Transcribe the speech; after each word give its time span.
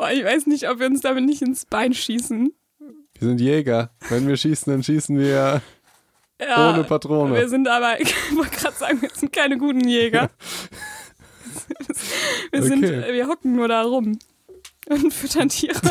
Boah, 0.00 0.10
ich 0.10 0.24
weiß 0.24 0.46
nicht, 0.46 0.66
ob 0.66 0.78
wir 0.78 0.86
uns 0.86 1.02
damit 1.02 1.26
nicht 1.26 1.42
ins 1.42 1.66
Bein 1.66 1.92
schießen. 1.92 2.54
Wir 3.18 3.28
sind 3.28 3.38
Jäger. 3.38 3.90
Wenn 4.08 4.26
wir 4.26 4.34
schießen, 4.34 4.72
dann 4.72 4.82
schießen 4.82 5.18
wir 5.18 5.60
ja, 6.40 6.72
ohne 6.72 6.84
Patrone. 6.84 7.34
Wir 7.34 7.50
sind 7.50 7.68
aber, 7.68 8.00
ich 8.00 8.14
wollte 8.34 8.56
gerade 8.56 8.76
sagen, 8.76 9.02
wir 9.02 9.10
sind 9.12 9.30
keine 9.30 9.58
guten 9.58 9.86
Jäger. 9.86 10.30
wir, 12.50 12.62
sind, 12.62 12.82
okay. 12.82 13.12
wir 13.12 13.28
hocken 13.28 13.54
nur 13.54 13.68
da 13.68 13.82
rum 13.82 14.18
und 14.88 15.12
füttern 15.12 15.50
Tiere. 15.50 15.78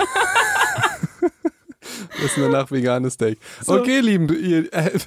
Essen 2.25 2.41
danach 2.41 2.71
veganes 2.71 3.13
Steak. 3.13 3.37
So. 3.61 3.79
Okay, 3.79 3.99
lieben, 3.99 4.27
ihr, 4.43 4.73
äh, 4.73 4.97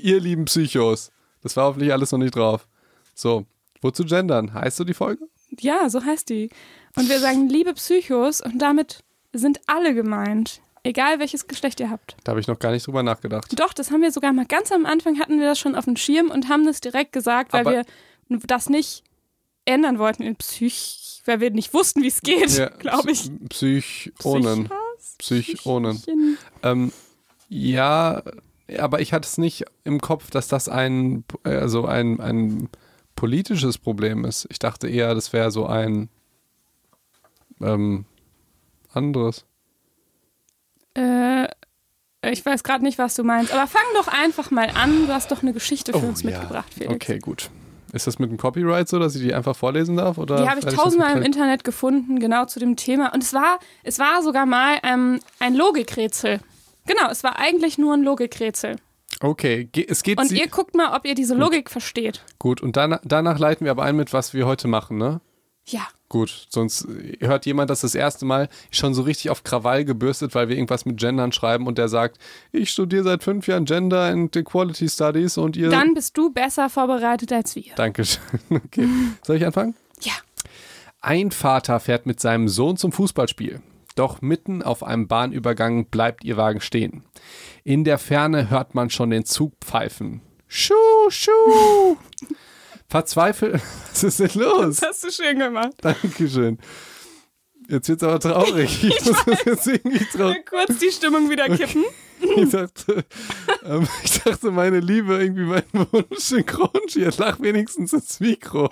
ihr 0.00 0.18
lieben 0.18 0.46
Psychos. 0.46 1.12
Das 1.42 1.58
war 1.58 1.66
hoffentlich 1.66 1.92
alles 1.92 2.10
noch 2.10 2.18
nicht 2.18 2.34
drauf. 2.34 2.66
So, 3.14 3.44
wozu 3.82 4.06
gendern? 4.06 4.54
Heißt 4.54 4.78
so 4.78 4.84
die 4.84 4.94
Folge? 4.94 5.29
Ja, 5.58 5.88
so 5.90 6.04
heißt 6.04 6.28
die. 6.28 6.50
Und 6.96 7.08
wir 7.08 7.18
sagen 7.20 7.48
liebe 7.48 7.74
Psychos 7.74 8.40
und 8.40 8.58
damit 8.58 9.02
sind 9.32 9.60
alle 9.66 9.94
gemeint. 9.94 10.60
Egal 10.82 11.18
welches 11.18 11.46
Geschlecht 11.46 11.78
ihr 11.80 11.90
habt. 11.90 12.16
Da 12.24 12.30
habe 12.30 12.40
ich 12.40 12.46
noch 12.46 12.58
gar 12.58 12.72
nicht 12.72 12.86
drüber 12.86 13.02
nachgedacht. 13.02 13.58
Doch, 13.58 13.74
das 13.74 13.90
haben 13.90 14.00
wir 14.00 14.12
sogar 14.12 14.32
mal 14.32 14.46
ganz 14.46 14.72
am 14.72 14.86
Anfang 14.86 15.18
hatten 15.18 15.38
wir 15.38 15.46
das 15.46 15.58
schon 15.58 15.74
auf 15.74 15.84
dem 15.84 15.96
Schirm 15.96 16.30
und 16.30 16.48
haben 16.48 16.64
das 16.64 16.80
direkt 16.80 17.12
gesagt, 17.12 17.52
weil 17.52 17.66
Aber 17.66 17.72
wir 18.28 18.38
das 18.46 18.70
nicht 18.70 19.04
ändern 19.66 19.98
wollten 19.98 20.22
in 20.22 20.36
Psych, 20.36 21.22
weil 21.26 21.40
wir 21.40 21.50
nicht 21.50 21.74
wussten, 21.74 22.02
wie 22.02 22.08
es 22.08 22.22
geht, 22.22 22.50
ja, 22.50 22.70
glaube 22.70 23.10
ich. 23.10 23.30
Psychonen. 23.50 24.70
Psychonen. 25.18 26.02
Ähm, 26.62 26.92
ja, 27.50 28.22
aber 28.78 29.00
ich 29.00 29.12
hatte 29.12 29.26
es 29.26 29.36
nicht 29.36 29.64
im 29.84 30.00
Kopf, 30.00 30.30
dass 30.30 30.48
das 30.48 30.68
ein, 30.68 31.24
also 31.42 31.84
ein, 31.84 32.20
ein 32.20 32.68
politisches 33.20 33.76
Problem 33.76 34.24
ist. 34.24 34.46
Ich 34.48 34.58
dachte 34.58 34.88
eher, 34.88 35.14
das 35.14 35.34
wäre 35.34 35.50
so 35.50 35.66
ein 35.66 36.08
ähm, 37.60 38.06
anderes. 38.94 39.44
Äh, 40.94 41.46
ich 42.22 42.46
weiß 42.46 42.64
gerade 42.64 42.82
nicht, 42.82 42.96
was 42.96 43.14
du 43.14 43.22
meinst, 43.22 43.52
aber 43.52 43.66
fang 43.66 43.82
doch 43.94 44.08
einfach 44.08 44.50
mal 44.50 44.70
an. 44.70 45.06
Du 45.06 45.12
hast 45.12 45.30
doch 45.30 45.42
eine 45.42 45.52
Geschichte 45.52 45.92
für 45.92 46.02
oh, 46.02 46.08
uns 46.08 46.22
ja. 46.22 46.30
mitgebracht, 46.30 46.72
Felix. 46.72 46.94
Okay, 46.94 47.18
gut. 47.18 47.50
Ist 47.92 48.06
das 48.06 48.18
mit 48.18 48.30
dem 48.30 48.38
Copyright 48.38 48.88
so, 48.88 48.98
dass 48.98 49.14
ich 49.14 49.20
die 49.20 49.34
einfach 49.34 49.54
vorlesen 49.54 49.98
darf? 49.98 50.16
Oder 50.16 50.36
die 50.40 50.48
habe 50.48 50.60
ich 50.60 50.74
tausendmal 50.74 51.14
im 51.14 51.22
Internet 51.22 51.62
gefunden, 51.62 52.20
genau 52.20 52.46
zu 52.46 52.58
dem 52.58 52.76
Thema. 52.76 53.12
Und 53.12 53.22
es 53.22 53.34
war, 53.34 53.58
es 53.82 53.98
war 53.98 54.22
sogar 54.22 54.46
mal 54.46 54.78
ähm, 54.82 55.20
ein 55.40 55.54
Logikrätsel. 55.54 56.40
Genau, 56.86 57.10
es 57.10 57.22
war 57.22 57.38
eigentlich 57.38 57.76
nur 57.76 57.92
ein 57.92 58.02
Logikrätsel. 58.02 58.76
Okay, 59.22 59.68
es 59.86 60.02
geht. 60.02 60.18
Und 60.18 60.32
ihr 60.32 60.48
guckt 60.48 60.74
mal, 60.74 60.96
ob 60.96 61.04
ihr 61.04 61.14
diese 61.14 61.34
Logik 61.34 61.66
Gut. 61.66 61.72
versteht. 61.72 62.24
Gut, 62.38 62.62
und 62.62 62.76
danach, 62.76 63.00
danach 63.04 63.38
leiten 63.38 63.64
wir 63.66 63.70
aber 63.70 63.84
ein 63.84 63.96
mit, 63.96 64.12
was 64.12 64.32
wir 64.32 64.46
heute 64.46 64.66
machen, 64.66 64.96
ne? 64.96 65.20
Ja. 65.66 65.86
Gut, 66.08 66.48
sonst 66.48 66.88
hört 67.20 67.46
jemand 67.46 67.70
das 67.70 67.82
das 67.82 67.94
erste 67.94 68.24
Mal 68.24 68.48
schon 68.72 68.94
so 68.94 69.02
richtig 69.02 69.30
auf 69.30 69.44
Krawall 69.44 69.84
gebürstet, 69.84 70.34
weil 70.34 70.48
wir 70.48 70.56
irgendwas 70.56 70.84
mit 70.84 70.96
Gendern 70.98 71.30
schreiben 71.30 71.68
und 71.68 71.78
der 71.78 71.88
sagt, 71.88 72.18
ich 72.50 72.70
studiere 72.70 73.04
seit 73.04 73.22
fünf 73.22 73.46
Jahren 73.46 73.64
Gender 73.64 74.06
and 74.06 74.34
Equality 74.34 74.88
Studies 74.88 75.38
und 75.38 75.56
ihr. 75.56 75.70
Dann 75.70 75.94
bist 75.94 76.16
du 76.16 76.32
besser 76.32 76.68
vorbereitet 76.68 77.32
als 77.32 77.54
wir. 77.54 77.74
Dankeschön. 77.76 78.20
Okay. 78.50 78.88
Soll 79.22 79.36
ich 79.36 79.46
anfangen? 79.46 79.76
Ja. 80.00 80.14
Ein 81.00 81.30
Vater 81.30 81.78
fährt 81.78 82.06
mit 82.06 82.18
seinem 82.20 82.48
Sohn 82.48 82.76
zum 82.76 82.90
Fußballspiel. 82.90 83.60
Doch 83.96 84.22
mitten 84.22 84.62
auf 84.62 84.82
einem 84.82 85.08
Bahnübergang 85.08 85.86
bleibt 85.86 86.24
ihr 86.24 86.36
Wagen 86.36 86.60
stehen. 86.60 87.04
In 87.64 87.84
der 87.84 87.98
Ferne 87.98 88.50
hört 88.50 88.74
man 88.74 88.90
schon 88.90 89.10
den 89.10 89.24
Zug 89.24 89.54
pfeifen. 89.60 90.22
Schuh, 90.46 91.10
schuh. 91.10 91.96
Verzweifelt. 92.88 93.60
Was 93.90 94.02
ist 94.02 94.20
denn 94.20 94.30
los? 94.34 94.76
Das 94.76 94.88
hast 94.88 95.04
du 95.04 95.10
schön 95.10 95.38
gemacht. 95.38 95.74
Dankeschön. 95.80 96.58
Jetzt 97.68 97.88
wird's 97.88 98.02
aber 98.02 98.18
traurig. 98.18 98.82
Ich, 98.84 98.98
ich 98.98 99.06
muss 99.06 99.24
das 99.24 99.44
jetzt 99.44 99.66
irgendwie 99.66 100.04
traurig. 100.04 100.44
Kurz 100.50 100.78
die 100.78 100.90
Stimmung 100.90 101.30
wieder 101.30 101.46
kippen. 101.48 101.84
Okay. 101.84 101.94
Ich, 102.36 102.50
dachte, 102.50 103.04
ähm, 103.64 103.86
ich 104.04 104.20
dachte, 104.22 104.50
meine 104.50 104.80
Liebe, 104.80 105.14
irgendwie 105.14 105.44
mein 105.44 105.62
Wunsch 105.72 106.18
Synchronsprecher, 106.18 107.12
lach 107.18 107.40
wenigstens 107.40 107.92
ins 107.92 108.20
Mikro. 108.20 108.70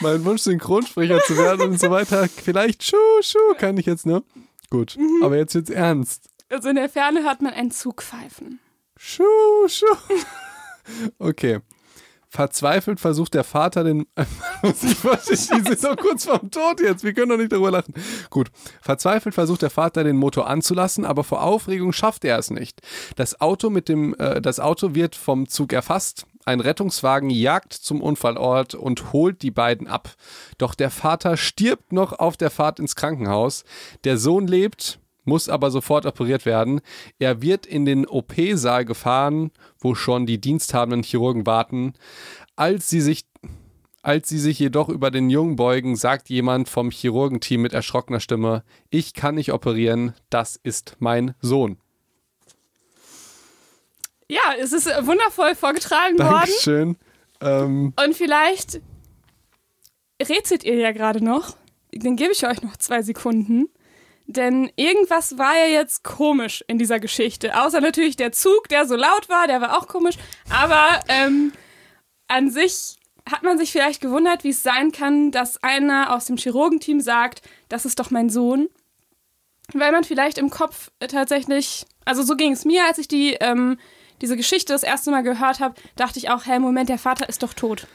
mein 0.00 0.24
Wunsch 0.24 0.42
Synchronsprecher 0.42 1.20
zu 1.20 1.36
werden 1.36 1.70
und 1.70 1.80
so 1.80 1.90
weiter. 1.90 2.28
Vielleicht 2.28 2.84
schuh, 2.84 3.22
schuh, 3.22 3.54
kann 3.58 3.76
ich 3.78 3.86
jetzt, 3.86 4.06
ne? 4.06 4.22
Gut. 4.70 4.96
Mhm. 4.98 5.22
Aber 5.22 5.36
jetzt 5.36 5.54
wird's 5.54 5.70
ernst. 5.70 6.28
Also 6.48 6.68
in 6.68 6.76
der 6.76 6.88
Ferne 6.88 7.22
hört 7.22 7.42
man 7.42 7.52
einen 7.52 7.70
Zug 7.70 8.02
pfeifen. 8.02 8.60
Schuh, 8.96 9.68
schuh. 9.68 9.96
Okay. 11.18 11.60
Verzweifelt 12.34 12.98
versucht 12.98 13.34
der 13.34 13.44
Vater 13.44 13.84
den. 13.84 14.06
die 14.62 14.72
sind 14.72 15.84
doch 15.84 15.96
kurz 15.98 16.24
vorm 16.24 16.50
Tod 16.50 16.80
jetzt. 16.80 17.04
Wir 17.04 17.12
können 17.12 17.28
doch 17.28 17.36
nicht 17.36 17.52
darüber 17.52 17.70
lachen. 17.70 17.92
Gut. 18.30 18.50
Verzweifelt 18.80 19.34
versucht 19.34 19.60
der 19.60 19.68
Vater 19.68 20.02
den 20.02 20.16
Motor 20.16 20.48
anzulassen, 20.48 21.04
aber 21.04 21.24
vor 21.24 21.42
Aufregung 21.42 21.92
schafft 21.92 22.24
er 22.24 22.38
es 22.38 22.50
nicht. 22.50 22.80
Das 23.16 23.42
Auto 23.42 23.68
mit 23.68 23.90
dem, 23.90 24.14
äh, 24.14 24.40
das 24.40 24.60
Auto 24.60 24.94
wird 24.94 25.14
vom 25.14 25.46
Zug 25.46 25.74
erfasst. 25.74 26.24
Ein 26.46 26.60
Rettungswagen 26.60 27.28
jagt 27.28 27.74
zum 27.74 28.00
Unfallort 28.00 28.74
und 28.74 29.12
holt 29.12 29.42
die 29.42 29.50
beiden 29.50 29.86
ab. 29.86 30.14
Doch 30.56 30.74
der 30.74 30.90
Vater 30.90 31.36
stirbt 31.36 31.92
noch 31.92 32.14
auf 32.14 32.38
der 32.38 32.50
Fahrt 32.50 32.80
ins 32.80 32.96
Krankenhaus. 32.96 33.64
Der 34.04 34.16
Sohn 34.16 34.46
lebt, 34.46 35.00
muss 35.24 35.48
aber 35.48 35.70
sofort 35.70 36.06
operiert 36.06 36.46
werden. 36.46 36.80
Er 37.18 37.42
wird 37.42 37.66
in 37.66 37.84
den 37.84 38.06
OP-Saal 38.06 38.84
gefahren, 38.84 39.50
wo 39.78 39.94
schon 39.94 40.26
die 40.26 40.40
diensthabenden 40.40 41.02
Chirurgen 41.02 41.46
warten. 41.46 41.94
Als 42.56 42.90
sie 42.90 43.00
sich 43.00 43.24
als 44.04 44.28
sie 44.28 44.38
sich 44.38 44.58
jedoch 44.58 44.88
über 44.88 45.12
den 45.12 45.30
Jungen 45.30 45.54
beugen, 45.54 45.94
sagt 45.94 46.28
jemand 46.28 46.68
vom 46.68 46.90
Chirurgenteam 46.90 47.62
mit 47.62 47.72
erschrockener 47.72 48.18
Stimme: 48.18 48.64
Ich 48.90 49.14
kann 49.14 49.36
nicht 49.36 49.52
operieren, 49.52 50.14
das 50.28 50.58
ist 50.60 50.96
mein 50.98 51.36
Sohn. 51.40 51.78
Ja, 54.28 54.40
es 54.58 54.72
ist 54.72 54.86
wundervoll 54.86 55.54
vorgetragen 55.54 56.16
Dankeschön. 56.16 56.96
worden. 57.40 57.92
Ähm 57.94 57.94
Und 58.04 58.16
vielleicht 58.16 58.80
rätselt 60.20 60.64
ihr 60.64 60.76
ja 60.76 60.92
gerade 60.92 61.22
noch. 61.22 61.56
Dann 61.92 62.16
gebe 62.16 62.32
ich 62.32 62.46
euch 62.46 62.62
noch 62.62 62.76
zwei 62.78 63.02
Sekunden. 63.02 63.68
Denn 64.26 64.70
irgendwas 64.76 65.36
war 65.36 65.54
ja 65.56 65.66
jetzt 65.66 66.04
komisch 66.04 66.64
in 66.68 66.78
dieser 66.78 67.00
Geschichte. 67.00 67.60
Außer 67.60 67.80
natürlich 67.80 68.16
der 68.16 68.32
Zug, 68.32 68.68
der 68.68 68.86
so 68.86 68.96
laut 68.96 69.28
war, 69.28 69.46
der 69.46 69.60
war 69.60 69.76
auch 69.76 69.88
komisch. 69.88 70.16
Aber 70.48 71.00
ähm, 71.08 71.52
an 72.28 72.50
sich 72.50 72.96
hat 73.30 73.42
man 73.42 73.58
sich 73.58 73.72
vielleicht 73.72 74.00
gewundert, 74.00 74.44
wie 74.44 74.50
es 74.50 74.62
sein 74.62 74.90
kann, 74.92 75.30
dass 75.30 75.62
einer 75.62 76.14
aus 76.14 76.26
dem 76.26 76.36
Chirurgenteam 76.36 77.00
sagt, 77.00 77.42
das 77.68 77.84
ist 77.84 78.00
doch 78.00 78.10
mein 78.10 78.30
Sohn. 78.30 78.68
Weil 79.74 79.92
man 79.92 80.04
vielleicht 80.04 80.38
im 80.38 80.50
Kopf 80.50 80.90
tatsächlich, 80.98 81.86
also 82.04 82.22
so 82.22 82.36
ging 82.36 82.52
es 82.52 82.64
mir, 82.64 82.84
als 82.86 82.98
ich 82.98 83.08
die, 83.08 83.34
ähm, 83.40 83.78
diese 84.20 84.36
Geschichte 84.36 84.72
das 84.72 84.82
erste 84.82 85.10
Mal 85.10 85.22
gehört 85.22 85.60
habe, 85.60 85.74
dachte 85.96 86.18
ich 86.18 86.30
auch, 86.30 86.46
hey, 86.46 86.58
Moment, 86.58 86.88
der 86.88 86.98
Vater 86.98 87.28
ist 87.28 87.42
doch 87.42 87.54
tot. 87.54 87.86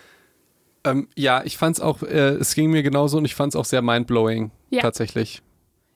Ähm, 0.84 1.08
ja, 1.16 1.44
ich 1.44 1.58
fand 1.58 1.78
es 1.78 1.82
auch, 1.82 2.04
äh, 2.04 2.36
es 2.36 2.56
ging 2.56 2.72
mir 2.72 2.84
genauso 2.84 3.18
und 3.18 3.26
ich 3.26 3.36
fand 3.36 3.54
es 3.54 3.60
auch 3.60 3.66
sehr 3.66 3.82
mindblowing, 3.82 4.52
ja. 4.70 4.82
tatsächlich. 4.82 5.42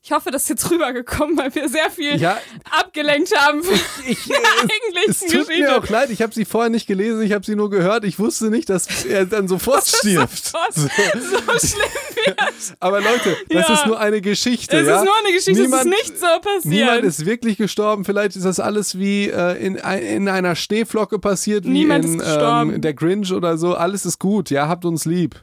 Ich 0.03 0.11
hoffe, 0.11 0.31
das 0.31 0.43
ist 0.43 0.49
jetzt 0.49 0.71
rübergekommen, 0.71 1.37
weil 1.37 1.53
wir 1.53 1.69
sehr 1.69 1.91
viel 1.91 2.19
ja, 2.19 2.39
abgelenkt 2.71 3.37
haben 3.37 3.61
von 3.61 3.79
ich, 4.07 4.23
der 4.27 4.35
eigentlichen 4.35 5.11
es, 5.11 5.21
es 5.21 5.31
tut 5.31 5.47
Geschichte. 5.47 5.61
mir 5.61 5.77
auch 5.77 5.87
leid, 5.89 6.09
ich 6.09 6.23
habe 6.23 6.33
sie 6.33 6.43
vorher 6.43 6.71
nicht 6.71 6.87
gelesen, 6.87 7.21
ich 7.21 7.33
habe 7.33 7.45
sie 7.45 7.55
nur 7.55 7.69
gehört. 7.69 8.03
Ich 8.03 8.17
wusste 8.17 8.49
nicht, 8.49 8.67
dass 8.71 9.05
er 9.05 9.27
dann 9.27 9.47
sofort 9.47 9.85
stirbt. 9.87 10.35
Sofort 10.35 10.73
so. 10.73 10.87
so 10.87 11.67
schlimm 11.67 12.15
wird. 12.15 12.37
Aber 12.79 12.99
Leute, 12.99 13.37
das 13.49 13.67
ja. 13.67 13.73
ist 13.75 13.85
nur 13.85 13.99
eine 13.99 14.21
Geschichte. 14.21 14.75
Es 14.75 14.87
ja? 14.87 14.97
ist 14.97 15.05
nur 15.05 15.17
eine 15.23 15.33
Geschichte, 15.35 15.61
niemand, 15.61 15.85
es 15.85 15.91
ist 15.91 16.09
nicht 16.09 16.19
so 16.19 16.25
passiert. 16.41 16.65
Niemand 16.65 17.03
ist 17.03 17.25
wirklich 17.27 17.57
gestorben. 17.57 18.03
Vielleicht 18.03 18.35
ist 18.35 18.45
das 18.45 18.59
alles 18.59 18.97
wie 18.97 19.29
äh, 19.29 19.63
in, 19.63 19.75
in 19.75 20.27
einer 20.27 20.55
Schneeflocke 20.55 21.19
passiert, 21.19 21.65
wie 21.65 21.69
niemand 21.69 22.05
in 22.05 22.23
ähm, 22.25 22.81
der 22.81 22.95
Grinch 22.95 23.31
oder 23.31 23.55
so. 23.59 23.75
Alles 23.75 24.07
ist 24.07 24.17
gut, 24.17 24.49
ja, 24.49 24.67
habt 24.67 24.83
uns 24.83 25.05
lieb. 25.05 25.39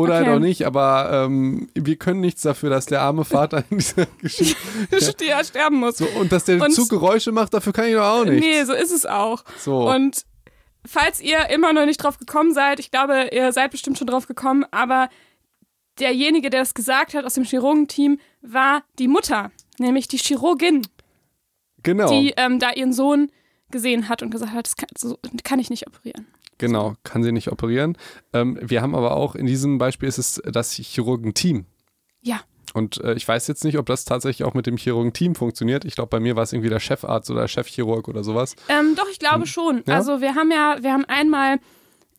Oder 0.00 0.14
halt 0.14 0.22
okay. 0.22 0.30
halt 0.30 0.38
auch 0.38 0.46
nicht, 0.46 0.66
aber 0.66 1.10
ähm, 1.26 1.68
wir 1.74 1.96
können 1.96 2.20
nichts 2.20 2.42
dafür, 2.42 2.70
dass 2.70 2.86
der 2.86 3.02
arme 3.02 3.24
Vater 3.24 3.64
in 3.70 3.78
dieser 3.78 4.06
Geschichte 4.20 5.24
ja, 5.24 5.42
sterben 5.44 5.76
muss. 5.76 5.98
So, 5.98 6.06
und 6.18 6.32
dass 6.32 6.44
der 6.44 6.60
und 6.60 6.72
Zug 6.72 6.88
Geräusche 6.88 7.32
macht, 7.32 7.54
dafür 7.54 7.72
kann 7.72 7.86
ich 7.86 7.94
doch 7.94 8.04
auch 8.04 8.24
nicht. 8.24 8.40
Nee, 8.40 8.64
so 8.64 8.72
ist 8.72 8.90
es 8.90 9.06
auch. 9.06 9.44
So. 9.58 9.88
Und 9.88 10.24
falls 10.86 11.20
ihr 11.20 11.48
immer 11.50 11.72
noch 11.72 11.86
nicht 11.86 12.02
drauf 12.02 12.18
gekommen 12.18 12.52
seid, 12.52 12.80
ich 12.80 12.90
glaube, 12.90 13.30
ihr 13.32 13.52
seid 13.52 13.70
bestimmt 13.70 13.98
schon 13.98 14.06
drauf 14.06 14.26
gekommen, 14.26 14.64
aber 14.70 15.08
derjenige, 15.98 16.50
der 16.50 16.60
das 16.60 16.74
gesagt 16.74 17.14
hat 17.14 17.24
aus 17.24 17.34
dem 17.34 17.44
Chirurgenteam, 17.44 18.18
war 18.42 18.82
die 18.98 19.08
Mutter, 19.08 19.50
nämlich 19.78 20.08
die 20.08 20.18
Chirurgin. 20.18 20.86
Genau. 21.82 22.08
Die 22.10 22.34
ähm, 22.36 22.58
da 22.58 22.72
ihren 22.72 22.92
Sohn 22.92 23.30
gesehen 23.70 24.08
hat 24.08 24.22
und 24.22 24.30
gesagt 24.30 24.52
hat, 24.52 24.66
das 24.66 24.76
kann, 24.76 24.88
so 24.96 25.18
kann 25.44 25.58
ich 25.58 25.70
nicht 25.70 25.86
operieren. 25.86 26.26
Genau, 26.60 26.94
kann 27.04 27.22
sie 27.22 27.32
nicht 27.32 27.50
operieren. 27.50 27.96
Ähm, 28.34 28.58
wir 28.60 28.82
haben 28.82 28.94
aber 28.94 29.16
auch 29.16 29.34
in 29.34 29.46
diesem 29.46 29.78
Beispiel 29.78 30.08
ist 30.08 30.18
es 30.18 30.42
das 30.44 30.72
Chirurgenteam. 30.72 31.64
Ja. 32.20 32.40
Und 32.74 33.02
äh, 33.02 33.14
ich 33.14 33.26
weiß 33.26 33.48
jetzt 33.48 33.64
nicht, 33.64 33.78
ob 33.78 33.86
das 33.86 34.04
tatsächlich 34.04 34.46
auch 34.46 34.52
mit 34.52 34.66
dem 34.66 34.76
Chirurgenteam 34.76 35.34
funktioniert. 35.34 35.86
Ich 35.86 35.94
glaube, 35.94 36.10
bei 36.10 36.20
mir 36.20 36.36
war 36.36 36.42
es 36.42 36.52
irgendwie 36.52 36.68
der 36.68 36.78
Chefarzt 36.78 37.30
oder 37.30 37.48
Chefchirurg 37.48 38.08
oder 38.08 38.22
sowas. 38.22 38.56
Ähm, 38.68 38.94
doch, 38.94 39.08
ich 39.10 39.18
glaube 39.18 39.40
hm. 39.40 39.46
schon. 39.46 39.82
Ja? 39.86 39.94
Also 39.94 40.20
wir 40.20 40.34
haben 40.34 40.52
ja, 40.52 40.76
wir 40.82 40.92
haben 40.92 41.06
einmal 41.06 41.60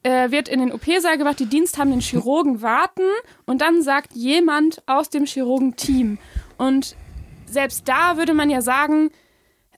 äh, 0.02 0.32
wird 0.32 0.50
in 0.50 0.60
den 0.60 0.72
OP-Saal 0.72 1.20
gebracht, 1.20 1.40
die 1.40 1.46
diensthabenden 1.46 2.02
Chirurgen 2.02 2.64
warten 2.64 3.08
und 3.46 3.62
dann 3.62 3.84
sagt 3.84 4.14
jemand 4.14 4.82
aus 4.88 5.12
dem 5.12 5.26
Chirurgenteam. 5.26 6.18
Und 6.58 6.96
selbst 7.46 7.88
da 7.88 8.18
würde 8.18 8.34
man 8.34 8.50
ja 8.50 8.62
sagen, 8.62 9.12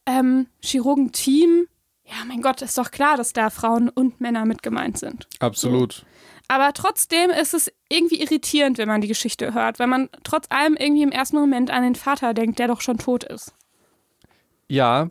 ähm, 0.05 0.47
Chirurgenteam, 0.61 1.67
ja, 2.05 2.25
mein 2.27 2.41
Gott, 2.41 2.61
ist 2.61 2.77
doch 2.77 2.91
klar, 2.91 3.17
dass 3.17 3.33
da 3.33 3.49
Frauen 3.49 3.89
und 3.89 4.21
Männer 4.21 4.45
mit 4.45 4.63
gemeint 4.63 4.97
sind. 4.97 5.27
Absolut. 5.39 5.93
So. 5.93 6.03
Aber 6.47 6.73
trotzdem 6.73 7.29
ist 7.29 7.53
es 7.53 7.71
irgendwie 7.89 8.21
irritierend, 8.21 8.77
wenn 8.77 8.87
man 8.87 9.01
die 9.01 9.07
Geschichte 9.07 9.53
hört, 9.53 9.79
weil 9.79 9.87
man 9.87 10.09
trotz 10.23 10.45
allem 10.49 10.75
irgendwie 10.75 11.03
im 11.03 11.11
ersten 11.11 11.37
Moment 11.37 11.71
an 11.71 11.83
den 11.83 11.95
Vater 11.95 12.33
denkt, 12.33 12.59
der 12.59 12.67
doch 12.67 12.81
schon 12.81 12.97
tot 12.97 13.23
ist. 13.23 13.53
Ja, 14.67 15.09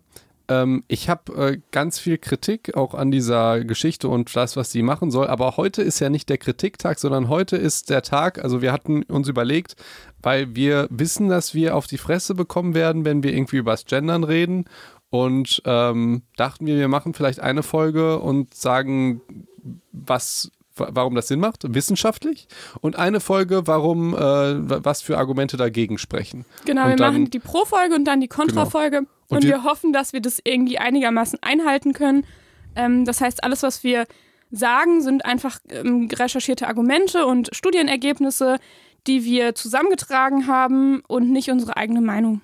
ähm, 0.49 0.85
ich 0.89 1.09
habe 1.09 1.33
äh, 1.35 1.61
ganz 1.71 1.99
viel 1.99 2.19
Kritik 2.19 2.77
auch 2.77 2.95
an 2.95 3.11
dieser 3.11 3.65
Geschichte 3.65 4.09
und 4.09 4.35
das, 4.35 4.56
was 4.56 4.71
sie 4.71 4.83
machen 4.83 5.11
soll. 5.11 5.27
Aber 5.29 5.56
heute 5.56 5.83
ist 5.83 6.00
ja 6.00 6.11
nicht 6.11 6.29
der 6.29 6.38
Kritiktag, 6.38 6.99
sondern 6.99 7.29
heute 7.29 7.56
ist 7.56 7.91
der 7.91 8.03
Tag. 8.03 8.43
Also 8.43 8.61
wir 8.61 8.73
hatten 8.73 9.03
uns 9.05 9.29
überlegt, 9.29 9.77
weil 10.21 10.55
wir 10.55 10.87
wissen, 10.91 11.29
dass 11.29 11.55
wir 11.55 11.77
auf 11.77 11.87
die 11.87 11.99
Fresse 11.99 12.35
bekommen 12.35 12.75
werden, 12.75 13.05
wenn 13.05 13.23
wir 13.23 13.33
irgendwie 13.33 13.56
über 13.56 13.73
das 13.73 13.87
Gendern 13.87 14.25
reden. 14.25 14.67
Und 15.12 15.61
ähm, 15.67 16.23
dachten 16.37 16.64
wir, 16.64 16.79
wir 16.79 16.88
machen 16.88 17.12
vielleicht 17.12 17.38
eine 17.38 17.62
Folge 17.62 18.19
und 18.19 18.55
sagen, 18.55 19.20
was 19.93 20.50
warum 20.75 21.14
das 21.14 21.29
Sinn 21.29 21.38
macht, 21.38 21.75
wissenschaftlich, 21.75 22.49
und 22.81 22.97
eine 22.97 23.20
Folge, 23.20 23.67
warum, 23.67 24.14
äh, 24.14 24.19
was 24.19 25.03
für 25.03 25.19
Argumente 25.19 25.59
dagegen 25.59 25.99
sprechen. 25.99 26.47
Genau, 26.64 26.85
und 26.85 26.88
wir 26.88 26.97
dann, 26.97 27.12
machen 27.12 27.31
die 27.31 27.41
Pro-Folge 27.41 27.94
und 27.94 28.06
dann 28.06 28.23
die 28.23 28.29
Kontra-Folge 28.29 29.00
genau. 29.00 29.11
und, 29.29 29.37
und 29.37 29.44
wir, 29.44 29.50
wir, 29.50 29.64
hoffen, 29.64 29.93
dass 29.93 30.14
wir 30.14 30.23
das 30.23 30.41
irgendwie 30.43 30.79
einigermaßen 30.79 31.38
einhalten 31.43 31.93
können. 31.93 32.25
Ähm, 32.75 33.05
das 33.05 33.20
heißt, 33.20 33.44
alles, 33.44 33.62
was 33.62 33.85
wir 33.85 34.06
sagen, 34.50 35.03
sind 35.03 35.26
einfach 35.26 35.59
ähm, 35.69 36.09
recherchierte 36.11 36.67
Argumente 36.67 37.26
und 37.26 37.50
Studienergebnisse, 37.53 38.59
die 39.06 39.25
wir 39.25 39.55
zusammengetragen 39.55 40.47
haben 40.47 41.03
und 41.06 41.31
nicht 41.31 41.50
unsere 41.50 41.76
eigene 41.76 42.00
Meinung. 42.00 42.41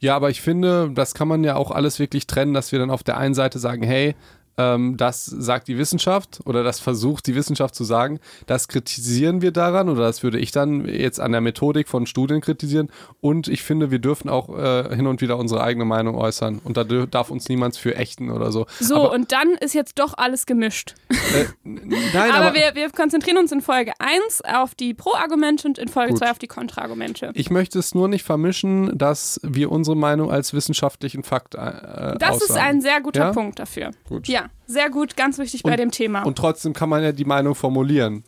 Ja, 0.00 0.16
aber 0.16 0.30
ich 0.30 0.40
finde, 0.40 0.90
das 0.94 1.14
kann 1.14 1.28
man 1.28 1.44
ja 1.44 1.56
auch 1.56 1.70
alles 1.70 1.98
wirklich 1.98 2.26
trennen, 2.26 2.54
dass 2.54 2.72
wir 2.72 2.78
dann 2.78 2.90
auf 2.90 3.02
der 3.02 3.16
einen 3.16 3.34
Seite 3.34 3.58
sagen, 3.58 3.82
hey, 3.82 4.14
das 4.58 5.24
sagt 5.24 5.68
die 5.68 5.78
Wissenschaft 5.78 6.40
oder 6.44 6.64
das 6.64 6.80
versucht 6.80 7.28
die 7.28 7.36
Wissenschaft 7.36 7.76
zu 7.76 7.84
sagen. 7.84 8.18
Das 8.46 8.66
kritisieren 8.66 9.40
wir 9.40 9.52
daran 9.52 9.88
oder 9.88 10.02
das 10.02 10.24
würde 10.24 10.38
ich 10.38 10.50
dann 10.50 10.84
jetzt 10.86 11.20
an 11.20 11.30
der 11.30 11.40
Methodik 11.40 11.88
von 11.88 12.06
Studien 12.06 12.40
kritisieren. 12.40 12.90
Und 13.20 13.46
ich 13.46 13.62
finde, 13.62 13.92
wir 13.92 14.00
dürfen 14.00 14.28
auch 14.28 14.48
äh, 14.58 14.96
hin 14.96 15.06
und 15.06 15.20
wieder 15.20 15.38
unsere 15.38 15.62
eigene 15.62 15.84
Meinung 15.84 16.16
äußern. 16.16 16.60
Und 16.64 16.76
da 16.76 16.82
darf 16.84 17.30
uns 17.30 17.48
niemand 17.48 17.76
für 17.76 17.94
ächten 17.94 18.30
oder 18.30 18.50
so. 18.50 18.66
So, 18.80 18.96
aber, 18.96 19.12
und 19.12 19.30
dann 19.30 19.50
ist 19.60 19.74
jetzt 19.74 19.98
doch 19.98 20.14
alles 20.16 20.44
gemischt. 20.44 20.94
Äh, 21.08 21.44
nein, 21.62 22.00
aber, 22.32 22.46
aber 22.46 22.54
wir, 22.54 22.74
wir, 22.74 22.90
konzentrieren 22.90 23.38
uns 23.38 23.52
in 23.52 23.60
Folge 23.60 23.92
1 24.00 24.42
auf 24.42 24.74
die 24.74 24.92
Pro-Argumente 24.92 25.68
und 25.68 25.78
in 25.78 25.86
Folge 25.86 26.14
2 26.14 26.30
auf 26.32 26.38
die 26.38 26.48
Kontra-Argumente. 26.48 27.30
Ich 27.34 27.50
möchte 27.50 27.78
es 27.78 27.94
nur 27.94 28.08
nicht 28.08 28.24
vermischen, 28.24 28.98
dass 28.98 29.40
wir 29.44 29.70
unsere 29.70 29.96
Meinung 29.96 30.32
als 30.32 30.52
wissenschaftlichen 30.52 31.22
Fakt 31.22 31.54
äh, 31.54 31.58
Das 31.58 32.30
aussagen. 32.30 32.42
ist 32.42 32.56
ein 32.56 32.80
sehr 32.80 33.00
guter 33.00 33.26
ja? 33.26 33.32
Punkt 33.32 33.58
dafür. 33.60 33.92
Gut. 34.08 34.26
Ja 34.26 34.47
sehr 34.66 34.90
gut, 34.90 35.16
ganz 35.16 35.38
wichtig 35.38 35.64
und, 35.64 35.70
bei 35.70 35.76
dem 35.76 35.90
Thema. 35.90 36.22
Und 36.22 36.36
trotzdem 36.38 36.72
kann 36.72 36.88
man 36.88 37.02
ja 37.02 37.12
die 37.12 37.24
Meinung 37.24 37.54
formulieren. 37.54 38.24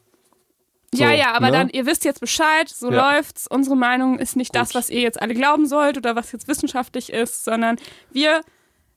So, 0.93 1.05
ja, 1.05 1.13
ja, 1.13 1.33
aber 1.35 1.47
ne? 1.47 1.53
dann, 1.53 1.69
ihr 1.69 1.87
wisst 1.87 2.05
jetzt 2.05 2.21
Bescheid, 2.21 2.69
so 2.69 2.91
ja. 2.91 3.15
läuft's. 3.15 3.47
Unsere 3.47 3.77
Meinung 3.77 4.19
ist 4.19 4.37
nicht 4.37 4.53
gut. 4.53 4.61
das, 4.61 4.75
was 4.75 4.91
ihr 4.91 5.01
jetzt 5.01 5.23
alle 5.23 5.35
glauben 5.35 5.67
sollt 5.67 5.97
oder 5.97 6.17
was 6.17 6.33
jetzt 6.33 6.49
wissenschaftlich 6.49 7.13
ist, 7.13 7.45
sondern 7.45 7.77
wir 8.11 8.41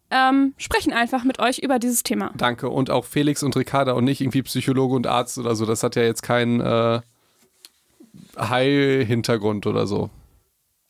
ähm, 0.09 0.53
sprechen 0.57 0.91
einfach 0.91 1.23
mit 1.23 1.39
euch 1.39 1.59
über 1.59 1.77
dieses 1.77 2.01
Thema. 2.01 2.31
Danke. 2.35 2.69
Und 2.69 2.89
auch 2.89 3.05
Felix 3.05 3.43
und 3.43 3.55
Ricarda 3.55 3.93
und 3.93 4.05
nicht 4.05 4.21
irgendwie 4.21 4.41
Psychologe 4.41 4.95
und 4.95 5.05
Arzt 5.05 5.37
oder 5.37 5.55
so. 5.55 5.65
Das 5.65 5.83
hat 5.83 5.95
ja 5.95 6.01
jetzt 6.01 6.23
keinen 6.23 6.61
äh, 6.61 7.01
Heilhintergrund 8.37 9.67
oder 9.67 9.85
so. 9.85 10.09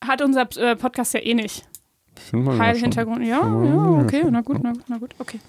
Hat 0.05 0.21
unser 0.21 0.47
äh, 0.57 0.75
Podcast 0.75 1.13
ja 1.13 1.21
eh 1.21 1.33
nicht. 1.33 1.65
Heilhintergrund, 2.31 3.25
ja, 3.25 3.39
ja, 3.39 4.01
okay, 4.03 4.23
na 4.29 4.41
gut, 4.41 4.61
na 4.61 4.71
gut, 4.71 4.83
na 4.87 4.97
gut, 4.97 5.15
okay. 5.17 5.39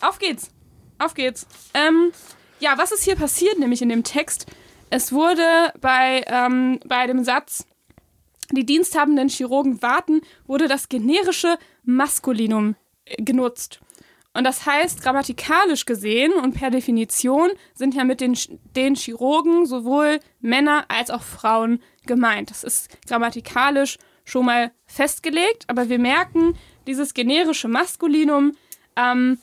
Auf 0.00 0.18
geht's. 0.18 0.50
Auf 0.98 1.14
geht's. 1.14 1.46
Ähm, 1.74 2.12
ja, 2.60 2.76
was 2.76 2.92
ist 2.92 3.04
hier 3.04 3.16
passiert, 3.16 3.58
nämlich 3.58 3.82
in 3.82 3.88
dem 3.88 4.04
Text? 4.04 4.46
Es 4.90 5.12
wurde 5.12 5.72
bei, 5.80 6.24
ähm, 6.26 6.80
bei 6.86 7.06
dem 7.06 7.24
Satz, 7.24 7.66
die 8.50 8.64
diensthabenden 8.64 9.28
Chirurgen 9.28 9.82
warten, 9.82 10.22
wurde 10.46 10.68
das 10.68 10.88
generische 10.88 11.58
Maskulinum 11.84 12.74
äh, 13.04 13.22
genutzt. 13.22 13.80
Und 14.34 14.44
das 14.44 14.66
heißt, 14.66 15.02
grammatikalisch 15.02 15.84
gesehen 15.84 16.32
und 16.32 16.54
per 16.54 16.70
Definition 16.70 17.50
sind 17.74 17.94
ja 17.94 18.04
mit 18.04 18.20
den, 18.20 18.38
den 18.76 18.94
Chirurgen 18.94 19.66
sowohl 19.66 20.20
Männer 20.40 20.84
als 20.88 21.10
auch 21.10 21.22
Frauen 21.22 21.82
gemeint. 22.06 22.50
Das 22.50 22.62
ist 22.62 23.04
grammatikalisch 23.06 23.98
schon 24.24 24.44
mal 24.44 24.70
festgelegt, 24.86 25.64
aber 25.66 25.88
wir 25.88 25.98
merken, 25.98 26.56
dieses 26.86 27.14
generische 27.14 27.66
Maskulinum 27.66 28.56
ähm, 28.96 29.38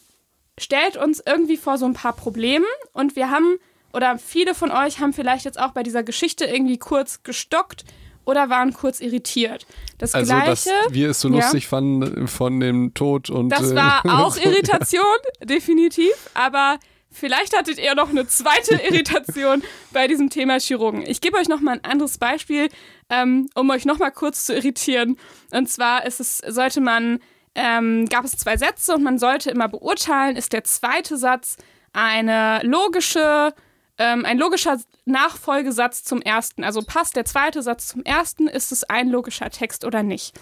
stellt 0.58 0.98
uns 0.98 1.22
irgendwie 1.26 1.58
vor 1.58 1.78
so 1.78 1.86
ein 1.86 1.94
paar 1.94 2.14
Problemen 2.14 2.66
und 2.94 3.16
wir 3.16 3.30
haben, 3.30 3.58
oder 3.94 4.18
viele 4.18 4.56
von 4.56 4.72
euch 4.72 5.00
haben 5.00 5.14
vielleicht 5.14 5.46
jetzt 5.46 5.60
auch 5.60 5.72
bei 5.72 5.84
dieser 5.84 6.04
Geschichte 6.04 6.46
irgendwie 6.46 6.78
kurz 6.78 7.24
gestockt 7.24 7.86
oder 8.26 8.50
waren 8.50 8.74
kurz 8.74 9.00
irritiert. 9.00 9.66
Das 9.98 10.14
also, 10.14 10.34
Gleiche. 10.34 10.70
dass 10.84 10.94
wir 10.94 11.10
es 11.12 11.22
so 11.22 11.30
lustig 11.30 11.64
ja, 11.64 11.70
fanden 11.70 12.28
von 12.28 12.60
dem 12.60 12.94
Tod 12.94 13.30
und. 13.30 13.50
Das 13.50 13.72
äh, 13.72 13.76
war 13.76 14.02
auch 14.26 14.36
Irritation, 14.38 15.04
definitiv. 15.44 16.14
Aber 16.34 16.80
vielleicht 17.12 17.56
hattet 17.56 17.78
ihr 17.78 17.96
noch 17.96 18.10
eine 18.10 18.28
zweite 18.28 18.76
Irritation 18.90 19.64
bei 19.92 20.08
diesem 20.08 20.30
Thema 20.30 20.60
Chirurgen. 20.60 21.04
Ich 21.06 21.22
gebe 21.22 21.38
euch 21.38 21.48
noch 21.48 21.62
mal 21.62 21.74
ein 21.74 21.84
anderes 21.84 22.18
Beispiel, 22.18 22.70
ähm, 23.10 23.48
um 23.56 23.70
euch 23.70 23.86
noch 23.86 24.00
mal 24.00 24.12
kurz 24.12 24.46
zu 24.46 24.56
irritieren. 24.56 25.18
Und 25.52 25.70
zwar 25.70 26.06
ist 26.06 26.20
es, 26.20 26.40
sollte 26.40 26.82
man 26.82 27.20
ähm, 27.56 28.08
gab 28.08 28.26
es 28.26 28.34
zwei 28.34 28.58
Sätze 28.58 28.94
und 28.94 29.04
man 29.04 29.18
sollte 29.18 29.50
immer 29.50 29.68
beurteilen, 29.68 30.36
ist 30.36 30.54
der 30.54 30.64
zweite 30.64 31.18
Satz 31.18 31.58
eine 31.94 32.60
logische, 32.64 33.54
ähm, 33.98 34.26
ein 34.26 34.38
logischer 34.38 34.78
Nachfolgesatz 35.06 36.04
zum 36.04 36.22
ersten. 36.22 36.64
Also 36.64 36.82
passt 36.86 37.16
der 37.16 37.26
zweite 37.26 37.62
Satz 37.62 37.88
zum 37.88 38.04
ersten, 38.04 38.48
ist 38.48 38.72
es 38.72 38.84
ein 38.84 39.10
logischer 39.10 39.50
Text 39.50 39.86
oder 39.86 40.04
nicht. 40.04 40.38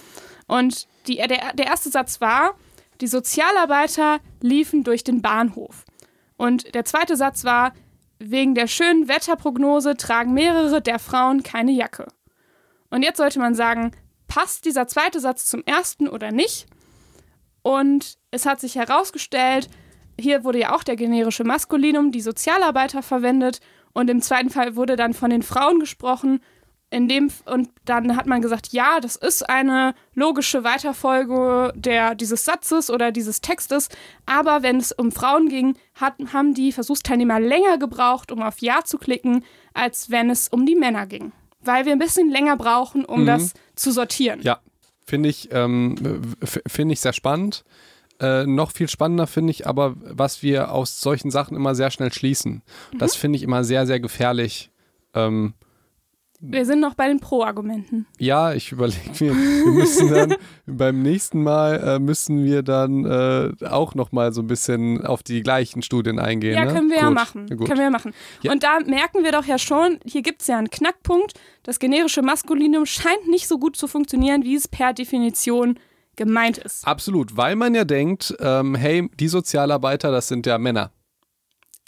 Und 0.48 0.88
die, 1.07 1.18
der, 1.18 1.54
der 1.54 1.68
erste 1.68 1.89
Satz 1.89 2.19
war, 2.19 2.56
die 3.01 3.07
Sozialarbeiter 3.07 4.19
liefen 4.42 4.83
durch 4.83 5.04
den 5.04 5.21
Bahnhof. 5.21 5.86
Und 6.38 6.74
der 6.74 6.86
zweite 6.86 7.15
Satz 7.15 7.44
war, 7.44 7.74
wegen 8.19 8.56
der 8.56 8.68
schönen 8.68 9.07
Wetterprognose 9.07 9.98
tragen 9.98 10.33
mehrere 10.33 10.81
der 10.81 11.00
Frauen 11.00 11.44
keine 11.44 11.71
Jacke. 11.71 12.07
Und 12.89 13.04
jetzt 13.04 13.18
sollte 13.18 13.39
man 13.39 13.56
sagen, 13.56 13.92
passt 14.27 14.65
dieser 14.65 14.88
zweite 14.88 15.19
Satz 15.19 15.45
zum 15.45 15.63
ersten 15.65 16.08
oder 16.08 16.32
nicht? 16.32 16.67
Und 17.63 18.17
es 18.29 18.46
hat 18.46 18.60
sich 18.60 18.75
herausgestellt, 18.75 19.70
hier 20.20 20.43
wurde 20.43 20.60
ja 20.60 20.75
auch 20.75 20.84
der 20.84 20.96
generische 20.96 21.43
Maskulinum, 21.43 22.12
die 22.12 22.22
Sozialarbeiter 22.22 23.01
verwendet. 23.01 23.60
Und 23.93 24.10
im 24.10 24.22
zweiten 24.22 24.50
Fall 24.50 24.75
wurde 24.75 24.96
dann 24.96 25.13
von 25.13 25.29
den 25.29 25.43
Frauen 25.43 25.79
gesprochen. 25.79 26.39
In 26.89 27.08
dem, 27.08 27.32
und 27.46 27.70
dann 27.86 28.15
hat 28.15 28.27
man 28.27 28.43
gesagt, 28.43 28.72
ja, 28.72 29.00
das 29.00 29.15
ist 29.15 29.50
eine 29.50 29.96
logische 30.13 30.63
Weiterfolge 30.63 31.74
der, 31.75 32.13
dieses 32.13 32.46
Satzes 32.46 32.91
oder 32.91 33.12
dieses 33.12 33.41
Textes. 33.41 33.89
Aber 34.27 34.62
wenn 34.62 34.77
es 34.77 34.91
um 34.91 35.12
Frauen 35.12 35.50
ging, 35.50 35.75
hat, 35.96 36.13
haben 36.32 36.53
die 36.53 36.72
Versuchsteilnehmer 36.72 37.39
länger 37.39 37.79
gebraucht, 37.79 38.32
um 38.32 38.43
auf 38.43 38.60
Ja 38.60 38.84
zu 38.84 39.00
klicken, 39.00 39.43
als 39.74 40.12
wenn 40.12 40.29
es 40.29 40.48
um 40.50 40.67
die 40.67 40.75
Männer 40.75 41.08
ging. 41.08 41.32
Weil 41.62 41.86
wir 41.86 41.93
ein 41.93 42.00
bisschen 42.00 42.29
länger 42.29 42.58
brauchen, 42.58 43.05
um 43.05 43.22
mhm. 43.22 43.25
das 43.25 43.53
zu 43.74 43.91
sortieren. 43.91 44.41
Ja, 44.43 44.60
Finde 45.05 45.29
ich, 45.29 45.50
ähm, 45.51 45.95
finde 46.67 46.93
ich 46.93 47.01
sehr 47.01 47.13
spannend. 47.13 47.63
Äh, 48.19 48.45
noch 48.45 48.72
viel 48.72 48.88
spannender 48.88 49.27
finde 49.27 49.51
ich 49.51 49.67
aber, 49.67 49.95
was 49.98 50.43
wir 50.43 50.72
aus 50.72 51.01
solchen 51.01 51.31
Sachen 51.31 51.57
immer 51.57 51.75
sehr 51.75 51.91
schnell 51.91 52.13
schließen. 52.13 52.62
Mhm. 52.93 52.98
Das 52.98 53.15
finde 53.15 53.38
ich 53.38 53.43
immer 53.43 53.63
sehr, 53.63 53.86
sehr 53.86 54.00
gefährlich. 54.00 54.72
Ähm, 55.13 55.53
wir 56.45 56.65
sind 56.65 56.81
noch 56.81 56.93
bei 56.93 57.07
den 57.07 57.21
Pro-Argumenten. 57.21 58.05
Ja, 58.19 58.53
ich 58.53 58.71
überlege 58.73 59.00
mir, 59.21 59.33
wir 59.33 59.71
müssen 59.71 60.09
dann 60.09 60.35
beim 60.65 61.01
nächsten 61.01 61.41
Mal 61.41 61.75
äh, 61.75 62.00
müssen 62.00 62.43
wir 62.43 62.63
dann 62.63 63.05
äh, 63.05 63.65
auch 63.65 63.95
noch 63.95 64.12
mal 64.12 64.33
so 64.33 64.41
ein 64.41 64.47
bisschen 64.47 65.05
auf 65.05 65.23
die 65.23 65.41
gleichen 65.41 65.81
Studien 65.81 66.19
eingehen. 66.19 66.55
Ja, 66.55 66.65
ne? 66.65 66.73
können 66.73 66.89
wir 66.89 66.97
Gut. 66.97 67.03
ja 67.03 67.09
machen. 67.12 67.47
Gut. 67.47 67.65
Können 67.65 67.77
wir 67.77 67.85
ja 67.85 67.89
machen. 67.89 68.13
Ja. 68.41 68.51
Und 68.51 68.63
da 68.63 68.79
merken 68.85 69.23
wir 69.23 69.31
doch 69.31 69.45
ja 69.45 69.57
schon, 69.57 70.00
hier 70.05 70.21
gibt 70.21 70.41
es 70.41 70.47
ja 70.47 70.57
einen 70.57 70.69
Knackpunkt. 70.69 71.33
Das 71.63 71.79
generische 71.79 72.21
Maskulinum 72.21 72.85
scheint 72.85 73.29
nicht 73.29 73.47
so 73.47 73.57
gut 73.57 73.77
zu 73.77 73.88
funktionieren, 73.88 74.43
wie 74.43 74.55
es 74.55 74.67
per 74.67 74.91
Definition 74.91 75.79
gemeint 76.17 76.57
ist. 76.57 76.85
Absolut, 76.85 77.38
weil 77.38 77.55
man 77.55 77.73
ja 77.73 77.85
denkt, 77.85 78.35
ähm, 78.39 78.75
hey, 78.75 79.09
die 79.17 79.29
Sozialarbeiter, 79.29 80.12
das 80.12 80.27
sind 80.27 80.45
ja 80.45 80.57
Männer. 80.57 80.91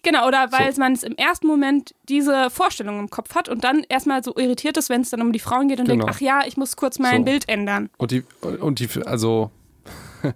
Genau, 0.05 0.27
oder 0.27 0.51
weil 0.51 0.71
so. 0.71 0.79
man 0.79 0.93
es 0.93 1.01
im 1.01 1.15
ersten 1.15 1.47
Moment 1.47 1.95
diese 2.07 2.51
Vorstellung 2.51 2.99
im 2.99 3.09
Kopf 3.09 3.33
hat 3.33 3.49
und 3.49 3.63
dann 3.63 3.83
erstmal 3.89 4.23
so 4.23 4.35
irritiert 4.37 4.77
ist, 4.77 4.89
wenn 4.89 5.01
es 5.01 5.09
dann 5.09 5.21
um 5.21 5.31
die 5.31 5.39
Frauen 5.39 5.67
geht 5.67 5.79
und 5.79 5.87
genau. 5.87 6.05
denkt, 6.05 6.15
ach 6.15 6.21
ja, 6.21 6.43
ich 6.45 6.57
muss 6.57 6.75
kurz 6.75 6.99
mein 6.99 7.21
so. 7.21 7.25
Bild 7.25 7.49
ändern. 7.49 7.89
Und 7.97 8.11
die, 8.11 8.23
und 8.41 8.79
die, 8.79 8.87
also 9.03 9.49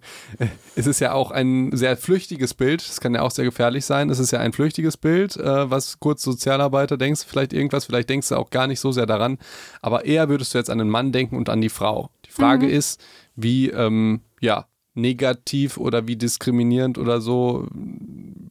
es 0.76 0.88
ist 0.88 1.00
ja 1.00 1.14
auch 1.14 1.30
ein 1.30 1.70
sehr 1.72 1.98
flüchtiges 1.98 2.56
Bild. 2.56 2.82
Es 2.82 3.00
kann 3.00 3.14
ja 3.14 3.22
auch 3.22 3.30
sehr 3.30 3.46
gefährlich 3.46 3.86
sein. 3.86 4.10
Es 4.10 4.18
ist 4.18 4.32
ja 4.32 4.40
ein 4.40 4.54
flüchtiges 4.54 4.98
Bild, 4.98 5.38
äh, 5.38 5.70
was 5.70 6.00
kurz 6.00 6.24
Sozialarbeiter 6.24 6.98
denkst, 6.98 7.26
vielleicht 7.28 7.54
irgendwas, 7.54 7.86
vielleicht 7.86 8.10
denkst 8.10 8.30
du 8.30 8.38
auch 8.38 8.50
gar 8.50 8.66
nicht 8.66 8.80
so 8.80 8.92
sehr 8.92 9.06
daran. 9.06 9.38
Aber 9.84 10.04
eher 10.04 10.30
würdest 10.30 10.56
du 10.56 10.58
jetzt 10.58 10.72
an 10.72 10.80
den 10.80 10.90
Mann 10.90 11.12
denken 11.12 11.38
und 11.38 11.48
an 11.48 11.62
die 11.62 11.70
Frau. 11.70 12.10
Die 12.26 12.32
Frage 12.32 12.66
mhm. 12.66 12.74
ist, 12.74 13.04
wie, 13.36 13.70
ähm, 13.70 14.22
ja, 14.42 14.66
negativ 14.96 15.78
oder 15.78 16.08
wie 16.08 16.16
diskriminierend 16.16 16.98
oder 16.98 17.22
so 17.22 17.68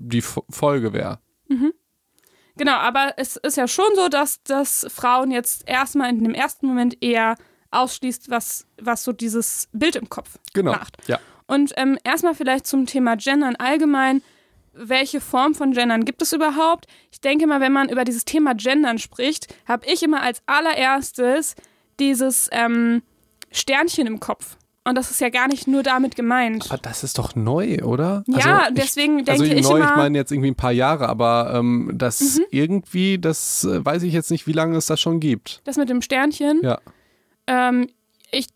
die 0.08 0.22
Folge 0.22 0.92
wäre. 0.92 1.20
Mhm. 1.48 1.72
Genau, 2.56 2.74
aber 2.74 3.14
es 3.16 3.36
ist 3.36 3.56
ja 3.56 3.68
schon 3.68 3.94
so, 3.94 4.08
dass, 4.08 4.42
dass 4.42 4.86
Frauen 4.90 5.30
jetzt 5.30 5.68
erstmal 5.68 6.10
in 6.10 6.24
dem 6.24 6.34
ersten 6.34 6.66
Moment 6.66 7.02
eher 7.02 7.36
ausschließt, 7.70 8.30
was, 8.30 8.66
was 8.80 9.04
so 9.04 9.12
dieses 9.12 9.68
Bild 9.72 9.94
im 9.94 10.08
Kopf 10.08 10.38
genau. 10.52 10.72
macht. 10.72 10.96
Ja. 11.06 11.20
Und 11.46 11.72
ähm, 11.76 11.98
erstmal 12.04 12.34
vielleicht 12.34 12.66
zum 12.66 12.86
Thema 12.86 13.16
Gendern 13.16 13.56
allgemein. 13.56 14.22
Welche 14.72 15.20
Form 15.20 15.54
von 15.54 15.72
Gendern 15.72 16.04
gibt 16.04 16.20
es 16.20 16.32
überhaupt? 16.32 16.86
Ich 17.10 17.20
denke 17.20 17.46
mal, 17.46 17.60
wenn 17.60 17.72
man 17.72 17.88
über 17.88 18.04
dieses 18.04 18.24
Thema 18.24 18.54
Gendern 18.54 18.98
spricht, 18.98 19.54
habe 19.66 19.86
ich 19.86 20.02
immer 20.02 20.22
als 20.22 20.42
allererstes 20.46 21.54
dieses 21.98 22.48
ähm, 22.52 23.02
Sternchen 23.50 24.06
im 24.06 24.20
Kopf. 24.20 24.57
Und 24.88 24.94
das 24.94 25.10
ist 25.10 25.20
ja 25.20 25.28
gar 25.28 25.48
nicht 25.48 25.66
nur 25.68 25.82
damit 25.82 26.16
gemeint. 26.16 26.64
Aber 26.70 26.78
das 26.78 27.04
ist 27.04 27.18
doch 27.18 27.34
neu, 27.34 27.82
oder? 27.82 28.24
Ja, 28.26 28.60
also 28.60 28.74
deswegen 28.74 29.16
denke 29.18 29.32
also 29.32 29.44
ich 29.44 29.62
neu, 29.62 29.76
immer... 29.76 29.90
ich 29.90 29.96
meine 29.96 30.16
jetzt 30.16 30.32
irgendwie 30.32 30.50
ein 30.50 30.56
paar 30.56 30.72
Jahre, 30.72 31.10
aber 31.10 31.52
ähm, 31.54 31.90
das 31.94 32.38
mhm. 32.38 32.44
irgendwie, 32.50 33.18
das 33.18 33.64
äh, 33.64 33.84
weiß 33.84 34.02
ich 34.04 34.14
jetzt 34.14 34.30
nicht, 34.30 34.46
wie 34.46 34.52
lange 34.52 34.78
es 34.78 34.86
das 34.86 34.98
schon 34.98 35.20
gibt. 35.20 35.60
Das 35.64 35.76
mit 35.76 35.90
dem 35.90 36.00
Sternchen? 36.00 36.62
Ja. 36.62 36.80
Ähm, 37.46 37.88
ich 38.30 38.46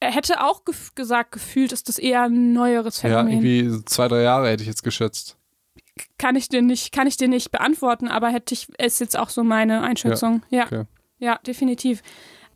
hätte 0.00 0.42
auch 0.42 0.64
gef 0.64 0.94
gesagt, 0.96 1.30
gefühlt 1.30 1.70
ist 1.70 1.88
das 1.88 1.98
eher 1.98 2.24
ein 2.24 2.52
neueres 2.52 2.98
Phänomen. 2.98 3.28
Ja, 3.28 3.32
irgendwie 3.34 3.84
zwei, 3.84 4.08
drei 4.08 4.22
Jahre 4.22 4.48
hätte 4.48 4.64
ich 4.64 4.68
jetzt 4.68 4.82
geschätzt. 4.82 5.36
Kann 6.18 6.34
ich 6.34 6.48
dir 6.48 6.62
nicht, 6.62 6.90
kann 6.90 7.06
ich 7.06 7.16
dir 7.16 7.28
nicht 7.28 7.52
beantworten, 7.52 8.08
aber 8.08 8.30
hätte 8.30 8.54
ich, 8.54 8.68
ist 8.80 8.98
jetzt 8.98 9.16
auch 9.16 9.28
so 9.28 9.44
meine 9.44 9.82
Einschätzung. 9.82 10.42
Ja, 10.50 10.58
ja, 10.58 10.64
okay. 10.66 10.84
ja 11.20 11.38
definitiv. 11.46 12.02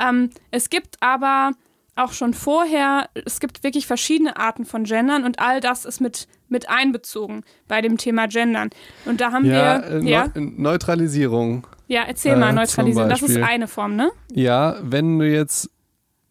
Ähm, 0.00 0.30
es 0.50 0.68
gibt 0.68 0.96
aber 1.00 1.52
auch 1.96 2.12
schon 2.12 2.34
vorher, 2.34 3.08
es 3.24 3.40
gibt 3.40 3.62
wirklich 3.62 3.86
verschiedene 3.86 4.36
Arten 4.36 4.64
von 4.64 4.84
Gendern 4.84 5.24
und 5.24 5.38
all 5.38 5.60
das 5.60 5.84
ist 5.84 6.00
mit, 6.00 6.26
mit 6.48 6.68
einbezogen 6.68 7.44
bei 7.68 7.80
dem 7.80 7.98
Thema 7.98 8.26
Gendern. 8.26 8.70
Und 9.04 9.20
da 9.20 9.32
haben 9.32 9.44
ja, 9.44 9.82
wir. 9.82 10.02
Äh, 10.02 10.10
ja, 10.10 10.30
Neutralisierung. 10.34 11.66
Ja, 11.86 12.02
erzähl 12.02 12.32
äh, 12.32 12.36
mal, 12.36 12.52
Neutralisierung. 12.52 13.08
Das 13.08 13.22
ist 13.22 13.36
eine 13.36 13.68
Form, 13.68 13.96
ne? 13.96 14.10
Ja, 14.32 14.76
wenn 14.82 15.18
du 15.18 15.30
jetzt 15.30 15.70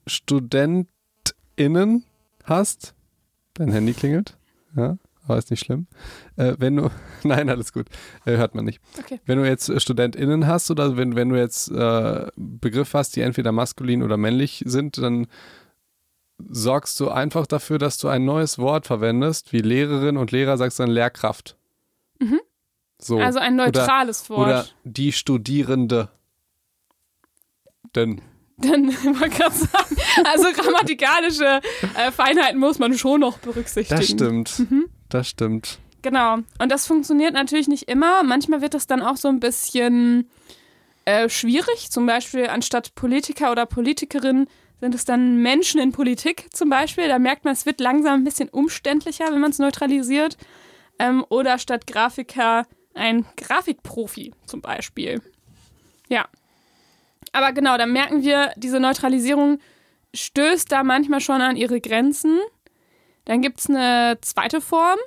StudentInnen 0.08 2.06
hast, 2.44 2.94
dein 3.54 3.72
Handy 3.72 3.94
klingelt, 3.94 4.38
ja, 4.76 4.98
aber 5.26 5.38
ist 5.38 5.52
nicht 5.52 5.66
schlimm. 5.66 5.88
Äh, 6.36 6.56
wenn 6.60 6.76
du, 6.76 6.90
nein, 7.24 7.50
alles 7.50 7.74
gut, 7.74 7.88
äh, 8.26 8.38
hört 8.38 8.56
man 8.56 8.66
nicht. 8.66 8.82
Okay. 9.00 9.20
Wenn 9.26 9.40
du 9.40 9.48
jetzt 9.48 9.72
StudentInnen 9.82 10.48
hast 10.48 10.70
oder 10.72 10.98
wenn, 10.98 11.16
wenn 11.16 11.30
du 11.30 11.38
jetzt 11.38 11.70
äh, 11.72 12.28
Begriffe 12.36 12.98
hast, 12.98 13.16
die 13.16 13.22
entweder 13.22 13.52
maskulin 13.52 14.04
oder 14.04 14.18
männlich 14.18 14.64
sind, 14.66 14.98
dann 14.98 15.28
sorgst 16.50 17.00
du 17.00 17.10
einfach 17.10 17.48
dafür, 17.48 17.78
dass 17.78 17.98
du 17.98 18.08
ein 18.08 18.26
neues 18.26 18.58
Wort 18.58 18.86
verwendest, 18.86 19.54
wie 19.54 19.60
Lehrerin 19.60 20.18
und 20.18 20.32
Lehrer 20.32 20.58
sagst 20.58 20.80
dann 20.80 20.90
Lehrkraft. 20.90 21.58
Mhm. 22.20 22.42
So. 23.00 23.20
Also 23.20 23.40
ein 23.40 23.56
neutrales 23.56 24.30
oder, 24.30 24.38
Wort. 24.38 24.48
Oder 24.48 24.66
die 24.84 25.12
Studierende. 25.12 26.10
Denn. 27.96 28.22
Denn, 28.58 28.86
man 29.20 29.30
kann 29.30 29.52
sagen, 29.52 29.96
also 30.26 30.46
grammatikalische 30.54 31.62
äh, 31.96 32.12
Feinheiten 32.12 32.60
muss 32.60 32.80
man 32.80 32.98
schon 32.98 33.22
noch 33.22 33.40
berücksichtigen. 33.40 34.00
Das 34.00 34.10
stimmt. 34.10 34.60
Mhm. 34.60 34.90
Das 35.14 35.30
stimmt. 35.30 35.78
Genau. 36.02 36.40
Und 36.58 36.72
das 36.72 36.88
funktioniert 36.88 37.36
natürlich 37.36 37.68
nicht 37.68 37.88
immer. 37.88 38.24
Manchmal 38.24 38.62
wird 38.62 38.74
das 38.74 38.88
dann 38.88 39.04
auch 39.04 39.16
so 39.16 39.28
ein 39.28 39.40
bisschen 39.40 40.28
äh, 41.06 41.30
schwierig. 41.30 41.92
Zum 41.92 42.08
Beispiel 42.08 42.48
anstatt 42.48 42.96
Politiker 42.96 43.52
oder 43.52 43.68
Politikerin 43.68 44.48
sind 44.82 44.96
es 44.96 45.06
dann 45.06 45.38
Menschen 45.38 45.80
in 45.80 45.92
Politik 45.92 46.48
zum 46.52 46.72
Beispiel. 46.72 47.08
Da 47.08 47.20
merkt 47.20 47.46
man, 47.46 47.54
es 47.54 47.68
wird 47.68 47.80
langsam 47.80 48.22
ein 48.22 48.24
bisschen 48.24 48.50
umständlicher, 48.50 49.32
wenn 49.32 49.40
man 49.40 49.52
es 49.52 49.60
neutralisiert. 49.60 50.36
Ähm, 50.98 51.24
oder 51.30 51.60
statt 51.60 51.86
Grafiker 51.86 52.66
ein 52.96 53.24
Grafikprofi 53.38 54.34
zum 54.48 54.62
Beispiel. 54.62 55.22
Ja. 56.10 56.26
Aber 57.34 57.52
genau, 57.52 57.78
da 57.78 57.86
merken 57.86 58.24
wir, 58.24 58.52
diese 58.58 58.80
Neutralisierung 58.80 59.60
stößt 60.16 60.72
da 60.72 60.84
manchmal 60.84 61.22
schon 61.22 61.42
an 61.42 61.56
ihre 61.56 61.80
Grenzen. 61.80 62.40
Dann 63.26 63.42
gibt 63.42 63.60
es 63.60 63.70
eine 63.70 64.18
zweite 64.22 64.62
Form. 64.62 65.00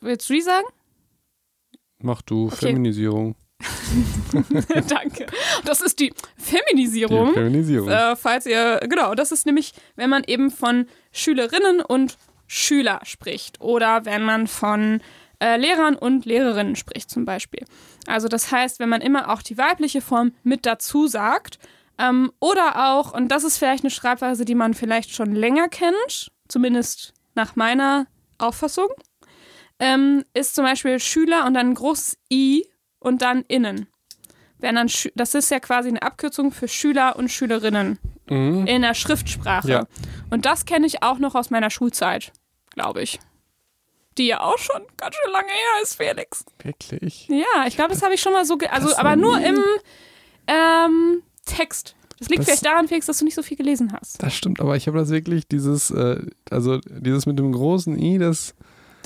Willst 0.00 0.28
du 0.28 0.34
die 0.34 0.42
sagen? 0.42 0.66
Mach 1.98 2.22
du, 2.22 2.46
okay. 2.46 2.68
Feminisierung. 2.68 3.36
Danke. 4.88 5.26
Das 5.64 5.80
ist 5.80 5.98
die 5.98 6.12
Feminisierung. 6.36 7.28
Die 7.28 7.34
Feminisierung. 7.34 7.88
Äh, 7.88 8.16
falls 8.16 8.46
ihr, 8.46 8.80
genau, 8.88 9.14
das 9.14 9.32
ist 9.32 9.46
nämlich, 9.46 9.72
wenn 9.94 10.10
man 10.10 10.24
eben 10.26 10.50
von 10.50 10.86
Schülerinnen 11.12 11.80
und 11.80 12.18
Schüler 12.46 13.00
spricht 13.04 13.60
oder 13.60 14.04
wenn 14.04 14.22
man 14.22 14.46
von 14.46 15.00
äh, 15.40 15.56
Lehrern 15.56 15.96
und 15.96 16.24
Lehrerinnen 16.24 16.76
spricht 16.76 17.10
zum 17.10 17.24
Beispiel. 17.24 17.64
Also 18.06 18.28
das 18.28 18.52
heißt, 18.52 18.78
wenn 18.78 18.88
man 18.88 19.00
immer 19.00 19.30
auch 19.30 19.42
die 19.42 19.58
weibliche 19.58 20.00
Form 20.00 20.32
mit 20.42 20.66
dazu 20.66 21.06
sagt 21.06 21.58
ähm, 21.98 22.32
oder 22.40 22.90
auch, 22.90 23.12
und 23.12 23.28
das 23.28 23.44
ist 23.44 23.58
vielleicht 23.58 23.84
eine 23.84 23.90
Schreibweise, 23.90 24.44
die 24.44 24.54
man 24.54 24.74
vielleicht 24.74 25.14
schon 25.14 25.32
länger 25.32 25.68
kennt, 25.68 26.30
zumindest 26.48 27.14
nach 27.34 27.56
meiner 27.56 28.06
Auffassung, 28.38 28.88
ähm, 29.78 30.24
ist 30.34 30.54
zum 30.54 30.64
Beispiel 30.64 30.98
Schüler 31.00 31.46
und 31.46 31.54
dann 31.54 31.70
ein 31.70 31.74
großes 31.74 32.18
I 32.32 32.66
und 32.98 33.22
dann 33.22 33.42
innen. 33.42 33.88
Dann 34.60 34.90
das 35.14 35.34
ist 35.34 35.50
ja 35.50 35.60
quasi 35.60 35.88
eine 35.90 36.02
Abkürzung 36.02 36.50
für 36.50 36.66
Schüler 36.66 37.16
und 37.16 37.30
Schülerinnen 37.30 37.98
mhm. 38.28 38.66
in 38.66 38.82
der 38.82 38.94
Schriftsprache. 38.94 39.70
Ja. 39.70 39.86
Und 40.30 40.46
das 40.46 40.64
kenne 40.64 40.86
ich 40.86 41.02
auch 41.02 41.18
noch 41.18 41.34
aus 41.34 41.50
meiner 41.50 41.70
Schulzeit, 41.70 42.32
glaube 42.70 43.02
ich. 43.02 43.18
Die 44.16 44.28
ja 44.28 44.40
auch 44.40 44.58
schon 44.58 44.82
ganz 44.96 45.14
schön 45.14 45.32
lange 45.32 45.48
her 45.48 45.82
ist, 45.82 45.96
Felix. 45.96 46.44
Wirklich? 46.62 47.28
Ja, 47.28 47.66
ich 47.66 47.76
glaube, 47.76 47.92
das 47.92 48.02
habe 48.02 48.14
ich 48.14 48.20
schon 48.22 48.32
mal 48.32 48.46
so, 48.46 48.56
also 48.70 48.96
aber 48.96 49.14
nur 49.14 49.38
im 49.40 49.62
ähm, 50.46 51.22
Text. 51.44 51.95
Das 52.18 52.28
liegt 52.28 52.40
das, 52.40 52.46
vielleicht 52.46 52.66
daran, 52.66 52.88
Felix, 52.88 53.06
dass 53.06 53.18
du 53.18 53.24
nicht 53.24 53.34
so 53.34 53.42
viel 53.42 53.56
gelesen 53.56 53.92
hast. 53.92 54.22
Das 54.22 54.34
stimmt, 54.34 54.60
aber 54.60 54.76
ich 54.76 54.86
habe 54.86 54.98
das 54.98 55.10
wirklich, 55.10 55.46
dieses, 55.48 55.90
äh, 55.90 56.24
also 56.50 56.78
dieses 56.86 57.26
mit 57.26 57.38
dem 57.38 57.52
großen 57.52 57.98
I, 57.98 58.18
das 58.18 58.54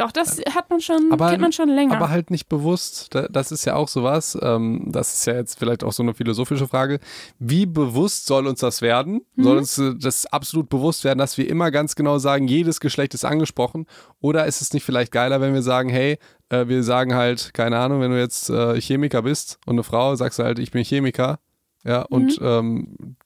doch, 0.00 0.12
das 0.12 0.40
hat 0.54 0.70
man 0.70 0.80
schon, 0.80 1.12
aber, 1.12 1.28
kennt 1.28 1.42
man 1.42 1.52
schon 1.52 1.68
länger. 1.68 1.94
Aber 1.94 2.08
halt 2.08 2.30
nicht 2.30 2.48
bewusst. 2.48 3.14
Das 3.30 3.52
ist 3.52 3.66
ja 3.66 3.74
auch 3.74 3.88
sowas. 3.88 4.38
Ähm, 4.40 4.84
das 4.86 5.12
ist 5.12 5.26
ja 5.26 5.34
jetzt 5.34 5.58
vielleicht 5.58 5.84
auch 5.84 5.92
so 5.92 6.02
eine 6.02 6.14
philosophische 6.14 6.66
Frage. 6.66 7.00
Wie 7.38 7.66
bewusst 7.66 8.24
soll 8.24 8.46
uns 8.46 8.60
das 8.60 8.80
werden? 8.80 9.26
Mhm. 9.34 9.42
Soll 9.42 9.58
uns 9.58 9.76
äh, 9.76 9.94
das 10.00 10.24
absolut 10.24 10.70
bewusst 10.70 11.04
werden, 11.04 11.18
dass 11.18 11.36
wir 11.36 11.46
immer 11.50 11.70
ganz 11.70 11.96
genau 11.96 12.16
sagen, 12.16 12.48
jedes 12.48 12.80
Geschlecht 12.80 13.12
ist 13.12 13.26
angesprochen? 13.26 13.84
Oder 14.22 14.46
ist 14.46 14.62
es 14.62 14.72
nicht 14.72 14.84
vielleicht 14.84 15.12
geiler, 15.12 15.42
wenn 15.42 15.52
wir 15.52 15.62
sagen, 15.62 15.90
hey, 15.90 16.16
äh, 16.48 16.66
wir 16.66 16.82
sagen 16.82 17.14
halt, 17.14 17.52
keine 17.52 17.78
Ahnung, 17.78 18.00
wenn 18.00 18.10
du 18.10 18.18
jetzt 18.18 18.48
äh, 18.48 18.80
Chemiker 18.80 19.20
bist 19.20 19.58
und 19.66 19.74
eine 19.74 19.82
Frau, 19.82 20.14
sagst 20.14 20.38
du 20.38 20.44
halt, 20.44 20.58
ich 20.58 20.70
bin 20.70 20.82
Chemiker. 20.82 21.40
Ja, 21.84 22.02
und 22.02 22.40
mhm. 22.40 22.46
ähm, 22.46 23.16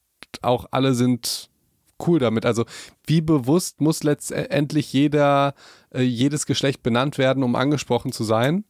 auch 0.42 0.66
alle 0.70 0.94
sind 0.94 1.50
cool 2.06 2.18
damit. 2.18 2.46
Also 2.46 2.64
wie 3.06 3.20
bewusst 3.20 3.80
muss 3.80 4.02
letztendlich 4.02 4.92
jeder, 4.92 5.54
äh, 5.92 6.02
jedes 6.02 6.46
Geschlecht 6.46 6.82
benannt 6.82 7.18
werden, 7.18 7.42
um 7.42 7.56
angesprochen 7.56 8.12
zu 8.12 8.24
sein? 8.24 8.64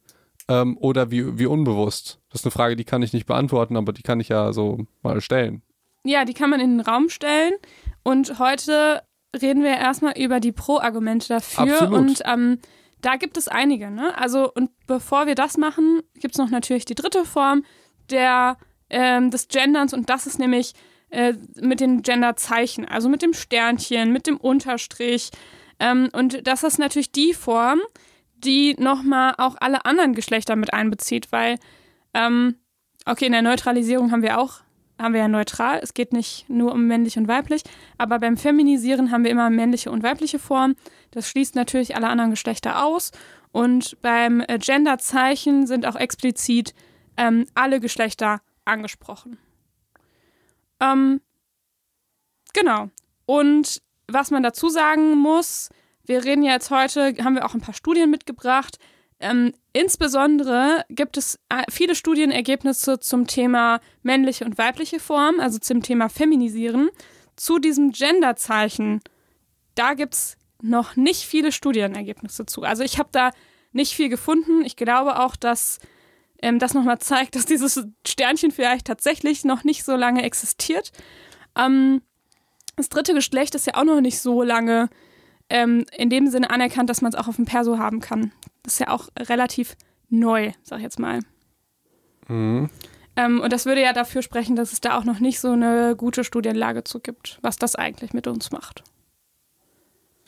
Ähm, 0.47 0.77
oder 0.77 1.09
wie, 1.11 1.39
wie 1.39 1.47
unbewusst? 1.47 2.19
Das 2.29 2.41
ist 2.41 2.45
eine 2.45 2.51
Frage, 2.51 2.75
die 2.75 2.83
kann 2.83 3.01
ich 3.01 3.13
nicht 3.13 3.25
beantworten, 3.25 3.77
aber 3.77 3.93
die 3.93 4.03
kann 4.03 4.19
ich 4.19 4.29
ja 4.29 4.53
so 4.53 4.85
mal 5.01 5.19
stellen. 5.21 5.63
Ja, 6.03 6.23
die 6.23 6.35
kann 6.35 6.51
man 6.51 6.59
in 6.59 6.77
den 6.77 6.81
Raum 6.81 7.09
stellen. 7.09 7.53
Und 8.03 8.37
heute 8.37 9.01
reden 9.41 9.63
wir 9.63 9.75
erstmal 9.75 10.17
über 10.17 10.39
die 10.39 10.51
Pro-Argumente 10.51 11.29
dafür. 11.29 11.73
Absolut. 11.73 11.97
Und 11.97 12.21
ähm, 12.25 12.59
da 13.01 13.15
gibt 13.15 13.37
es 13.37 13.47
einige. 13.47 13.89
Ne? 13.89 14.15
Also, 14.17 14.51
und 14.53 14.69
bevor 14.85 15.25
wir 15.25 15.35
das 15.35 15.57
machen, 15.57 16.01
gibt 16.13 16.35
es 16.35 16.37
noch 16.37 16.51
natürlich 16.51 16.85
die 16.85 16.95
dritte 16.95 17.25
Form 17.25 17.63
der, 18.11 18.57
ähm, 18.89 19.31
des 19.31 19.47
Genderns. 19.47 19.93
Und 19.93 20.09
das 20.09 20.27
ist 20.27 20.39
nämlich 20.39 20.73
äh, 21.09 21.33
mit 21.61 21.79
den 21.79 22.01
Genderzeichen, 22.01 22.85
also 22.85 23.09
mit 23.09 23.21
dem 23.21 23.33
Sternchen, 23.33 24.11
mit 24.11 24.27
dem 24.27 24.37
Unterstrich. 24.37 25.31
Ähm, 25.79 26.09
und 26.13 26.47
das 26.47 26.63
ist 26.63 26.79
natürlich 26.79 27.11
die 27.11 27.33
Form, 27.33 27.79
die 28.37 28.75
nochmal 28.79 29.33
auch 29.37 29.55
alle 29.59 29.85
anderen 29.85 30.13
Geschlechter 30.13 30.55
mit 30.55 30.73
einbezieht, 30.73 31.31
weil, 31.31 31.57
ähm, 32.13 32.55
okay, 33.05 33.25
in 33.25 33.31
der 33.31 33.41
Neutralisierung 33.41 34.11
haben 34.11 34.21
wir 34.21 34.39
auch, 34.39 34.61
haben 34.99 35.13
wir 35.13 35.21
ja 35.21 35.27
neutral, 35.27 35.79
es 35.81 35.93
geht 35.93 36.13
nicht 36.13 36.49
nur 36.49 36.71
um 36.71 36.87
männlich 36.87 37.17
und 37.17 37.27
weiblich, 37.27 37.63
aber 37.97 38.19
beim 38.19 38.37
Feminisieren 38.37 39.11
haben 39.11 39.23
wir 39.23 39.31
immer 39.31 39.49
männliche 39.49 39.91
und 39.91 40.03
weibliche 40.03 40.39
Form. 40.39 40.75
Das 41.11 41.29
schließt 41.29 41.55
natürlich 41.55 41.95
alle 41.95 42.07
anderen 42.07 42.31
Geschlechter 42.31 42.83
aus. 42.83 43.11
Und 43.51 44.01
beim 44.01 44.41
äh, 44.41 44.57
Genderzeichen 44.57 45.65
sind 45.65 45.85
auch 45.85 45.95
explizit 45.95 46.73
ähm, 47.15 47.45
alle 47.55 47.79
Geschlechter 47.79 48.41
angesprochen. 48.65 49.37
Ähm, 50.79 51.21
genau. 52.53 52.89
Und 53.25 53.81
was 54.07 54.31
man 54.31 54.43
dazu 54.43 54.69
sagen 54.69 55.17
muss, 55.17 55.69
wir 56.05 56.23
reden 56.23 56.43
jetzt 56.43 56.69
heute, 56.69 57.15
haben 57.23 57.35
wir 57.35 57.45
auch 57.45 57.53
ein 57.53 57.61
paar 57.61 57.73
Studien 57.73 58.11
mitgebracht. 58.11 58.77
Ähm, 59.19 59.53
insbesondere 59.73 60.85
gibt 60.89 61.17
es 61.17 61.39
äh, 61.49 61.63
viele 61.69 61.95
Studienergebnisse 61.95 62.99
zum 62.99 63.27
Thema 63.27 63.79
männliche 64.03 64.45
und 64.45 64.57
weibliche 64.57 64.99
Form, 64.99 65.39
also 65.39 65.57
zum 65.57 65.81
Thema 65.81 66.09
Feminisieren. 66.09 66.89
Zu 67.35 67.59
diesem 67.59 67.91
Genderzeichen, 67.91 69.01
da 69.73 69.93
gibt 69.93 70.13
es 70.13 70.37
noch 70.61 70.95
nicht 70.95 71.23
viele 71.23 71.51
Studienergebnisse 71.51 72.45
zu. 72.45 72.63
Also 72.63 72.83
ich 72.83 72.99
habe 72.99 73.09
da 73.11 73.31
nicht 73.71 73.93
viel 73.93 74.09
gefunden. 74.09 74.63
Ich 74.63 74.75
glaube 74.75 75.19
auch, 75.19 75.35
dass 75.35 75.79
ähm, 76.45 76.59
das 76.59 76.75
nochmal 76.75 76.99
zeigt, 76.99 77.35
dass 77.35 77.45
dieses 77.47 77.83
Sternchen 78.05 78.51
vielleicht 78.51 78.85
tatsächlich 78.85 79.43
noch 79.45 79.63
nicht 79.63 79.83
so 79.83 79.95
lange 79.95 80.21
existiert. 80.21 80.91
Ähm, 81.57 82.01
das 82.75 82.89
dritte 82.89 83.15
Geschlecht 83.15 83.55
ist 83.55 83.65
ja 83.65 83.73
auch 83.75 83.83
noch 83.83 83.99
nicht 83.99 84.19
so 84.21 84.43
lange 84.43 84.89
ähm, 85.49 85.85
in 85.97 86.09
dem 86.11 86.27
Sinne 86.27 86.51
anerkannt, 86.51 86.89
dass 86.89 87.01
man 87.01 87.11
es 87.11 87.17
auch 87.17 87.27
auf 87.27 87.37
dem 87.37 87.45
Perso 87.45 87.79
haben 87.79 87.99
kann. 87.99 88.31
Das 88.61 88.73
ist 88.73 88.79
ja 88.79 88.89
auch 88.89 89.09
relativ 89.17 89.75
neu, 90.09 90.51
sag 90.61 90.77
ich 90.77 90.83
jetzt 90.83 90.99
mal. 90.99 91.19
Mhm. 92.27 92.69
Ähm, 93.15 93.41
und 93.41 93.51
das 93.51 93.65
würde 93.65 93.81
ja 93.81 93.93
dafür 93.93 94.21
sprechen, 94.21 94.55
dass 94.55 94.71
es 94.71 94.81
da 94.81 94.97
auch 94.99 95.03
noch 95.03 95.19
nicht 95.19 95.39
so 95.39 95.51
eine 95.51 95.95
gute 95.95 96.23
Studienlage 96.23 96.83
zu 96.83 96.99
gibt, 96.99 97.39
was 97.41 97.55
das 97.55 97.75
eigentlich 97.75 98.13
mit 98.13 98.27
uns 98.27 98.51
macht. 98.51 98.83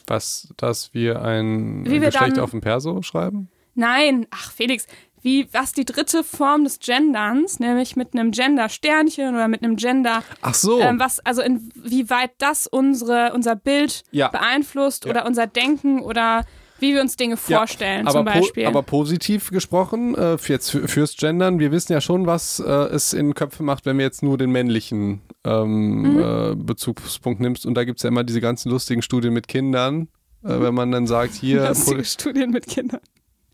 Was, 0.07 0.53
dass 0.57 0.93
wir 0.93 1.21
ein, 1.21 1.85
Wie 1.85 2.01
wir 2.01 2.11
Geschlecht 2.11 2.37
dann- 2.37 2.43
auf 2.43 2.51
dem 2.51 2.61
Perso 2.61 3.01
schreiben? 3.03 3.49
Nein, 3.75 4.25
ach 4.31 4.51
Felix, 4.51 4.87
wie 5.21 5.47
was 5.51 5.71
die 5.73 5.85
dritte 5.85 6.23
Form 6.23 6.63
des 6.63 6.79
Genderns, 6.79 7.59
nämlich 7.59 7.95
mit 7.95 8.13
einem 8.13 8.31
Gender-Sternchen 8.31 9.35
oder 9.35 9.47
mit 9.47 9.63
einem 9.63 9.75
Gender, 9.75 10.23
Ach 10.41 10.53
so. 10.53 10.79
ähm, 10.79 10.99
was 10.99 11.19
also 11.19 11.41
inwieweit 11.41 12.31
das 12.37 12.67
unsere 12.67 13.33
unser 13.33 13.55
Bild 13.55 14.03
Ja. 14.11 14.29
beeinflusst 14.29 15.05
Ja. 15.05 15.11
oder 15.11 15.25
unser 15.25 15.47
Denken 15.47 15.99
oder 16.01 16.45
wie 16.79 16.93
wir 16.93 17.01
uns 17.01 17.15
Dinge 17.15 17.33
Ja, 17.47 17.57
vorstellen 17.57 18.07
aber 18.07 18.19
zum 18.19 18.25
Beispiel. 18.25 18.63
Po, 18.65 18.69
aber 18.69 18.83
positiv 18.83 19.49
gesprochen, 19.49 20.13
äh, 20.13 20.37
jetzt 20.47 20.69
für, 20.69 20.87
fürs 20.87 21.17
Gendern, 21.17 21.57
wir 21.57 21.71
wissen 21.71 21.91
ja 21.91 22.01
schon, 22.01 22.27
was 22.27 22.59
äh, 22.59 22.63
es 22.71 23.13
in 23.13 23.33
Köpfe 23.33 23.63
macht, 23.63 23.87
wenn 23.87 23.97
wir 23.97 24.05
jetzt 24.05 24.21
nur 24.21 24.37
den 24.37 24.51
männlichen 24.51 25.21
ähm, 25.43 26.01
Mhm. 26.13 26.19
äh, 26.19 26.55
Bezugspunkt 26.55 27.39
nimmst. 27.41 27.65
Und 27.65 27.73
da 27.73 27.83
gibt 27.83 27.97
es 27.99 28.03
ja 28.03 28.09
immer 28.09 28.23
diese 28.23 28.41
ganzen 28.41 28.69
lustigen 28.69 29.01
Studien 29.01 29.33
mit 29.33 29.47
Kindern, 29.47 30.09
äh, 30.43 30.49
wenn 30.59 30.75
man 30.75 30.91
dann 30.91 31.07
sagt, 31.07 31.33
hier, 31.33 31.67
Lustige 31.69 32.03
Studien 32.05 32.51
mit 32.51 32.67
Kindern. 32.67 32.99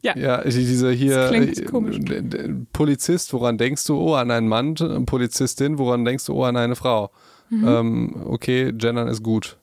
Ja, 0.03 0.41
diese 0.43 0.91
hier 0.91 1.15
Das 1.15 1.29
klingt 1.31 2.33
äh, 2.35 2.49
Polizist, 2.73 3.33
woran 3.33 3.57
denkst 3.57 3.85
du? 3.85 3.97
Oh, 3.97 4.15
an 4.15 4.31
einen 4.31 4.47
Mann, 4.47 4.75
äh, 4.75 4.99
Polizistin, 5.01 5.77
woran 5.77 6.05
denkst 6.05 6.25
du? 6.25 6.33
Oh, 6.33 6.43
an 6.43 6.57
eine 6.57 6.75
Frau. 6.75 7.11
Mhm. 7.49 7.67
Ähm, 7.67 8.23
okay, 8.25 8.71
Gendern 8.73 9.07
ist 9.07 9.23
gut. 9.23 9.57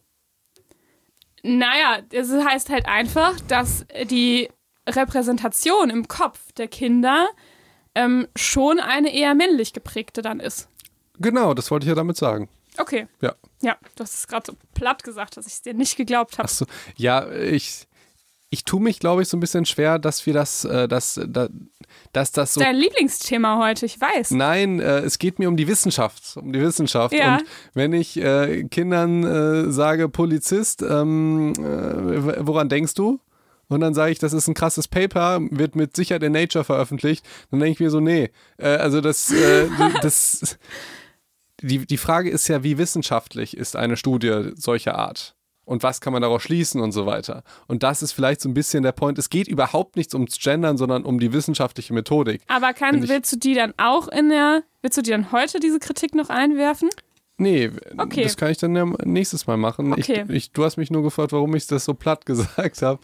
Naja, 1.43 2.01
es 2.13 2.31
heißt 2.31 2.71
halt 2.71 2.87
einfach, 2.87 3.39
dass 3.49 3.87
die 4.11 4.49
Repräsentation 4.89 5.91
im 5.91 6.09
Kopf 6.09 6.53
der 6.53 6.69
Kinder 6.69 7.29
ähm, 7.95 8.27
schon 8.37 8.79
eine 8.79 9.15
eher 9.15 9.35
männlich 9.35 9.73
geprägte 9.73 10.23
dann 10.23 10.41
ist. 10.41 10.69
Genau, 11.19 11.55
das 11.55 11.71
wollte 11.71 11.85
ich 11.85 11.89
ja 11.89 11.95
damit 11.95 12.17
sagen. 12.17 12.49
Okay. 12.79 13.07
Ja. 13.21 13.35
Ja, 13.63 13.77
du 13.97 14.05
hast 14.05 14.15
es 14.15 14.29
gerade 14.29 14.47
so 14.47 14.53
platt 14.75 15.05
gesagt, 15.05 15.37
dass 15.37 15.47
ich 15.47 15.55
es 15.55 15.63
dir 15.63 15.75
nicht 15.75 15.97
geglaubt 15.97 16.39
habe. 16.39 16.45
Achso, 16.45 16.65
ja, 16.97 17.31
ich, 17.31 17.87
ich 18.53 18.65
tue 18.65 18.81
mich, 18.81 18.99
glaube 18.99 19.23
ich, 19.23 19.29
so 19.29 19.37
ein 19.37 19.41
bisschen 19.41 19.65
schwer, 19.65 20.01
dass 20.01 20.27
wir 20.27 20.35
das, 20.35 20.65
äh, 20.65 20.89
dass, 20.89 21.21
da, 21.25 21.49
dass 22.13 22.33
das 22.33 22.55
so. 22.55 22.61
Dein 22.61 22.75
Lieblingsthema 22.75 23.65
heute, 23.65 23.87
ich 23.87 24.01
weiß. 24.01 24.33
Nein, 24.33 24.81
äh, 24.81 24.99
es 24.99 25.21
geht 25.21 25.39
mir 25.39 25.49
um 25.49 25.57
die 25.57 25.69
Wissenschaft, 25.69 26.37
um 26.37 26.53
die 26.53 26.61
Wissenschaft. 26.61 27.15
Ja. 27.15 27.37
Und 27.37 27.45
wenn 27.75 27.93
ich 27.93 28.17
äh, 28.17 28.65
Kindern 28.65 29.23
äh, 29.23 29.71
sage, 29.71 30.09
Polizist, 30.09 30.83
ähm, 30.83 31.53
äh, 31.59 32.45
woran 32.47 32.69
denkst 32.69 32.95
du? 32.95 33.21
Und 33.69 33.81
dann 33.83 33.95
sage 33.95 34.11
ich, 34.11 34.19
das 34.19 34.33
ist 34.33 34.49
ein 34.49 34.55
krasses 34.55 34.89
Paper, 34.89 35.39
wird 35.51 35.77
mit 35.77 35.95
Sicherheit 35.95 36.25
in 36.25 36.33
Nature 36.33 36.65
veröffentlicht. 36.65 37.25
Dann 37.53 37.61
denke 37.61 37.75
ich 37.75 37.81
mir 37.81 37.91
so, 37.91 38.01
nee, 38.01 38.31
äh, 38.59 38.67
also 38.67 39.01
das, 39.01 39.33
das, 40.03 40.59
die, 41.63 41.87
die 41.87 41.99
Frage 41.99 42.31
ist 42.31 42.49
ja, 42.49 42.65
wie 42.65 42.79
wissenschaftlich 42.79 43.57
ist 43.57 43.77
eine 43.77 43.97
Studie 43.97 44.51
solcher 44.57 44.99
Art? 44.99 45.37
Und 45.71 45.85
was 45.85 46.01
kann 46.01 46.13
man 46.13 46.21
daraus 46.21 46.43
schließen 46.43 46.81
und 46.81 46.91
so 46.91 47.07
weiter? 47.07 47.45
Und 47.69 47.85
das 47.85 48.03
ist 48.03 48.11
vielleicht 48.11 48.41
so 48.41 48.49
ein 48.49 48.55
bisschen 48.55 48.83
der 48.83 48.91
Point. 48.91 49.21
Es 49.21 49.31
geht 49.31 49.47
überhaupt 49.47 49.95
nicht 49.95 50.13
ums 50.15 50.37
Gendern, 50.41 50.77
sondern 50.77 51.05
um 51.05 51.21
die 51.21 51.33
wissenschaftliche 51.33 51.95
Methodik. 51.95 52.43
Aber 52.49 52.73
kann, 52.73 53.09
willst 53.09 53.31
du 53.33 53.37
die 53.37 53.55
dann 53.55 53.73
auch 53.77 54.09
in 54.09 54.31
der, 54.31 54.65
willst 54.83 54.99
du 54.99 55.03
die 55.03 55.13
dann 55.13 55.31
heute 55.31 55.61
diese 55.61 55.79
Kritik 55.79 56.17
noch 56.17 56.29
einwerfen? 56.29 56.89
Nee, 57.39 57.71
Okay. 57.97 58.25
das 58.25 58.37
kann 58.37 58.51
ich 58.51 58.59
dann 58.59 58.75
ja 58.75 58.85
nächstes 59.05 59.47
Mal 59.47 59.57
machen. 59.57 59.93
Okay. 59.93 60.25
Ich, 60.29 60.35
ich, 60.35 60.53
du 60.53 60.65
hast 60.65 60.77
mich 60.77 60.91
nur 60.91 61.05
gefragt, 61.05 61.33
warum 61.33 61.55
ich 61.55 61.69
das 61.69 61.85
so 61.85 61.95
platt 61.95 62.27
gesagt 62.27 62.83
habe. 62.83 62.99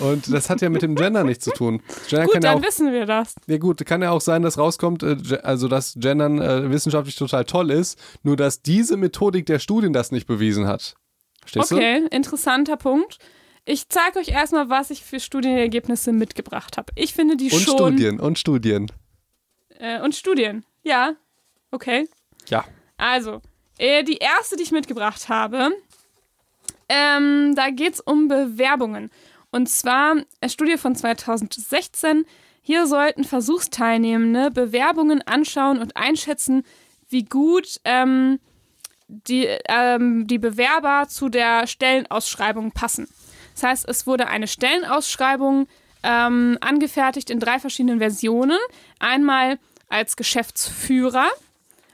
Und 0.00 0.30
das 0.30 0.50
hat 0.50 0.60
ja 0.60 0.68
mit 0.68 0.82
dem 0.82 0.96
Gender 0.96 1.24
nichts 1.24 1.44
zu 1.44 1.52
tun. 1.52 1.80
Gender 2.08 2.26
Gut, 2.26 2.34
kann 2.34 2.42
ja 2.42 2.52
dann 2.52 2.62
auch, 2.62 2.66
wissen 2.68 2.92
wir 2.92 3.06
das. 3.06 3.34
ja 3.46 3.56
gut, 3.56 3.84
kann 3.86 4.02
ja 4.02 4.10
auch 4.10 4.20
sein, 4.20 4.42
dass 4.42 4.58
rauskommt, 4.58 5.02
äh, 5.02 5.16
also 5.42 5.68
dass 5.68 5.94
Gendern 5.98 6.38
äh, 6.40 6.70
wissenschaftlich 6.70 7.16
total 7.16 7.46
toll 7.46 7.70
ist, 7.70 7.98
nur 8.22 8.36
dass 8.36 8.60
diese 8.60 8.98
Methodik 8.98 9.46
der 9.46 9.58
Studien 9.58 9.94
das 9.94 10.12
nicht 10.12 10.26
bewiesen 10.26 10.66
hat. 10.68 10.96
Verstehst 11.40 11.72
Okay, 11.72 12.06
interessanter 12.10 12.76
Punkt. 12.76 13.18
Ich 13.64 13.88
zeige 13.88 14.18
euch 14.18 14.28
erstmal, 14.28 14.68
was 14.68 14.90
ich 14.90 15.04
für 15.04 15.20
Studienergebnisse 15.20 16.12
mitgebracht 16.12 16.76
habe. 16.76 16.92
Ich 16.96 17.14
finde 17.14 17.36
die 17.36 17.48
du? 17.48 17.56
Und 17.56 17.62
schon. 17.62 17.76
Studien, 17.76 18.20
und 18.20 18.38
Studien. 18.38 18.92
Äh, 19.78 20.00
und 20.00 20.14
Studien. 20.14 20.64
Ja. 20.82 21.14
Okay. 21.70 22.08
Ja. 22.48 22.64
Also, 22.96 23.40
äh, 23.78 24.02
die 24.02 24.16
erste, 24.16 24.56
die 24.56 24.62
ich 24.62 24.72
mitgebracht 24.72 25.28
habe, 25.28 25.70
ähm, 26.88 27.54
da 27.54 27.70
geht 27.70 27.94
es 27.94 28.00
um 28.00 28.28
Bewerbungen. 28.28 29.10
Und 29.52 29.68
zwar 29.68 30.16
eine 30.40 30.50
Studie 30.50 30.76
von 30.76 30.94
2016. 30.94 32.26
Hier 32.62 32.86
sollten 32.86 33.24
Versuchsteilnehmende 33.24 34.50
Bewerbungen 34.50 35.22
anschauen 35.22 35.78
und 35.78 35.96
einschätzen, 35.96 36.64
wie 37.08 37.24
gut 37.24 37.80
ähm, 37.84 38.38
die, 39.10 39.46
ähm, 39.68 40.26
die 40.26 40.38
Bewerber 40.38 41.06
zu 41.08 41.28
der 41.28 41.66
Stellenausschreibung 41.66 42.72
passen. 42.72 43.08
Das 43.54 43.62
heißt, 43.62 43.88
es 43.88 44.06
wurde 44.06 44.28
eine 44.28 44.46
Stellenausschreibung 44.46 45.66
ähm, 46.02 46.56
angefertigt 46.60 47.30
in 47.30 47.40
drei 47.40 47.58
verschiedenen 47.58 47.98
Versionen. 47.98 48.58
Einmal 48.98 49.58
als 49.88 50.16
Geschäftsführer, 50.16 51.28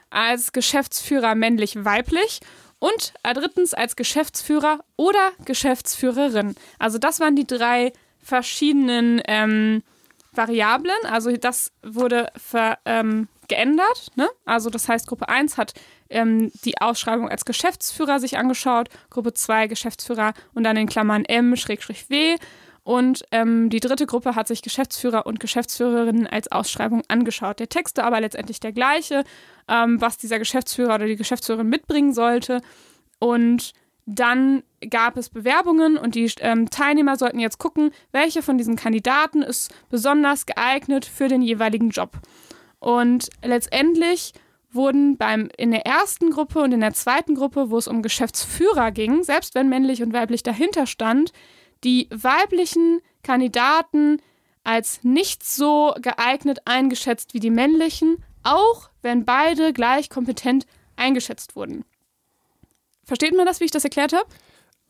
als 0.09 0.53
Geschäftsführer 0.53 1.35
männlich-weiblich 1.35 2.39
und 2.79 3.13
äh, 3.23 3.33
drittens 3.33 3.73
als 3.73 3.95
Geschäftsführer 3.95 4.79
oder 4.95 5.31
Geschäftsführerin. 5.45 6.55
Also 6.79 6.99
das 6.99 7.19
waren 7.19 7.35
die 7.35 7.47
drei 7.47 7.91
verschiedenen 8.21 9.21
ähm, 9.27 9.83
Variablen. 10.31 11.05
Also 11.09 11.35
das 11.35 11.71
wurde 11.81 12.31
ver, 12.37 12.77
ähm, 12.85 13.27
geändert. 13.47 14.11
Ne? 14.15 14.29
Also 14.45 14.69
das 14.69 14.87
heißt, 14.87 15.07
Gruppe 15.07 15.29
1 15.29 15.57
hat 15.57 15.73
ähm, 16.09 16.51
die 16.63 16.79
Ausschreibung 16.79 17.29
als 17.29 17.45
Geschäftsführer 17.45 18.19
sich 18.19 18.37
angeschaut, 18.37 18.89
Gruppe 19.09 19.33
2 19.33 19.67
Geschäftsführer 19.67 20.33
und 20.53 20.63
dann 20.63 20.77
in 20.77 20.87
Klammern 20.87 21.25
M-W. 21.25 22.35
Und 22.83 23.25
ähm, 23.31 23.69
die 23.69 23.81
dritte 23.81 24.05
Gruppe 24.05 24.35
hat 24.35 24.47
sich 24.47 24.61
Geschäftsführer 24.61 25.25
und 25.25 25.41
Geschäftsführerinnen 25.41 26.25
als 26.25 26.49
Ausschreibung 26.51 27.03
angeschaut. 27.09 27.59
Der 27.59 27.67
Text 27.67 27.97
war 27.97 28.05
aber 28.05 28.21
letztendlich 28.21 28.61
der 28.61 28.71
gleiche, 28.71 29.25
ähm, 29.67 29.99
was 29.99 30.17
dieser 30.17 30.39
Geschäftsführer 30.39 30.95
oder 30.95 31.05
die 31.05 31.17
Geschäftsführerin 31.17 31.67
mitbringen 31.67 32.13
sollte. 32.13 32.61
Und 33.19 33.73
dann 34.05 34.63
gab 34.89 35.17
es 35.17 35.29
Bewerbungen 35.29 35.97
und 35.97 36.15
die 36.15 36.31
ähm, 36.39 36.69
Teilnehmer 36.69 37.17
sollten 37.17 37.39
jetzt 37.39 37.57
gucken, 37.57 37.91
welche 38.13 38.41
von 38.41 38.57
diesen 38.57 38.77
Kandidaten 38.77 39.41
ist 39.41 39.69
besonders 39.89 40.45
geeignet 40.45 41.03
für 41.03 41.27
den 41.27 41.41
jeweiligen 41.41 41.89
Job. 41.89 42.11
Und 42.79 43.29
letztendlich 43.43 44.31
wurden 44.71 45.17
beim, 45.17 45.49
in 45.57 45.71
der 45.71 45.85
ersten 45.85 46.31
Gruppe 46.31 46.61
und 46.61 46.71
in 46.71 46.81
der 46.81 46.93
zweiten 46.93 47.35
Gruppe, 47.35 47.69
wo 47.69 47.77
es 47.77 47.87
um 47.87 48.01
Geschäftsführer 48.01 48.91
ging, 48.91 49.23
selbst 49.23 49.55
wenn 49.55 49.69
männlich 49.69 50.03
und 50.03 50.13
weiblich 50.13 50.43
dahinter 50.43 50.85
stand, 50.85 51.31
die 51.83 52.07
weiblichen 52.11 53.01
Kandidaten 53.23 54.21
als 54.63 55.03
nicht 55.03 55.45
so 55.45 55.93
geeignet 56.01 56.59
eingeschätzt 56.65 57.33
wie 57.33 57.39
die 57.39 57.49
männlichen, 57.49 58.23
auch 58.43 58.89
wenn 59.01 59.25
beide 59.25 59.73
gleich 59.73 60.09
kompetent 60.09 60.65
eingeschätzt 60.95 61.55
wurden. 61.55 61.85
Versteht 63.03 63.35
man 63.35 63.45
das, 63.45 63.61
wie 63.61 63.65
ich 63.65 63.71
das 63.71 63.85
erklärt 63.85 64.11
habe? 64.11 64.27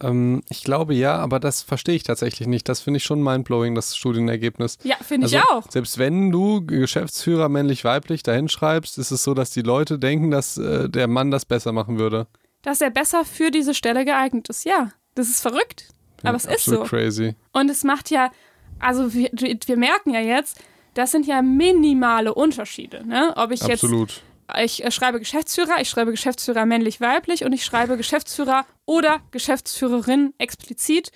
Ähm, 0.01 0.43
ich 0.49 0.63
glaube 0.63 0.93
ja, 0.93 1.15
aber 1.15 1.39
das 1.39 1.62
verstehe 1.62 1.95
ich 1.95 2.03
tatsächlich 2.03 2.47
nicht. 2.47 2.69
Das 2.69 2.81
finde 2.81 2.97
ich 2.97 3.03
schon 3.03 3.23
mindblowing, 3.23 3.73
das 3.75 3.95
Studienergebnis. 3.95 4.77
Ja, 4.83 4.95
finde 4.97 5.25
Also, 5.25 5.38
ich 5.38 5.43
auch. 5.43 5.71
Selbst 5.71 5.97
wenn 5.97 6.31
du 6.31 6.65
Geschäftsführer 6.65 7.49
männlich-weiblich 7.49 8.23
dahin 8.23 8.47
schreibst, 8.49 8.97
ist 8.97 9.12
es 9.12 9.23
so, 9.23 9.33
dass 9.33 9.51
die 9.51 9.62
Leute 9.62 9.97
denken, 9.99 10.29
dass 10.31 10.57
äh, 10.57 10.89
der 10.89 11.07
Mann 11.07 11.31
das 11.31 11.45
besser 11.45 11.71
machen 11.71 11.97
würde. 11.99 12.27
Dass 12.62 12.81
er 12.81 12.89
besser 12.89 13.25
für 13.25 13.49
diese 13.51 13.73
Stelle 13.73 14.05
geeignet 14.05 14.49
ist. 14.49 14.65
Ja, 14.65 14.91
das 15.15 15.29
ist 15.29 15.41
verrückt. 15.41 15.89
Ja, 16.23 16.29
Aber 16.29 16.38
es 16.38 16.45
ist 16.45 16.65
so. 16.65 16.83
crazy. 16.83 17.36
Und 17.53 17.69
es 17.69 17.83
macht 17.83 18.10
ja, 18.12 18.31
also 18.79 19.13
wir, 19.13 19.29
wir 19.33 19.77
merken 19.77 20.13
ja 20.13 20.19
jetzt, 20.21 20.60
das 20.93 21.12
sind 21.12 21.27
ja 21.27 21.41
minimale 21.41 22.33
Unterschiede. 22.33 23.05
Ne? 23.07 23.33
Ob 23.36 23.51
ich 23.51 23.63
Absolut. 23.63 24.10
jetzt, 24.10 24.21
ich 24.63 24.83
äh, 24.83 24.91
schreibe 24.91 25.19
Geschäftsführer, 25.19 25.81
ich 25.81 25.89
schreibe 25.89 26.12
Geschäftsführer 26.12 26.65
männlich-weiblich 26.65 27.43
und 27.45 27.53
ich 27.53 27.65
schreibe 27.65 27.97
Geschäftsführer 27.97 28.65
oder 28.86 29.19
Geschäftsführerin 29.31 30.33
explizit. 30.38 31.12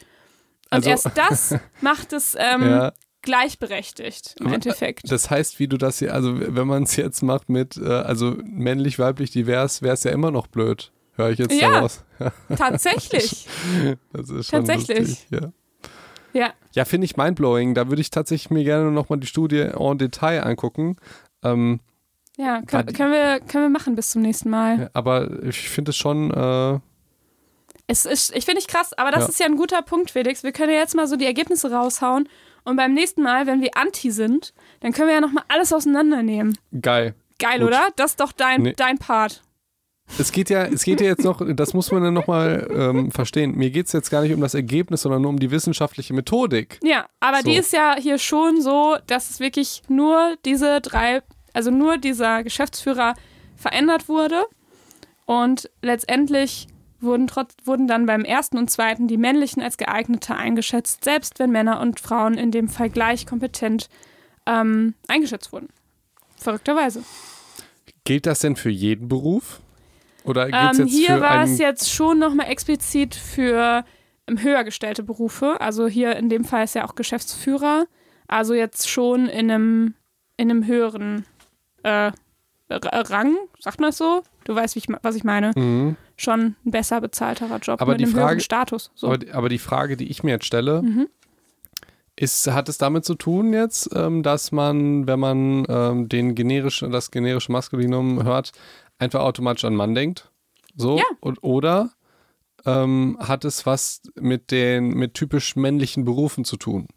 Und 0.70 0.86
Also- 0.88 0.90
erst 0.90 1.10
das 1.16 1.56
macht 1.82 2.14
es 2.14 2.36
ähm, 2.38 2.62
Ja. 2.70 2.94
gleichberechtigt 3.22 4.36
im 4.40 4.48
äh, 4.48 4.56
Endeffekt. 4.56 5.12
Das 5.12 5.30
heißt, 5.30 5.60
wie 5.60 5.68
du 5.68 5.78
das 5.78 6.00
hier, 6.00 6.14
also 6.14 6.34
wenn 6.40 6.68
man 6.68 6.84
es 6.84 6.96
jetzt 6.96 7.22
macht 7.22 7.50
mit, 7.50 7.78
äh, 7.78 7.88
also 7.90 8.38
männlich, 8.44 9.00
weiblich, 9.00 9.32
divers, 9.32 9.82
wäre 9.82 9.94
es 9.94 10.04
ja 10.04 10.12
immer 10.12 10.32
noch 10.32 10.48
blöd. 10.48 10.92
Höre 11.16 11.30
ich 11.32 11.40
jetzt 11.40 11.54
Ja. 11.60 11.72
daraus. 11.72 12.04
Tatsächlich. 12.58 13.48
Das 14.14 14.30
ist 14.30 14.50
schon 14.50 14.66
Tatsächlich. 14.66 15.00
lustig. 15.08 15.28
Ja, 15.30 15.52
ja. 16.34 16.54
ja 16.74 16.86
finde 16.86 17.06
ich 17.06 17.18
mindblowing. 17.18 17.74
Da 17.74 17.90
würde 17.90 18.02
ich 18.02 18.10
tatsächlich 18.10 18.50
mir 18.50 18.64
gerne 18.64 18.92
nochmal 18.92 19.20
die 19.20 19.28
Studie 19.28 19.60
en 19.78 19.98
Detail 19.98 20.42
angucken. 20.44 20.96
Ähm, 21.44 21.82
Ja, 22.42 22.62
können, 22.64 22.94
können, 22.94 23.12
wir, 23.12 23.40
können 23.42 23.66
wir 23.66 23.70
machen 23.70 23.96
bis 23.96 24.10
zum 24.12 24.22
nächsten 24.22 24.50
Mal. 24.50 24.90
aber 24.94 25.44
ich 25.44 25.70
finde 25.70 25.92
es 25.92 25.98
schon, 25.98 26.32
äh, 26.32 26.80
Es 27.88 28.06
ist, 28.06 28.36
ich 28.36 28.46
finde 28.46 28.60
ich 28.62 28.68
krass, 28.68 28.94
aber 28.98 29.12
das 29.12 29.24
Ja. 29.24 29.30
ist 29.30 29.40
ja 29.40 29.46
ein 29.46 29.58
guter 29.58 29.82
Punkt, 29.82 30.12
Felix. 30.12 30.44
Wir 30.44 30.52
können 30.52 30.72
ja 30.72 30.80
jetzt 30.80 30.96
mal 30.96 31.08
so 31.08 31.18
die 31.18 31.26
Ergebnisse 31.26 31.72
raushauen. 31.72 32.28
Und 32.64 32.76
beim 32.78 32.94
nächsten 32.94 33.22
Mal, 33.22 33.48
wenn 33.48 33.62
wir 33.62 33.72
anti 33.76 34.12
sind, 34.12 34.54
dann 34.82 34.92
können 34.94 35.08
wir 35.08 35.16
ja 35.16 35.22
nochmal 35.22 35.44
alles 35.50 35.74
auseinandernehmen. 35.74 36.58
geil. 36.80 37.16
Geil, 37.40 37.58
Gut. 37.60 37.70
oder? 37.70 37.88
Das 37.96 38.12
ist 38.12 38.20
doch 38.20 38.32
dein, 38.34 38.62
Nee. 38.62 38.74
dein 38.78 39.00
Part. 39.00 39.42
Es 40.20 40.32
geht 40.32 40.50
ja, 40.52 40.64
es 40.66 40.84
geht 40.84 41.02
ja 41.02 41.08
jetzt 41.08 41.24
noch, 41.24 41.42
das 41.56 41.74
muss 41.74 41.92
man 41.92 42.04
dann 42.04 42.14
nochmal 42.14 42.68
ähm, 42.72 43.12
verstehen. 43.12 43.56
Mir 43.56 43.72
geht 43.72 43.88
es 43.88 43.94
jetzt 43.94 44.12
gar 44.12 44.22
nicht 44.22 44.34
um 44.34 44.42
das 44.42 44.54
Ergebnis, 44.54 45.02
sondern 45.02 45.22
nur 45.24 45.30
um 45.30 45.40
die 45.40 45.50
wissenschaftliche 45.50 46.14
Methodik. 46.14 46.80
Ja, 46.84 47.08
aber 47.20 47.38
So. 47.38 47.50
die 47.50 47.56
ist 47.58 47.74
ja 47.74 47.96
hier 47.98 48.20
schon 48.20 48.62
so, 48.62 48.98
dass 49.08 49.32
es 49.32 49.40
wirklich 49.40 49.82
nur 49.88 50.36
diese 50.46 50.82
drei, 50.82 51.24
also 51.54 51.72
nur 51.72 51.98
dieser 51.98 52.44
Geschäftsführer 52.44 53.14
verändert 53.56 54.10
wurde. 54.10 54.46
Und 55.26 55.70
letztendlich 55.82 56.68
wurden, 57.00 57.28
trotz, 57.28 57.54
wurden 57.66 57.88
dann 57.88 58.06
beim 58.06 58.24
ersten 58.24 58.58
und 58.58 58.70
zweiten 58.70 59.08
die 59.08 59.18
männlichen 59.18 59.62
als 59.62 59.78
geeigneter 59.78 60.36
eingeschätzt, 60.36 61.04
selbst 61.04 61.40
wenn 61.40 61.52
Männer 61.52 61.80
und 61.80 62.00
Frauen 62.00 62.36
in 62.36 62.52
dem 62.52 62.70
Fall 62.70 62.90
gleich 62.90 63.26
kompetent 63.26 63.90
ähm, 64.46 64.94
eingeschätzt 65.08 65.52
wurden. 65.52 65.70
Verrückterweise. 66.38 67.04
Gilt 68.04 68.26
das 68.26 68.40
denn 68.40 68.56
für 68.56 68.70
jeden 68.70 69.08
Beruf? 69.08 69.62
Oder 70.24 70.46
geht's 70.46 70.80
Ähm, 70.80 70.86
jetzt 70.86 70.96
hier 70.96 71.16
für 71.16 71.22
war 71.22 71.44
es 71.44 71.58
jetzt 71.58 71.92
schon 71.92 72.20
nochmal 72.20 72.48
explizit 72.48 73.16
für 73.16 73.86
ähm, 74.28 74.42
höher 74.42 74.64
gestellte 74.64 75.04
Berufe. 75.04 75.60
Also 75.60 75.88
hier 75.88 76.16
in 76.16 76.30
dem 76.30 76.44
Fall 76.44 76.64
ist 76.64 76.76
ja 76.76 76.86
auch 76.86 76.96
Geschäftsführer. 76.96 77.86
Also 78.28 78.54
jetzt 78.54 78.90
schon 78.90 79.28
in 79.28 79.52
einem, 79.52 79.96
in 80.38 80.50
einem 80.50 80.66
höheren 80.66 81.26
äh, 81.84 82.12
R- 82.70 83.10
Rang, 83.10 83.36
sagt 83.60 83.80
man 83.80 83.90
das 83.90 83.98
so? 83.98 84.24
Du 84.46 84.56
weißt, 84.56 84.76
wie 84.76 84.80
ich, 84.80 84.88
was 85.02 85.16
ich 85.16 85.24
meine. 85.24 85.52
Mhm. 85.56 85.96
Schon 86.18 86.56
ein 86.66 86.72
besser 86.72 87.02
bezahlterer 87.02 87.58
Job 87.58 87.82
Aber 87.82 87.92
mit 87.94 88.00
die 88.02 88.06
einem 88.06 88.14
Frage- 88.14 88.26
höheren 88.28 88.40
Status. 88.40 88.92
So. 88.96 89.08
Aber, 89.08 89.18
die- 89.18 89.32
aber 89.32 89.50
die 89.50 89.58
Frage, 89.60 89.98
die 89.98 90.10
ich 90.10 90.24
mir 90.24 90.32
jetzt 90.32 90.46
stelle, 90.46 90.82
Mhm. 90.82 91.08
ist, 92.16 92.48
hat 92.52 92.70
es 92.70 92.78
damit 92.78 93.06
zu 93.06 93.16
tun 93.16 93.54
jetzt, 93.54 93.90
ähm, 93.96 94.24
dass 94.24 94.52
man, 94.52 95.08
wenn 95.08 95.20
man 95.20 95.66
ähm, 95.70 96.10
den 96.10 96.36
generische, 96.36 96.90
das 96.90 97.12
generische 97.12 97.52
Maskulinum 97.52 98.24
hört, 98.24 98.52
einfach 99.00 99.22
automatisch 99.22 99.66
an 99.66 99.76
Mann 99.76 99.96
denkt? 99.96 100.32
So? 100.76 100.98
Ja. 100.98 101.04
Und, 101.20 101.44
oder 101.44 101.92
ähm, 102.66 103.18
hat 103.20 103.44
es 103.44 103.66
was 103.66 104.02
mit 104.16 104.52
den 104.52 104.90
mit 104.90 105.16
typisch 105.16 105.56
männlichen 105.56 106.06
Berufen 106.06 106.46
zu 106.46 106.58
tun? 106.58 106.88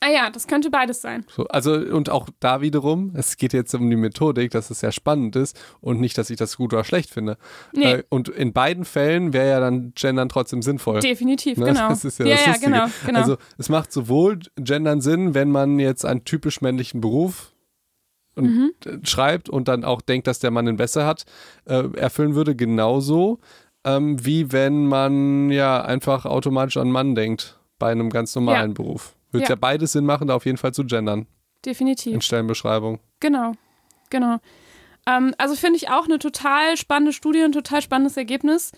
Ah 0.00 0.08
ja, 0.10 0.30
das 0.30 0.46
könnte 0.46 0.70
beides 0.70 1.00
sein. 1.00 1.24
So, 1.34 1.46
also 1.48 1.72
und 1.74 2.10
auch 2.10 2.28
da 2.40 2.60
wiederum, 2.60 3.12
es 3.14 3.36
geht 3.36 3.52
jetzt 3.52 3.74
um 3.74 3.88
die 3.88 3.96
Methodik, 3.96 4.50
dass 4.50 4.70
es 4.70 4.80
sehr 4.80 4.92
spannend 4.92 5.36
ist 5.36 5.58
und 5.80 6.00
nicht, 6.00 6.18
dass 6.18 6.28
ich 6.30 6.36
das 6.36 6.56
gut 6.56 6.72
oder 6.74 6.84
schlecht 6.84 7.10
finde. 7.10 7.38
Nee. 7.72 7.92
Äh, 7.92 8.02
und 8.10 8.28
in 8.28 8.52
beiden 8.52 8.84
Fällen 8.84 9.32
wäre 9.32 9.48
ja 9.48 9.60
dann 9.60 9.92
Gendern 9.94 10.28
trotzdem 10.28 10.62
sinnvoll. 10.62 11.00
Definitiv, 11.00 11.56
Ne? 11.58 11.66
genau. 11.66 11.88
Das 11.96 12.04
ist 12.04 12.18
ja, 12.18 12.26
ja, 12.26 12.34
das 12.34 12.44
ja, 12.44 12.52
Lustige. 12.52 12.72
genau, 12.72 12.86
genau. 13.06 13.18
Also 13.20 13.36
es 13.58 13.68
macht 13.68 13.92
sowohl 13.92 14.40
Gendern 14.56 15.00
Sinn, 15.00 15.34
wenn 15.34 15.50
man 15.50 15.78
jetzt 15.78 16.04
einen 16.04 16.24
typisch 16.24 16.60
männlichen 16.60 17.00
Beruf 17.00 17.52
und, 18.34 18.44
Mhm. 18.44 18.72
schreibt 19.04 19.48
und 19.48 19.66
dann 19.68 19.84
auch 19.84 20.02
denkt, 20.02 20.26
dass 20.26 20.38
der 20.40 20.50
Mann 20.50 20.66
den 20.66 20.76
besser 20.76 21.06
hat, 21.06 21.24
äh, 21.64 21.84
erfüllen 21.96 22.34
würde, 22.34 22.54
genauso 22.54 23.38
ähm, 23.84 24.24
wie 24.24 24.52
wenn 24.52 24.86
man 24.86 25.50
ja 25.50 25.80
einfach 25.82 26.26
automatisch 26.26 26.76
an 26.76 26.90
Mann 26.90 27.14
denkt 27.14 27.58
bei 27.78 27.90
einem 27.92 28.10
ganz 28.10 28.34
normalen 28.34 28.74
Beruf. 28.74 29.15
Würde 29.36 29.44
ja. 29.44 29.50
Ja. 29.50 29.56
beides 29.56 29.92
Sinn 29.92 30.04
machen, 30.04 30.28
da 30.28 30.34
auf 30.34 30.46
jeden 30.46 30.58
Fall 30.58 30.72
zu 30.72 30.84
gendern 30.84 31.26
Definitiv. 31.64 32.14
in 32.14 32.20
Stellenbeschreibung. 32.20 33.00
Genau, 33.20 33.52
genau. 34.10 34.38
Ähm, 35.06 35.34
also 35.38 35.54
finde 35.54 35.76
ich 35.76 35.88
auch 35.88 36.06
eine 36.06 36.18
total 36.18 36.76
spannende 36.76 37.12
Studie, 37.12 37.42
ein 37.42 37.52
total 37.52 37.82
spannendes 37.82 38.16
Ergebnis. 38.16 38.72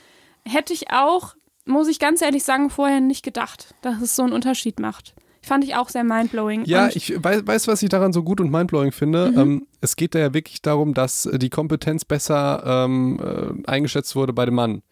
Hätte 0.45 0.73
ich 0.73 0.91
auch, 0.91 1.35
muss 1.65 1.89
ich 1.89 1.99
ganz 1.99 2.23
ehrlich 2.23 2.45
sagen, 2.45 2.71
vorher 2.71 3.01
nicht 3.01 3.25
gedacht, 3.25 3.75
dass 3.83 4.01
es 4.01 4.15
so 4.15 4.23
einen 4.23 4.33
Unterschied 4.33 4.79
macht. 4.81 5.15
Fand 5.43 5.65
ich 5.65 5.77
auch 5.77 5.89
sehr 5.89 6.05
mindblowing. 6.05 6.65
Ja, 6.65 6.85
Und 6.85 6.97
ich 6.97 7.23
weiß, 7.23 7.47
weiß, 7.47 7.69
was 7.69 7.83
ich 7.83 7.89
daran 7.89 8.13
so 8.13 8.23
gut 8.23 8.41
und 8.41 8.51
mindblowing 8.51 8.93
finde. 8.93 9.31
Mhm. 9.31 9.39
Ähm, 9.39 9.67
es 9.81 9.97
geht 9.97 10.15
da 10.15 10.19
ja 10.19 10.35
wirklich 10.35 10.61
darum, 10.63 10.95
dass 10.95 11.27
äh, 11.27 11.39
die 11.39 11.49
Kompetenz 11.49 12.05
besser 12.05 12.63
ähm, 12.67 13.19
äh, 13.65 13.71
eingeschätzt 13.71 14.15
wurde 14.17 14.33
bei 14.33 14.45
dem 14.45 14.55
Mann. 14.55 14.83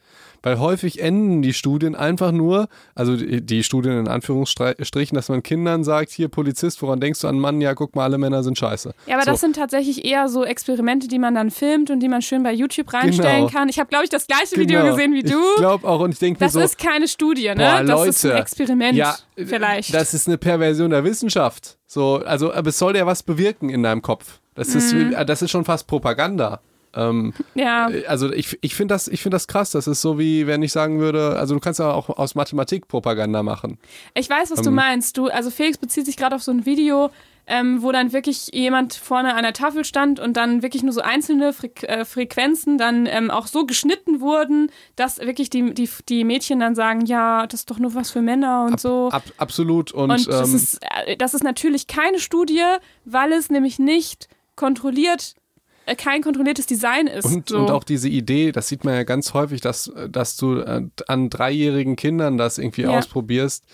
Weil 0.47 0.61
häufig 0.61 1.01
enden 1.03 1.43
die 1.43 1.53
Studien 1.53 1.97
einfach 1.97 2.31
nur, 2.31 2.69
also 2.95 3.17
die, 3.17 3.41
die 3.45 3.65
Studien 3.65 3.99
in 3.99 4.07
Anführungsstrichen, 4.07 5.17
dass 5.17 5.29
man 5.29 5.43
Kindern 5.43 5.83
sagt, 5.83 6.13
hier 6.13 6.29
Polizist, 6.29 6.81
woran 6.83 7.01
denkst 7.01 7.21
du 7.23 7.27
an 7.27 7.41
Mann? 7.41 7.61
Ja, 7.61 7.75
guck 7.75 7.97
mal, 7.97 8.05
alle 8.05 8.17
Männer 8.17 8.45
sind 8.45 8.57
scheiße. 8.57 8.95
ja, 9.07 9.15
aber 9.17 9.25
so. 9.25 9.33
das 9.33 9.41
sind 9.41 9.57
tatsächlich 9.57 10.05
eher 10.05 10.29
so 10.29 10.45
Experimente, 10.45 11.09
die 11.09 11.19
man 11.19 11.35
dann 11.35 11.51
filmt 11.51 11.91
und 11.91 11.99
die 11.99 12.09
man 12.09 12.23
schön 12.23 12.45
bei 12.45 12.53
YouTube 12.53 12.93
reinstellen 12.95 13.49
Genau. 13.49 13.59
kann. 13.59 13.69
Ich 13.69 13.81
habe, 13.81 13.89
glaube 13.89 14.05
ich, 14.05 14.11
das 14.11 14.29
gleiche 14.29 14.57
Video 14.57 14.83
Genau. 14.83 14.95
gesehen 14.95 15.15
wie 15.15 15.25
du. 15.25 15.37
Ich 15.55 15.57
glaube 15.57 15.85
auch 15.89 15.99
und 15.99 16.13
ich 16.13 16.21
denke 16.21 16.39
mir 16.39 16.47
Das 16.47 16.53
so, 16.53 16.61
ist 16.61 16.79
keine 16.79 17.09
Studie, 17.09 17.49
ne? 17.49 17.57
boah, 17.57 17.83
das 17.83 18.07
ist 18.07 18.25
ein 18.27 18.37
Experiment 18.37 18.97
ja, 18.97 19.17
vielleicht. 19.35 19.93
das 19.93 20.15
ist 20.15 20.29
eine 20.29 20.39
Perversion 20.39 20.91
der 20.91 21.03
Wissenschaft. 21.03 21.77
So, 21.89 22.23
also, 22.25 22.53
aber 22.53 22.69
es 22.69 22.79
soll 22.79 22.97
ja 22.97 23.05
was 23.05 23.25
bewirken 23.25 23.69
in 23.69 23.83
deinem 23.83 24.01
Kopf. 24.01 24.39
Das 24.55 24.77
ist, 24.77 24.93
Mhm. 24.95 25.13
äh, 25.13 25.27
das 25.27 25.43
ist 25.43 25.51
schon 25.51 25.65
fast 25.65 25.89
Propaganda. 25.89 26.61
Ähm, 26.97 27.35
ja, 27.55 27.89
Also 28.09 28.33
ich, 28.33 28.59
ich 28.63 28.75
finde 28.75 28.95
das, 28.95 29.07
ich 29.09 29.23
find 29.23 29.35
das 29.35 29.47
krass. 29.47 29.71
Das 29.71 29.87
ist 29.87 30.01
so 30.01 30.19
wie, 30.19 30.47
wenn 30.47 30.63
ich 30.63 30.73
sagen 30.73 30.99
würde, 30.99 31.37
also 31.37 31.55
du 31.55 31.61
kannst 31.61 31.79
ja 31.81 31.93
auch 31.93 32.09
aus 32.09 32.35
Mathematik 32.35 32.89
Propaganda 32.89 33.43
machen. 33.43 33.79
Ich 34.15 34.29
weiß, 34.31 34.51
was 34.51 34.63
du 34.63 34.71
Ähm. 34.71 34.75
meinst. 34.77 35.17
Du, 35.19 35.27
also 35.29 35.51
Felix 35.51 35.79
bezieht 35.79 36.07
sich 36.07 36.17
gerade 36.17 36.35
auf 36.35 36.43
so 36.43 36.51
ein 36.53 36.65
Video, 36.67 37.11
ähm, 37.49 37.81
wo 37.83 37.93
dann 37.93 38.13
wirklich 38.13 38.49
jemand 38.53 38.95
vorne 38.95 39.35
an 39.35 39.45
der 39.45 39.53
Tafel 39.53 39.85
stand 39.85 40.19
und 40.19 40.37
dann 40.37 40.63
wirklich 40.63 40.83
nur 40.83 40.93
so 40.93 41.01
einzelne 41.01 41.53
Freq 41.53 41.85
äh, 41.85 42.05
Frequenzen 42.05 42.77
dann 42.77 43.07
ähm, 43.07 43.31
auch 43.31 43.47
so 43.47 43.67
geschnitten 43.67 44.21
wurden, 44.21 44.71
dass 44.97 45.19
wirklich 45.21 45.49
die, 45.49 45.73
die, 45.73 45.89
die 46.09 46.25
Mädchen 46.25 46.59
dann 46.59 46.75
sagen, 46.75 47.07
ja, 47.07 47.47
das 47.47 47.61
ist 47.61 47.71
doch 47.71 47.79
nur 47.79 47.95
was 47.95 48.11
für 48.11 48.21
Männer 48.21 48.65
und 48.69 48.81
so. 48.81 49.11
Ab, 49.13 49.23
absolut. 49.39 49.93
Und, 49.93 50.11
und 50.11 50.27
das, 50.27 50.49
ähm, 50.49 50.57
ist, 50.57 50.81
äh, 51.07 51.17
das 51.17 51.35
ist 51.35 51.45
natürlich 51.45 51.87
keine 51.87 52.19
Studie, 52.19 52.65
weil 53.05 53.33
es 53.33 53.49
nämlich 53.49 53.79
nicht 53.79 54.29
kontrolliert, 54.57 55.35
äh, 55.37 55.46
kein 55.95 56.23
kontrolliertes 56.23 56.67
Design 56.67 57.07
ist. 57.07 57.25
und, 57.25 57.49
so. 57.49 57.59
und 57.59 57.71
auch 57.71 57.85
diese 57.85 58.09
Idee, 58.09 58.53
das 58.53 58.69
sieht 58.69 58.85
man 58.85 58.95
ja 58.95 59.05
ganz 59.05 59.35
häufig, 59.35 59.61
dass, 59.61 59.93
dass 60.11 60.37
du 60.37 60.59
äh, 60.59 60.83
an 61.07 61.31
dreijährigen 61.31 61.97
Kindern 61.97 62.37
das 62.37 62.59
irgendwie 62.59 62.83
Ja. 62.83 62.99
ausprobierst. 62.99 63.65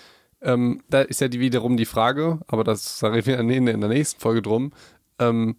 Ähm, 0.42 0.82
da 0.90 1.02
ist 1.02 1.20
ja 1.20 1.28
die, 1.28 1.40
wiederum 1.40 1.76
die 1.76 1.86
Frage, 1.86 2.40
aber 2.48 2.64
das 2.64 2.98
da 2.98 3.08
reden 3.08 3.48
wir 3.48 3.56
in, 3.56 3.66
der 3.80 3.88
nächsten 3.88 4.20
Folge 4.20 4.42
drum. 4.42 4.72
Ähm, 5.18 5.56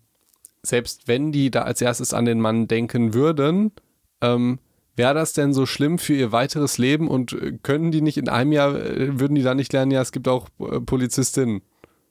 selbst 0.62 1.08
wenn 1.08 1.32
die 1.32 1.52
da 1.52 1.64
als 1.64 1.82
erstes 1.82 2.14
an 2.14 2.26
den 2.26 2.40
Mann 2.40 2.68
denken 2.68 3.14
würden, 3.14 3.72
ähm, 4.22 4.60
wäre 4.96 5.14
das 5.14 5.34
denn 5.34 5.54
so 5.54 5.66
schlimm 5.66 5.98
für 5.98 6.14
ihr 6.14 6.32
weiteres 6.32 6.78
Leben 6.78 7.08
und 7.08 7.34
äh, 7.34 7.58
können 7.64 7.92
die 7.92 8.02
nicht 8.02 8.18
in 8.18 8.30
einem 8.30 8.52
Jahr, 8.52 8.76
äh, 8.76 9.20
würden 9.20 9.36
die 9.36 9.42
da 9.44 9.56
nicht 9.56 9.74
lernen, 9.74 9.92
ja, 9.92 10.02
es 10.02 10.12
gibt 10.12 10.28
auch 10.28 10.50
äh, 10.60 10.80
Polizistinnen. 10.80 11.62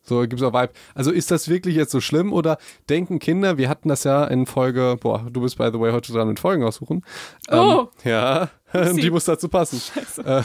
So 0.02 0.20
gibt 0.22 0.34
es 0.34 0.42
auch 0.42 0.52
Vibe. 0.52 0.72
Also 0.94 1.12
ist 1.12 1.30
das 1.30 1.48
wirklich 1.48 1.76
jetzt 1.76 1.92
so 1.92 2.00
schlimm 2.00 2.32
oder 2.32 2.58
denken 2.88 3.18
Kinder, 3.20 3.56
wir 3.56 3.68
hatten 3.68 3.88
das 3.88 4.04
ja 4.04 4.24
in 4.24 4.46
Folge, 4.46 4.96
boah, 5.00 5.26
du 5.30 5.40
bist 5.40 5.58
by 5.58 5.70
the 5.72 5.78
way 5.78 5.92
heute 5.92 6.12
dran 6.12 6.28
mit 6.28 6.40
Folgen 6.40 6.64
aussuchen. 6.64 7.04
Oh. 7.50 7.86
Ähm, 8.04 8.10
ja, 8.10 8.50
die 8.94 9.10
muss 9.10 9.24
dazu 9.24 9.48
passen. 9.48 9.80
Äh, 10.24 10.42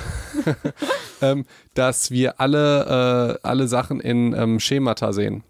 ähm, 1.22 1.46
dass 1.74 2.12
wir 2.12 2.40
alle, 2.40 3.40
äh, 3.42 3.48
alle 3.48 3.68
Sachen 3.68 4.00
in 4.00 4.34
ähm, 4.34 4.60
Schemata 4.60 5.12
sehen. 5.12 5.44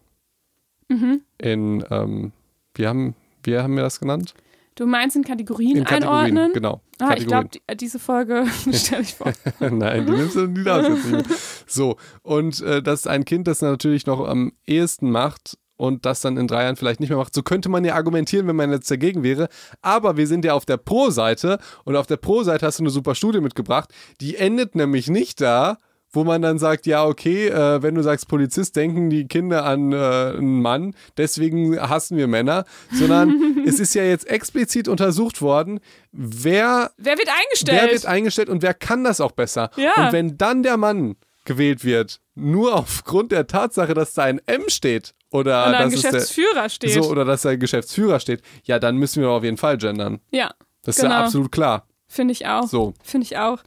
Mhm. 0.87 1.21
In, 1.37 1.85
ähm, 1.89 2.31
wir 2.75 2.87
haben, 2.87 3.15
wie 3.43 3.57
haben 3.57 3.75
wir 3.75 3.83
das 3.83 3.99
genannt? 3.99 4.33
Du 4.77 4.85
meinst 4.85 5.15
in 5.15 5.23
Kategorien, 5.23 5.77
In 5.77 5.83
Kategorien, 5.83 6.37
einordnen? 6.37 6.53
genau. 6.53 6.81
Ah, 6.99 7.13
ich 7.17 7.27
glaube, 7.27 7.49
Kategorien. 7.49 7.61
die, 7.71 7.77
diese 7.77 7.99
Folge 7.99 8.45
stelle 8.73 9.01
ich 9.01 9.15
vor. 9.15 9.33
Nein, 9.59 10.05
die 10.05 10.11
nimmst 10.13 10.35
du, 10.35 10.47
die 10.47 10.63
darfst 10.63 10.89
jetzt 10.89 11.05
nicht 11.05 11.27
mehr. 11.29 11.37
So, 11.65 11.97
und 12.21 12.61
äh, 12.61 12.81
dass 12.81 13.07
ein 13.07 13.25
Kind 13.25 13.47
das 13.47 13.61
natürlich 13.61 14.05
noch 14.05 14.25
am 14.27 14.53
ehesten 14.65 15.09
macht 15.11 15.57
und 15.77 16.05
das 16.05 16.21
dann 16.21 16.37
in 16.37 16.47
drei 16.47 16.63
Jahren 16.63 16.75
vielleicht 16.75 16.99
nicht 16.99 17.09
mehr 17.09 17.17
macht. 17.17 17.33
So 17.33 17.43
könnte 17.43 17.69
man 17.69 17.85
ja 17.85 17.95
argumentieren, 17.95 18.47
wenn 18.47 18.55
man 18.55 18.71
jetzt 18.71 18.89
dagegen 18.89 19.23
wäre. 19.23 19.47
Aber 19.81 20.15
wir 20.17 20.25
sind 20.27 20.45
ja 20.45 20.53
auf 20.53 20.65
der 20.65 20.77
Pro-Seite 20.77 21.59
und 21.83 21.95
auf 21.95 22.07
der 22.07 22.17
Pro-Seite 22.17 22.65
hast 22.65 22.79
du 22.79 22.83
eine 22.83 22.89
super 22.89 23.13
Studie 23.15 23.41
mitgebracht. 23.41 23.91
Die 24.21 24.35
endet 24.37 24.75
nämlich 24.75 25.07
nicht 25.09 25.39
da, 25.41 25.77
wo 26.17 26.23
man 26.25 26.41
dann 26.41 26.59
sagt, 26.59 26.85
ja, 26.85 27.05
okay, 27.05 27.47
äh, 27.47 27.81
wenn 27.81 27.95
du 27.95 28.01
sagst 28.03 28.27
Polizist, 28.27 28.75
denken 28.75 29.09
die 29.09 29.27
Kinder 29.27 29.63
an 29.63 29.93
äh, 29.93 29.95
einen 29.95 30.61
Mann, 30.61 30.93
deswegen 31.15 31.79
hassen 31.79 32.17
wir 32.17 32.27
Männer, 32.27 32.65
sondern 32.91 33.63
es 33.65 33.79
ist 33.79 33.93
ja 33.95 34.03
jetzt 34.03 34.27
explizit 34.27 34.87
untersucht 34.89 35.41
worden, 35.41 35.79
wer 36.11 36.91
Wer 36.97 37.17
wird 37.17 37.29
eingestellt? 37.29 37.81
Wer 37.83 37.91
wird 37.91 38.05
eingestellt 38.05 38.49
und 38.49 38.61
wer 38.61 38.73
kann 38.73 39.03
das 39.03 39.21
auch 39.21 39.31
besser? 39.31 39.69
Ja. 39.77 39.91
Und 40.07 40.11
wenn 40.13 40.37
dann 40.37 40.63
der 40.63 40.77
Mann 40.77 41.15
gewählt 41.45 41.85
wird, 41.85 42.19
nur 42.35 42.75
aufgrund 42.75 43.31
der 43.31 43.47
Tatsache, 43.47 43.93
dass 43.93 44.13
da 44.13 44.23
ein 44.23 44.41
M 44.47 44.63
steht 44.67 45.13
oder 45.31 45.65
ein 45.67 45.71
dass 45.89 45.93
es 45.93 46.01
der- 46.01 46.11
Geschäftsführer 46.11 46.69
steht. 46.69 46.91
so 46.93 47.01
oder 47.09 47.23
dass 47.25 47.43
da 47.43 47.49
ein 47.49 47.59
Geschäftsführer 47.59 48.19
steht, 48.19 48.41
ja, 48.63 48.79
dann 48.79 48.97
müssen 48.97 49.21
wir 49.21 49.29
auf 49.29 49.43
jeden 49.43 49.57
Fall 49.57 49.77
gendern. 49.77 50.19
ja, 50.31 50.51
Das 50.83 50.97
ist 50.97 51.01
Genau. 51.03 51.13
ja 51.15 51.23
absolut 51.23 51.51
klar. 51.51 51.87
finde 52.07 52.31
ich 52.33 52.47
auch. 52.47 52.67
So. 52.67 52.93
Finde 53.03 53.25
ich 53.25 53.37
auch. 53.37 53.59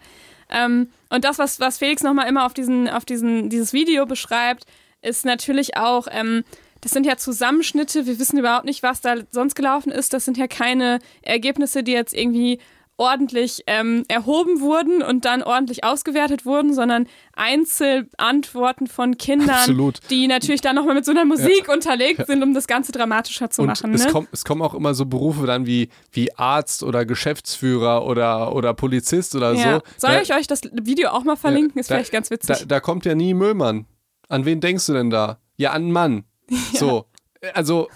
Ähm, 0.51 0.89
und 1.09 1.25
das, 1.25 1.39
was, 1.39 1.61
was 1.61 1.79
Felix 1.79 2.03
nochmal 2.03 2.29
immer 2.29 2.47
auf, 2.47 2.55
diesen, 2.55 2.89
auf 2.89 3.05
diesen, 3.05 3.49
dieses 3.49 3.73
Video 3.73 4.07
beschreibt, 4.07 4.65
ist 5.03 5.25
natürlich 5.25 5.77
auch, 5.77 6.07
ähm, 6.11 6.45
das 6.81 6.93
sind 6.93 7.05
ja 7.05 7.17
Zusammenschnitte, 7.17 8.07
wir 8.07 8.19
wissen 8.19 8.39
überhaupt 8.39 8.65
nicht, 8.65 8.83
was 8.83 9.01
da 9.01 9.17
sonst 9.31 9.55
gelaufen 9.55 9.93
ist. 9.93 10.13
Das 10.13 10.25
sind 10.25 10.39
ja 10.39 10.47
keine 10.47 10.99
Ergebnisse, 11.23 11.83
die 11.83 11.93
jetzt 11.93 12.15
irgendwie 12.15 12.59
ordentlich 13.01 13.63
ähm, 13.67 14.05
erhoben 14.09 14.61
wurden 14.61 15.03
und 15.03 15.25
dann 15.25 15.43
ordentlich 15.43 15.85
ausgewertet 15.85 16.45
wurden, 16.45 16.75
sondern 16.75 17.07
Einzelantworten 17.35 18.87
von 18.87 19.17
Kindern, 19.17 19.49
Absolut. 19.51 19.99
die 20.11 20.27
natürlich 20.29 20.61
dann 20.61 20.77
nochmal 20.77 20.95
mit 20.95 21.05
so 21.07 21.11
einer 21.13 21.25
Musik 21.25 21.69
unterlegt 21.73 22.27
sind, 22.27 22.43
um 22.43 22.53
das 22.53 22.67
Ganze 22.67 22.93
dramatischer 22.93 23.49
zu 23.51 23.63
Und 23.63 23.69
machen. 23.69 23.95
es, 23.95 24.05
Ne? 24.05 24.13
kommt, 24.13 24.29
es 24.33 24.45
kommen 24.45 24.61
auch 24.63 24.75
immer 24.75 24.95
so 24.95 25.07
Berufe 25.07 25.47
dann 25.47 25.65
wie, 25.67 25.89
wie 26.13 26.37
Arzt 26.37 26.83
oder 26.83 27.05
Geschäftsführer 27.07 28.05
oder, 28.07 28.55
oder 28.55 28.75
Polizist 28.75 29.35
oder 29.35 29.55
ja. 29.55 29.77
so. 29.77 29.83
Soll 30.07 30.15
Da- 30.17 30.21
ich 30.23 30.35
euch 30.35 30.47
das 30.47 30.61
Video 30.83 31.09
auch 31.11 31.25
mal 31.25 31.37
verlinken? 31.37 31.81
Ist 31.81 31.91
da- 31.91 31.95
vielleicht 31.97 32.13
ganz 32.13 32.31
witzig. 32.31 32.59
Da, 32.61 32.65
da 32.67 32.81
kommt 32.81 33.05
ja 33.07 33.15
nie 33.15 33.33
Müllmann. 33.35 33.87
An 34.29 34.45
wen 34.45 34.61
denkst 34.61 34.87
du 34.87 34.93
denn 34.93 35.09
da? 35.11 35.39
Ja, 35.57 35.71
an 35.71 35.83
einen 35.85 35.93
Mann. 35.93 36.25
So. 36.75 37.07
Also, 37.55 37.89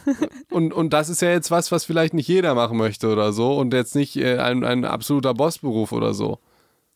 und, 0.50 0.72
und 0.72 0.92
das 0.92 1.09
ist 1.09 1.20
ja 1.22 1.30
jetzt 1.30 1.50
was, 1.50 1.70
was 1.70 1.85
vielleicht 1.85 2.14
nicht 2.14 2.28
jeder 2.28 2.54
machen 2.54 2.78
möchte 2.78 3.09
oder 3.12 3.33
so 3.33 3.57
und 3.59 3.74
jetzt 3.74 3.94
nicht 3.94 4.16
äh, 4.16 4.38
ein, 4.38 4.64
ein 4.64 4.85
absoluter 4.85 5.35
Bossberuf 5.35 5.92
oder 5.92 6.14
so. 6.14 6.38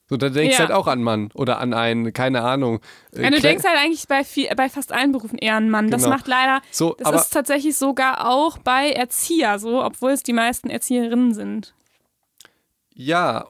So, 0.09 0.17
da 0.17 0.31
denkst 0.31 0.57
du 0.57 0.63
Ja. 0.63 0.69
halt 0.71 0.73
auch 0.77 0.87
an 0.87 1.03
Mann 1.03 1.29
oder 1.35 1.59
an 1.59 1.75
einen, 1.75 2.15
keine 2.15 2.41
Ahnung. 2.43 2.81
äh, 3.15 3.25
Ja, 3.25 3.31
du 3.31 3.41
denkst 3.41 3.65
halt 3.65 3.77
eigentlich 3.79 4.09
bei, 4.09 4.25
viel, 4.25 4.49
bei 4.57 4.71
fast 4.71 4.91
allen 4.93 5.13
Berufen 5.13 5.37
eher 5.39 5.57
an 5.57 5.69
Mann. 5.69 5.91
Das 5.91 6.05
Genau. 6.05 6.15
macht 6.17 6.27
leider, 6.27 6.63
So, 6.71 6.95
das 6.99 7.25
ist 7.27 7.31
tatsächlich 7.35 7.77
sogar 7.77 8.27
auch 8.27 8.57
bei 8.57 8.91
Erzieher 8.93 9.59
so, 9.59 9.85
obwohl 9.85 10.13
es 10.13 10.23
die 10.23 10.33
meisten 10.33 10.71
Erzieherinnen 10.71 11.35
sind. 11.35 11.75
Ja, 12.95 13.47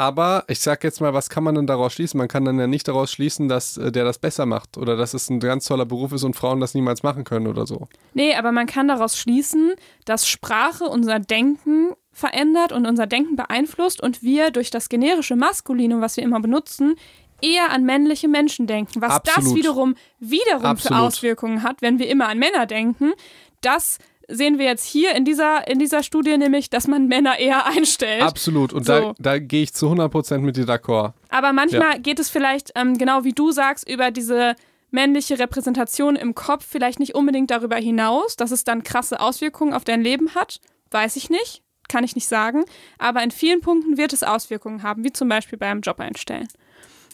aber 0.00 0.44
ich 0.48 0.60
sag 0.60 0.82
jetzt 0.82 1.02
mal, 1.02 1.12
was 1.12 1.28
kann 1.28 1.44
man 1.44 1.56
denn 1.56 1.66
daraus 1.66 1.92
schließen? 1.92 2.16
Man 2.16 2.26
kann 2.26 2.46
dann 2.46 2.58
ja 2.58 2.66
nicht 2.66 2.88
daraus 2.88 3.12
schließen, 3.12 3.50
dass 3.50 3.76
äh, 3.76 3.92
der 3.92 4.04
das 4.04 4.18
besser 4.18 4.46
macht 4.46 4.78
oder 4.78 4.96
dass 4.96 5.12
es 5.12 5.28
ein 5.28 5.40
ganz 5.40 5.66
toller 5.66 5.84
Beruf 5.84 6.12
ist 6.12 6.24
und 6.24 6.34
Frauen 6.34 6.58
das 6.58 6.72
niemals 6.72 7.02
machen 7.02 7.24
können 7.24 7.46
oder 7.46 7.66
so. 7.66 7.86
Nee, 8.14 8.34
aber 8.34 8.50
man 8.50 8.64
kann 8.64 8.88
daraus 8.88 9.18
schließen, 9.18 9.74
dass 10.06 10.26
Sprache 10.26 10.84
unser 10.84 11.18
Denken 11.18 11.90
verändert 12.12 12.72
und 12.72 12.86
unser 12.86 13.06
Denken 13.06 13.36
beeinflusst 13.36 14.02
und 14.02 14.22
wir 14.22 14.50
durch 14.50 14.70
das 14.70 14.88
generische 14.88 15.36
Maskulinum, 15.36 16.00
was 16.00 16.16
wir 16.16 16.24
immer 16.24 16.40
benutzen, 16.40 16.94
eher 17.42 17.70
an 17.70 17.84
männliche 17.84 18.26
Menschen 18.26 18.66
denken. 18.66 19.02
Was 19.02 19.20
das 19.22 19.36
Absolut. 19.36 19.58
wiederum 19.58 19.96
wiederum 20.18 20.62
für 20.62 20.66
Absolut. 20.68 21.02
Auswirkungen 21.02 21.62
hat, 21.62 21.82
wenn 21.82 21.98
wir 21.98 22.08
immer 22.08 22.28
an 22.28 22.38
Männer 22.38 22.64
denken, 22.64 23.12
das 23.60 23.98
sehen 24.30 24.58
wir 24.58 24.66
jetzt 24.66 24.84
hier 24.86 25.14
in 25.14 25.24
dieser, 25.24 25.68
in 25.68 25.78
dieser 25.78 26.02
Studie 26.02 26.36
nämlich, 26.38 26.70
dass 26.70 26.86
man 26.86 27.06
Männer 27.08 27.38
eher 27.38 27.66
einstellt. 27.76 28.22
Absolut. 28.22 28.72
Und 28.72 28.86
So. 28.86 28.92
da, 28.92 29.14
da 29.18 29.38
gehe 29.38 29.62
ich 29.62 29.72
zu 29.74 29.86
100% 29.86 30.38
mit 30.38 30.56
dir 30.56 30.64
d'accord. 30.64 31.12
Aber 31.28 31.52
manchmal 31.52 32.00
geht 32.00 32.18
es 32.18 32.30
vielleicht, 32.30 32.70
ähm, 32.74 32.96
genau 32.98 33.24
wie 33.24 33.32
du 33.32 33.50
sagst, 33.52 33.88
über 33.88 34.10
diese 34.10 34.54
männliche 34.90 35.38
Repräsentation 35.38 36.16
im 36.16 36.34
Kopf 36.34 36.66
vielleicht 36.68 36.98
nicht 36.98 37.14
unbedingt 37.14 37.50
darüber 37.50 37.76
hinaus, 37.76 38.36
dass 38.36 38.50
es 38.50 38.64
dann 38.64 38.82
krasse 38.82 39.20
Auswirkungen 39.20 39.72
auf 39.72 39.84
dein 39.84 40.02
Leben 40.02 40.34
hat. 40.34 40.60
Weiß 40.90 41.16
ich 41.16 41.30
nicht, 41.30 41.62
kann 41.88 42.02
ich 42.02 42.14
nicht 42.16 42.26
sagen. 42.26 42.64
Aber 42.98 43.22
in 43.22 43.30
vielen 43.30 43.60
Punkten 43.60 43.96
wird 43.96 44.12
es 44.12 44.22
Auswirkungen 44.22 44.82
haben, 44.82 45.04
wie 45.04 45.12
zum 45.12 45.28
Beispiel 45.28 45.58
beim 45.58 45.80
Job 45.80 46.00
einstellen. 46.00 46.48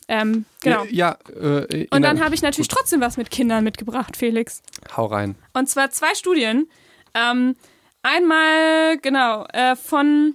Ähm, 0.08 0.44
genau. 0.62 0.84
Ja, 0.90 1.18
äh, 1.34 1.82
in 1.82 1.88
Und 1.90 2.02
dann 2.02 2.22
habe 2.22 2.34
ich 2.34 2.42
natürlich 2.42 2.68
trotzdem 2.68 3.00
was 3.00 3.16
mit 3.16 3.30
Kindern 3.30 3.64
mitgebracht, 3.64 4.16
Felix. 4.16 4.62
Hau 4.96 5.06
rein. 5.06 5.34
Und 5.52 5.68
zwar 5.68 5.90
zwei 5.90 6.14
Studien. 6.14 6.68
Ähm, 7.16 7.56
einmal, 8.02 8.98
genau, 8.98 9.44
äh, 9.52 9.74
von. 9.76 10.34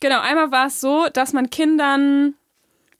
Genau, 0.00 0.20
einmal 0.20 0.50
war 0.52 0.66
es 0.66 0.80
so, 0.80 1.06
dass 1.12 1.32
man 1.32 1.50
Kindern. 1.50 2.34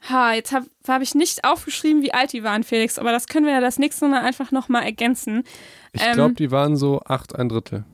Ha, 0.08 0.32
jetzt 0.34 0.52
habe 0.52 0.66
hab 0.86 1.02
ich 1.02 1.14
nicht 1.16 1.44
aufgeschrieben, 1.44 2.02
wie 2.02 2.14
alt 2.14 2.32
die 2.32 2.44
waren, 2.44 2.62
Felix, 2.62 2.98
aber 3.00 3.10
das 3.10 3.26
können 3.26 3.46
wir 3.46 3.52
ja 3.52 3.60
das 3.60 3.80
nächste 3.80 4.06
Mal 4.06 4.20
einfach 4.22 4.52
nochmal 4.52 4.84
ergänzen. 4.84 5.42
Ich 5.92 6.02
Ähm, 6.02 6.12
glaube, 6.14 6.34
die 6.34 6.52
waren 6.52 6.76
so 6.76 7.00
acht, 7.04 7.34
ein 7.34 7.48
Drittel. 7.48 7.84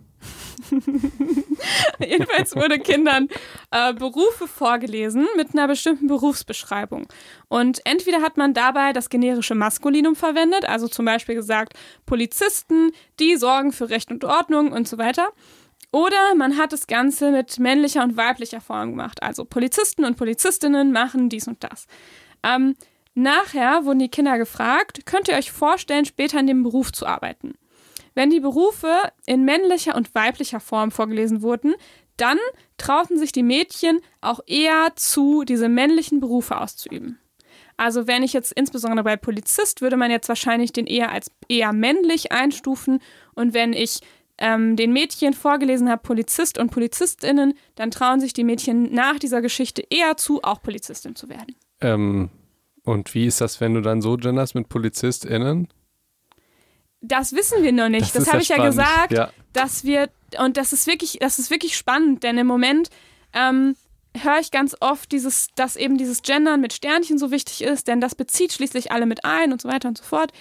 Jedenfalls 1.98 2.54
wurde 2.56 2.78
Kindern 2.78 3.28
äh, 3.70 3.92
Berufe 3.94 4.46
vorgelesen 4.46 5.26
mit 5.36 5.52
einer 5.52 5.68
bestimmten 5.68 6.06
Berufsbeschreibung. 6.06 7.06
Und 7.48 7.80
entweder 7.84 8.22
hat 8.22 8.36
man 8.36 8.54
dabei 8.54 8.92
das 8.92 9.08
generische 9.08 9.54
Maskulinum 9.54 10.16
verwendet, 10.16 10.64
also 10.64 10.88
zum 10.88 11.04
Beispiel 11.04 11.34
gesagt, 11.34 11.74
Polizisten, 12.06 12.92
die 13.20 13.36
sorgen 13.36 13.72
für 13.72 13.90
Recht 13.90 14.10
und 14.10 14.24
Ordnung 14.24 14.72
und 14.72 14.88
so 14.88 14.98
weiter. 14.98 15.28
Oder 15.92 16.34
man 16.34 16.58
hat 16.58 16.72
das 16.72 16.88
Ganze 16.88 17.30
mit 17.30 17.60
männlicher 17.60 18.02
und 18.02 18.16
weiblicher 18.16 18.60
Form 18.60 18.90
gemacht. 18.90 19.22
Also 19.22 19.44
Polizisten 19.44 20.04
und 20.04 20.16
Polizistinnen 20.16 20.90
machen 20.90 21.28
dies 21.28 21.46
und 21.46 21.62
das. 21.62 21.86
Ähm, 22.42 22.74
nachher 23.14 23.84
wurden 23.84 24.00
die 24.00 24.08
Kinder 24.08 24.36
gefragt, 24.36 25.06
könnt 25.06 25.28
ihr 25.28 25.36
euch 25.36 25.52
vorstellen, 25.52 26.04
später 26.04 26.40
in 26.40 26.48
dem 26.48 26.64
Beruf 26.64 26.92
zu 26.92 27.06
arbeiten? 27.06 27.54
Wenn 28.14 28.30
die 28.30 28.40
Berufe 28.40 28.92
in 29.26 29.44
männlicher 29.44 29.96
und 29.96 30.14
weiblicher 30.14 30.60
Form 30.60 30.90
vorgelesen 30.90 31.42
wurden, 31.42 31.74
dann 32.16 32.38
trauten 32.78 33.18
sich 33.18 33.32
die 33.32 33.42
Mädchen 33.42 34.00
auch 34.20 34.40
eher 34.46 34.92
zu, 34.94 35.44
diese 35.44 35.68
männlichen 35.68 36.20
Berufe 36.20 36.60
auszuüben. 36.60 37.18
Also 37.76 38.06
wenn 38.06 38.22
ich 38.22 38.32
jetzt 38.32 38.52
insbesondere 38.52 39.02
bei 39.02 39.16
Polizist, 39.16 39.80
würde 39.80 39.96
man 39.96 40.10
jetzt 40.10 40.28
wahrscheinlich 40.28 40.72
den 40.72 40.86
eher 40.86 41.10
als 41.10 41.30
eher 41.48 41.72
männlich 41.72 42.30
einstufen. 42.30 43.00
Und 43.34 43.52
wenn 43.52 43.72
ich 43.72 44.00
ähm, 44.38 44.76
den 44.76 44.92
Mädchen 44.92 45.34
vorgelesen 45.34 45.88
habe, 45.88 46.02
Polizist 46.02 46.58
und 46.58 46.70
Polizistinnen, 46.70 47.54
dann 47.74 47.90
trauen 47.90 48.20
sich 48.20 48.32
die 48.32 48.44
Mädchen 48.44 48.92
nach 48.92 49.18
dieser 49.18 49.42
Geschichte 49.42 49.82
eher 49.90 50.16
zu, 50.16 50.42
auch 50.42 50.62
Polizistin 50.62 51.16
zu 51.16 51.28
werden. 51.28 51.56
Ähm, 51.80 52.30
und 52.84 53.14
wie 53.14 53.26
ist 53.26 53.40
das, 53.40 53.60
wenn 53.60 53.74
du 53.74 53.80
dann 53.80 54.02
so 54.02 54.16
genderst 54.16 54.54
mit 54.54 54.68
PolizistInnen? 54.68 55.68
Das 57.06 57.32
wissen 57.34 57.62
wir 57.62 57.72
noch 57.72 57.88
nicht. 57.88 58.14
Das 58.14 58.24
Das, 58.24 58.26
ja 58.26 58.32
habe 58.32 58.42
ich 58.42 58.48
ja 58.48 58.56
spannend. 58.56 58.76
gesagt, 58.76 59.12
Ja. 59.12 59.30
dass 59.52 59.84
wir, 59.84 60.08
und 60.38 60.56
das 60.56 60.72
ist 60.72 60.86
wirklich, 60.86 61.18
das 61.20 61.38
ist 61.38 61.50
wirklich 61.50 61.76
spannend, 61.76 62.22
denn 62.22 62.38
im 62.38 62.46
Moment 62.46 62.88
ähm, 63.34 63.76
höre 64.16 64.38
ich 64.40 64.50
ganz 64.50 64.74
oft 64.80 65.12
dieses, 65.12 65.48
dass 65.54 65.76
eben 65.76 65.98
dieses 65.98 66.22
Gendern 66.22 66.60
mit 66.60 66.72
Sternchen 66.72 67.18
so 67.18 67.30
wichtig 67.30 67.62
ist, 67.62 67.88
denn 67.88 68.00
das 68.00 68.14
bezieht 68.14 68.52
schließlich 68.52 68.90
alle 68.92 69.06
mit 69.06 69.24
ein 69.24 69.52
und 69.52 69.60
so 69.60 69.68
weiter 69.68 69.88
und 69.88 69.98
so 69.98 70.04
fort. 70.04 70.32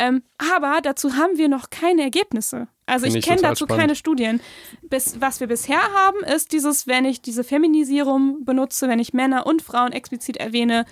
Ähm, 0.00 0.22
aber 0.54 0.80
dazu 0.82 1.14
haben 1.16 1.36
wir 1.38 1.48
noch 1.48 1.70
keine 1.70 2.02
Ergebnisse. 2.02 2.68
Also 2.86 3.04
Finde 3.04 3.18
ich 3.18 3.24
kenne 3.24 3.42
dazu 3.42 3.64
spannend. 3.64 3.80
keine 3.82 3.94
Studien. 3.96 4.40
Bis, 4.82 5.20
was 5.20 5.40
wir 5.40 5.46
bisher 5.46 5.80
haben, 5.92 6.18
ist 6.24 6.52
dieses, 6.52 6.86
wenn 6.86 7.04
ich 7.04 7.20
diese 7.20 7.44
Feminisierung 7.44 8.44
benutze, 8.44 8.88
wenn 8.88 8.98
ich 9.00 9.12
Männer 9.12 9.46
und 9.46 9.60
Frauen 9.60 9.92
explizit 9.92 10.36
erwähne, 10.36 10.84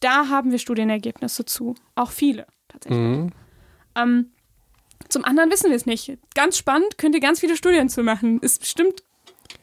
da 0.00 0.28
haben 0.28 0.50
wir 0.52 0.58
Studienergebnisse 0.58 1.44
zu. 1.44 1.74
Auch 1.94 2.10
viele 2.10 2.46
tatsächlich. 2.68 3.00
Mhm. 3.00 3.32
Ähm, 3.96 4.30
zum 5.16 5.24
anderen 5.24 5.50
wissen 5.50 5.70
wir 5.70 5.76
es 5.76 5.86
nicht. 5.86 6.18
Ganz 6.34 6.58
spannend, 6.58 6.98
könnt 6.98 7.14
ihr 7.14 7.22
ganz 7.22 7.40
viele 7.40 7.56
Studien 7.56 7.88
zu 7.88 8.02
machen. 8.02 8.38
Ist 8.40 8.60
bestimmt 8.60 9.02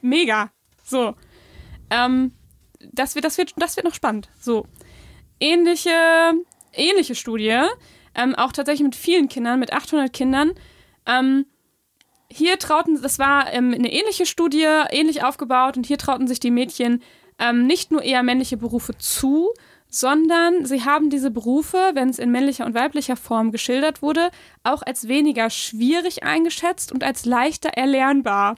mega. 0.02 0.52
So. 0.84 1.14
Ähm, 1.92 2.32
das, 2.92 3.14
wird, 3.14 3.24
das, 3.24 3.38
wird, 3.38 3.54
das 3.58 3.76
wird 3.76 3.86
noch 3.86 3.94
spannend. 3.94 4.30
So. 4.40 4.66
Ähnliche, 5.40 5.92
ähnliche 6.72 7.14
Studie, 7.14 7.62
ähm, 8.16 8.34
auch 8.34 8.52
tatsächlich 8.52 8.84
mit 8.84 8.96
vielen 8.96 9.30
Kindern, 9.30 9.60
mit 9.60 9.74
800 9.74 10.12
Kindern. 10.12 10.54
Ähm, 11.06 11.46
hier 12.32 12.58
trauten, 12.58 13.00
das 13.00 13.20
war 13.20 13.54
ähm, 13.54 13.76
eine 13.76 13.94
ähnliche 13.94 14.26
Studie, 14.26 14.66
ähnlich 14.90 15.24
aufgebaut, 15.24 15.78
und 15.78 15.86
hier 15.86 16.00
trauten 16.00 16.26
sich 16.28 16.40
die 16.40 16.50
Mädchen 16.50 17.04
ähm, 17.38 17.68
nicht 17.68 17.92
nur 17.92 18.02
eher 18.02 18.24
männliche 18.24 18.58
Berufe 18.58 18.98
zu, 18.98 19.54
sondern 19.94 20.66
sie 20.66 20.84
haben 20.84 21.12
diese 21.12 21.30
Berufe, 21.30 21.92
wenn 21.94 22.10
es 22.10 22.18
in 22.18 22.32
männlicher 22.32 22.66
und 22.66 22.74
weiblicher 22.74 23.16
Form 23.16 23.52
geschildert 23.52 24.02
wurde, 24.02 24.32
auch 24.64 24.82
als 24.82 25.08
weniger 25.08 25.52
schwierig 25.52 26.24
eingeschätzt 26.24 26.92
und 26.92 27.04
als 27.04 27.26
leichter 27.26 27.70
erlernbar. 27.70 28.56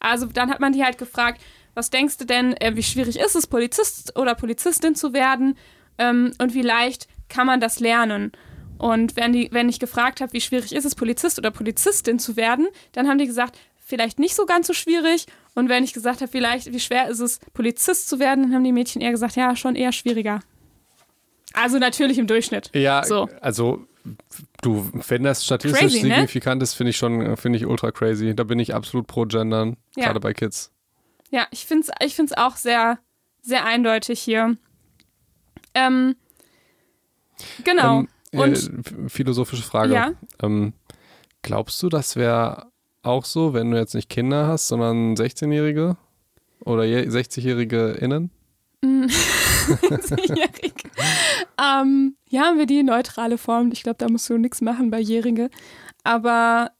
Also 0.00 0.26
dann 0.26 0.50
hat 0.50 0.60
man 0.60 0.74
die 0.74 0.84
halt 0.84 0.98
gefragt, 0.98 1.40
was 1.72 1.88
denkst 1.88 2.18
du 2.18 2.26
denn, 2.26 2.54
äh, 2.58 2.76
wie 2.76 2.82
schwierig 2.82 3.18
ist 3.18 3.36
es, 3.36 3.46
Polizist 3.46 4.18
oder 4.18 4.34
Polizistin 4.34 4.94
zu 4.94 5.14
werden 5.14 5.56
ähm, 5.96 6.32
und 6.38 6.52
wie 6.52 6.62
leicht 6.62 7.08
kann 7.30 7.46
man 7.46 7.60
das 7.60 7.80
lernen? 7.80 8.32
Und 8.76 9.16
wenn, 9.16 9.32
die, 9.32 9.48
wenn 9.52 9.70
ich 9.70 9.80
gefragt 9.80 10.20
habe, 10.20 10.34
wie 10.34 10.42
schwierig 10.42 10.74
ist 10.74 10.84
es, 10.84 10.94
Polizist 10.94 11.38
oder 11.38 11.50
Polizistin 11.50 12.18
zu 12.18 12.36
werden, 12.36 12.68
dann 12.92 13.08
haben 13.08 13.18
die 13.18 13.26
gesagt, 13.26 13.58
vielleicht 13.78 14.18
nicht 14.18 14.34
so 14.34 14.44
ganz 14.44 14.66
so 14.66 14.74
schwierig. 14.74 15.24
Und 15.54 15.70
wenn 15.70 15.84
ich 15.84 15.94
gesagt 15.94 16.20
habe, 16.20 16.30
vielleicht, 16.30 16.70
wie 16.70 16.80
schwer 16.80 17.08
ist 17.08 17.20
es, 17.20 17.38
Polizist 17.54 18.10
zu 18.10 18.18
werden, 18.18 18.42
dann 18.42 18.54
haben 18.54 18.64
die 18.64 18.72
Mädchen 18.72 19.00
eher 19.00 19.10
gesagt, 19.10 19.36
ja, 19.36 19.56
schon 19.56 19.74
eher 19.74 19.92
schwieriger. 19.92 20.40
Also 21.52 21.78
natürlich 21.78 22.18
im 22.18 22.26
Durchschnitt. 22.26 22.70
Ja, 22.74 23.02
So. 23.04 23.28
also 23.40 23.84
du, 24.62 24.88
wenn 25.08 25.24
das 25.24 25.44
statistisch 25.44 25.80
Crazy, 25.80 26.02
ne? 26.06 26.14
signifikant 26.14 26.62
ist, 26.62 26.74
finde 26.74 26.90
ich 26.90 26.96
schon, 26.96 27.36
finde 27.36 27.58
ich 27.58 27.66
ultra 27.66 27.90
crazy. 27.90 28.34
Da 28.34 28.44
bin 28.44 28.58
ich 28.58 28.74
absolut 28.74 29.06
pro 29.06 29.24
Gendern, 29.26 29.76
Ja. 29.96 30.06
gerade 30.06 30.20
bei 30.20 30.32
Kids. 30.32 30.72
Ja, 31.30 31.46
ich 31.50 31.66
finde 31.66 31.86
es 31.88 32.06
ich 32.06 32.14
find's 32.14 32.32
auch 32.32 32.56
sehr, 32.56 32.98
sehr 33.42 33.64
eindeutig 33.64 34.20
hier. 34.20 34.56
Ähm, 35.74 36.16
Genau. 37.64 38.00
Ähm, 38.32 38.40
Und 38.40 38.70
äh, 39.06 39.08
philosophische 39.08 39.62
Frage. 39.62 39.94
Ja. 39.94 40.12
Ähm, 40.42 40.74
glaubst 41.42 41.82
du, 41.82 41.88
das 41.88 42.16
wäre 42.16 42.70
auch 43.02 43.24
so, 43.24 43.54
wenn 43.54 43.70
du 43.70 43.78
jetzt 43.78 43.94
nicht 43.94 44.08
Kinder 44.10 44.46
hast, 44.46 44.68
sondern 44.68 45.14
16-Jährige 45.14 45.96
oder 46.64 46.84
je- 46.84 47.08
60-Jährige 47.08 47.92
innen? 47.92 48.30
Jährige. 50.16 50.90
ähm, 51.60 52.16
ja, 52.28 52.42
haben 52.42 52.58
wir 52.58 52.66
die 52.66 52.82
neutrale 52.82 53.38
Form. 53.38 53.70
Ich 53.72 53.82
glaube, 53.82 53.98
da 53.98 54.08
musst 54.08 54.28
du 54.28 54.38
nichts 54.38 54.60
machen 54.60 54.90
bei 54.90 55.00
Jährige. 55.00 55.50
Aber 56.04 56.70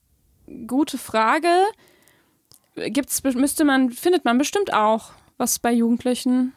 gute 0.66 0.98
Frage. 0.98 1.48
Gibt's, 2.76 3.22
müsste 3.22 3.64
man, 3.64 3.90
findet 3.90 4.24
man 4.24 4.38
bestimmt 4.38 4.72
auch 4.72 5.12
was 5.36 5.58
bei 5.58 5.72
Jugendlichen. 5.72 6.52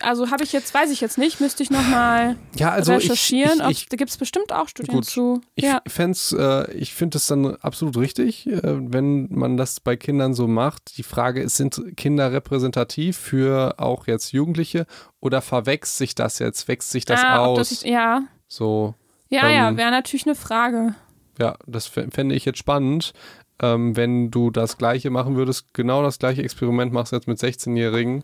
Also 0.00 0.30
habe 0.30 0.44
ich 0.44 0.52
jetzt, 0.52 0.72
weiß 0.72 0.90
ich 0.92 1.00
jetzt 1.00 1.18
nicht, 1.18 1.40
müsste 1.40 1.62
ich 1.64 1.70
nochmal 1.70 2.36
Ja, 2.54 2.70
also 2.70 2.92
ich, 2.92 3.04
recherchieren. 3.04 3.58
ich, 3.58 3.64
ob, 3.64 3.70
ich, 3.70 3.88
da 3.88 3.96
gibt 3.96 4.10
es 4.10 4.16
bestimmt 4.16 4.52
auch 4.52 4.68
Studien 4.68 4.94
Gut. 4.94 5.06
zu. 5.06 5.40
ich, 5.56 5.64
ja. 5.64 5.82
äh, 5.86 6.72
ich 6.72 6.94
finde 6.94 7.18
es 7.18 7.26
dann 7.26 7.56
absolut 7.56 7.96
richtig, 7.96 8.46
äh, 8.46 8.60
wenn 8.62 9.26
man 9.30 9.56
das 9.56 9.80
bei 9.80 9.96
Kindern 9.96 10.34
so 10.34 10.46
macht. 10.46 10.96
Die 10.98 11.02
Frage 11.02 11.42
ist, 11.42 11.56
sind 11.56 11.96
Kinder 11.96 12.30
repräsentativ 12.30 13.16
für 13.16 13.74
auch 13.80 14.06
jetzt 14.06 14.32
Jugendliche 14.32 14.86
oder 15.20 15.42
verwächst 15.42 15.96
sich 15.98 16.14
das 16.14 16.38
jetzt, 16.38 16.68
wächst 16.68 16.90
sich 16.90 17.04
das 17.04 17.22
ah, 17.24 17.38
aus? 17.38 17.58
Das 17.58 17.72
ist, 17.72 17.84
ja, 17.84 18.22
so, 18.46 18.94
ja, 19.30 19.48
ja, 19.48 19.68
Ähm, 19.68 19.76
wäre 19.76 19.90
natürlich 19.90 20.26
eine 20.26 20.36
Frage. 20.36 20.94
ja, 21.40 21.56
das 21.66 21.90
fä- 21.90 22.12
fände 22.14 22.36
ich 22.36 22.44
jetzt 22.44 22.58
spannend, 22.58 23.14
ähm, 23.60 23.96
wenn 23.96 24.30
du 24.30 24.50
das 24.50 24.78
Gleiche 24.78 25.10
machen 25.10 25.34
würdest, 25.36 25.74
genau 25.74 26.02
das 26.04 26.20
gleiche 26.20 26.42
Experiment 26.42 26.92
machst 26.92 27.12
jetzt 27.12 27.26
mit 27.26 27.38
16-Jährigen 27.38 28.22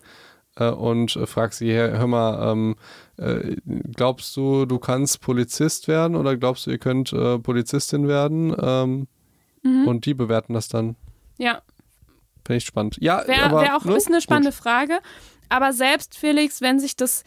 äh, 0.59 0.71
und 0.71 1.17
äh, 1.17 1.27
fragst 1.27 1.59
sie, 1.59 1.73
hör, 1.73 2.07
mal, 2.07 2.53
ähm, 2.53 2.77
äh, 3.17 3.57
glaubst 3.95 4.37
du, 4.37 4.67
du 4.67 4.79
kannst 4.79 5.21
Polizist 5.21 5.89
werden 5.89 6.17
oder 6.17 6.37
glaubst 6.37 6.67
du, 6.67 6.71
ihr 6.71 6.79
könnt 6.79 7.13
äh, 7.13 7.39
Polizistin 7.39 8.09
werden? 8.09 8.55
Ähm, 8.61 9.09
Mhm. 9.63 9.89
Und 9.89 10.07
die 10.07 10.15
bewerten 10.15 10.55
das 10.55 10.69
dann. 10.69 10.97
Ja, 11.37 11.63
Finde 12.47 12.59
ich 12.59 12.65
spannend. 12.65 12.97
Ja, 13.01 13.27
Wäre 13.27 13.43
aber 13.43 13.61
wär 13.61 13.77
auch 13.77 13.85
ne? 13.85 13.95
ist 13.95 14.07
eine 14.07 14.23
spannende 14.23 14.53
Gut. 14.53 14.61
Frage. 14.61 15.01
Aber 15.51 15.75
selbst, 15.75 16.17
Felix, 16.17 16.63
wenn 16.63 16.81
sich 16.81 16.97
das 16.97 17.25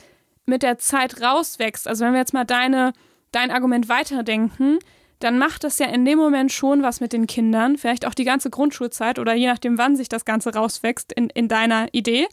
mit 0.48 0.64
der 0.64 0.80
Zeit 0.80 1.22
rauswächst, 1.22 1.88
also 1.88 2.04
wenn 2.04 2.14
wir 2.14 2.20
jetzt 2.20 2.34
mal 2.34 2.44
deine, 2.44 2.94
dein 3.32 3.52
Argument 3.52 3.88
weiterdenken, 3.88 4.80
dann 5.20 5.38
macht 5.38 5.64
das 5.64 5.78
ja 5.78 5.86
in 5.88 6.06
dem 6.06 6.18
Moment 6.18 6.52
schon 6.52 6.82
was 6.82 7.02
mit 7.02 7.14
den 7.14 7.28
Kindern, 7.28 7.78
vielleicht 7.78 8.08
auch 8.08 8.16
die 8.16 8.24
ganze 8.24 8.50
Grundschulzeit 8.50 9.20
oder 9.20 9.36
je 9.36 9.46
nachdem, 9.46 9.78
wann 9.78 9.96
sich 9.96 10.10
das 10.10 10.26
Ganze 10.26 10.56
rauswächst 10.56 11.14
in, 11.14 11.30
in 11.30 11.48
deiner 11.48 11.88
Idee. 11.92 12.28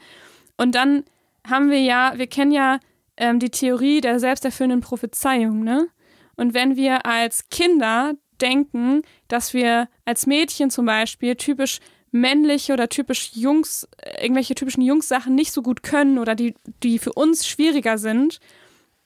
Und 0.58 0.74
dann 0.74 1.04
haben 1.48 1.70
wir 1.70 1.80
ja, 1.80 2.12
wir 2.16 2.26
kennen 2.26 2.52
ja 2.52 2.80
ähm, 3.16 3.38
die 3.38 3.50
Theorie 3.50 4.02
der 4.02 4.20
selbsterfüllenden 4.20 4.80
Prophezeiung, 4.80 5.64
ne? 5.64 5.88
Und 6.36 6.54
wenn 6.54 6.76
wir 6.76 7.06
als 7.06 7.48
Kinder 7.48 8.14
denken, 8.40 9.02
dass 9.26 9.54
wir 9.54 9.88
als 10.04 10.26
Mädchen 10.26 10.70
zum 10.70 10.86
Beispiel 10.86 11.34
typisch 11.34 11.80
männliche 12.10 12.72
oder 12.72 12.88
typisch 12.88 13.32
Jungs, 13.34 13.88
äh, 13.98 14.22
irgendwelche 14.22 14.54
typischen 14.54 14.82
Jungs-Sachen 14.82 15.34
nicht 15.34 15.52
so 15.52 15.62
gut 15.62 15.82
können 15.82 16.18
oder 16.18 16.34
die, 16.34 16.54
die 16.82 16.98
für 16.98 17.12
uns 17.12 17.46
schwieriger 17.46 17.98
sind, 17.98 18.40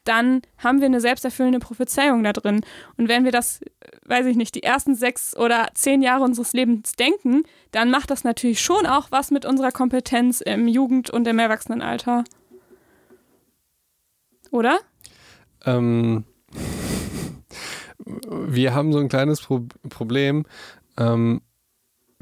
dann 0.05 0.43
haben 0.59 0.81
wir 0.81 0.87
eine 0.87 1.01
selbsterfüllende 1.01 1.59
Prophezeiung 1.59 2.23
da 2.25 2.33
drin. 2.33 2.61
Und 2.97 3.09
wenn 3.09 3.25
wir 3.25 3.33
das, 3.33 3.61
weiß 4.07 4.27
ich 4.27 4.37
nicht, 4.37 4.55
die 4.55 4.63
ersten 4.63 4.95
sechs 4.95 5.37
oder 5.37 5.69
zehn 5.75 6.03
Jahre 6.03 6.25
unseres 6.25 6.53
Lebens 6.53 6.93
denken, 6.93 7.43
dann 7.71 7.91
macht 7.91 8.11
das 8.11 8.25
natürlich 8.25 8.61
schon 8.61 8.87
auch 8.87 9.09
was 9.11 9.31
mit 9.31 9.45
unserer 9.45 9.71
Kompetenz 9.71 10.41
im 10.41 10.69
Jugend- 10.69 11.11
und 11.11 11.27
im 11.27 11.39
Erwachsenenalter. 11.39 12.25
Oder? 14.51 14.79
Ähm, 15.65 16.25
wir 18.05 18.75
haben 18.75 18.93
so 18.93 18.99
ein 18.99 19.09
kleines 19.09 19.41
Pro 19.41 19.67
Problem. 19.89 20.45
Ähm, 20.99 21.41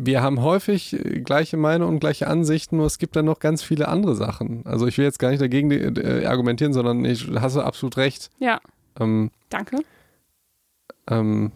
wir 0.02 0.22
haben 0.22 0.40
häufig 0.42 0.92
äh, 0.94 1.20
gleiche 1.20 1.56
Meinung 1.56 1.88
und 1.90 2.00
gleiche 2.00 2.26
Ansichten, 2.26 2.78
nur 2.78 2.86
es 2.86 2.98
gibt 2.98 3.16
dann 3.16 3.26
noch 3.26 3.38
ganz 3.38 3.62
viele 3.62 3.88
andere 3.88 4.16
Sachen. 4.16 4.64
Also 4.66 4.86
ich 4.86 4.96
will 4.98 5.04
jetzt 5.04 5.18
gar 5.18 5.30
nicht 5.30 5.40
dagegen 5.42 5.70
äh, 5.70 6.24
argumentieren, 6.26 6.72
sondern 6.72 7.04
ich 7.04 7.28
hast 7.38 7.56
du 7.56 7.60
absolut 7.60 7.96
recht. 7.96 8.30
Ja, 8.38 8.60
Ähm, 8.98 9.30
danke. 9.50 9.78
ähm, 11.08 11.52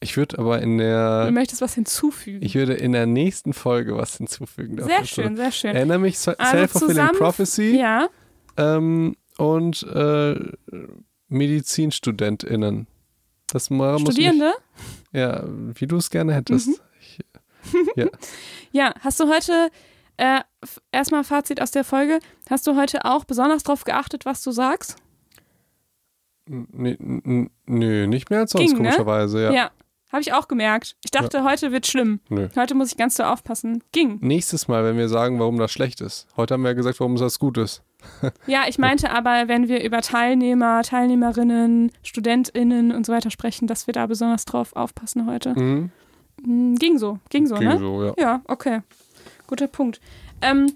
ich 0.00 0.16
würde 0.16 0.38
aber 0.38 0.60
in 0.62 0.78
Du 0.78 0.84
der 0.84 1.30
möchtest 1.32 1.60
was 1.60 1.74
hinzufügen. 1.74 2.44
ich 2.44 2.54
würde 2.54 2.74
in 2.74 2.92
der 2.92 3.06
nächsten 3.06 3.52
Folge 3.52 3.96
was 3.96 4.16
hinzufügen. 4.16 4.80
sehr 4.84 5.04
schön, 5.04 5.36
sehr 5.36 5.50
schön. 5.50 5.74
Erinnere 5.74 5.98
mich 5.98 6.16
Also 6.18 6.32
Self-Fulfilling 6.40 7.08
Prophecy 7.18 7.78
Ja, 7.80 8.08
ähm, 8.56 9.16
und 9.38 9.82
äh, 9.84 10.36
MedizinstudentInnen. 11.28 12.86
Das 13.48 13.70
muss 13.70 14.00
mich, 14.02 14.10
Studierende? 14.12 14.52
Ja, 15.12 15.42
wie 15.46 15.86
du 15.86 15.96
es 15.96 16.10
gerne 16.10 16.34
hättest. 16.34 16.68
Mhm. 16.68 16.74
Ich, 17.96 18.06
Ja, 18.72 18.94
hast 19.00 19.20
du 19.20 19.28
heute, 19.28 19.70
äh, 20.16 20.40
erstmal 20.92 21.24
Fazit 21.24 21.60
aus 21.60 21.70
der 21.70 21.84
Folge, 21.84 22.18
hast 22.50 22.66
du 22.66 22.76
heute 22.76 23.04
auch 23.04 23.24
besonders 23.24 23.62
darauf 23.62 23.84
geachtet, 23.84 24.24
was 24.24 24.42
du 24.42 24.50
sagst? 24.50 24.96
nö, 26.50 28.06
nicht 28.06 28.30
mehr 28.30 28.40
als 28.40 28.52
sonst, 28.52 28.68
Ging, 28.68 28.72
ne? 28.72 28.78
komischerweise, 28.78 29.42
ja. 29.42 29.52
Ja, 29.52 29.70
habe 30.10 30.22
ich 30.22 30.32
auch 30.32 30.48
gemerkt. 30.48 30.96
Ich 31.04 31.10
dachte, 31.10 31.44
heute 31.44 31.72
wird 31.72 31.86
schlimm. 31.86 32.20
Nö. 32.28 32.48
Heute 32.56 32.74
muss 32.74 32.92
ich 32.92 32.96
ganz 32.96 33.16
so 33.16 33.24
aufpassen. 33.24 33.84
Ging. 33.92 34.18
Nächstes 34.20 34.66
Mal, 34.66 34.84
wenn 34.84 34.96
wir 34.96 35.08
sagen, 35.08 35.38
warum 35.38 35.58
das 35.58 35.70
schlecht 35.70 36.00
ist. 36.00 36.26
Heute 36.36 36.54
haben 36.54 36.62
wir 36.62 36.70
ja 36.70 36.74
gesagt, 36.74 36.98
warum 37.00 37.16
das 37.16 37.38
gut 37.38 37.58
ist. 37.58 37.82
Ja, 38.46 38.62
ich 38.68 38.78
meinte 38.78 39.10
aber, 39.10 39.48
wenn 39.48 39.66
wir 39.66 39.82
über 39.82 40.00
Teilnehmer, 40.02 40.82
Teilnehmerinnen, 40.82 41.90
StudentInnen 42.04 42.92
und 42.92 43.04
so 43.04 43.12
weiter 43.12 43.30
sprechen, 43.30 43.66
dass 43.66 43.88
wir 43.88 43.92
da 43.92 44.06
besonders 44.06 44.44
drauf 44.44 44.74
aufpassen 44.76 45.26
heute. 45.26 45.58
Mhm. 45.58 45.90
Hm, 46.44 46.76
Ging 46.76 46.98
so, 46.98 47.18
ging 47.30 47.46
so, 47.46 47.56
Ging 47.56 47.68
ne? 47.68 47.78
so, 47.78 48.04
ja. 48.04 48.14
Ja, 48.18 48.42
okay. 48.46 48.80
Guter 49.46 49.66
Punkt. 49.66 50.00
Ähm, 50.42 50.72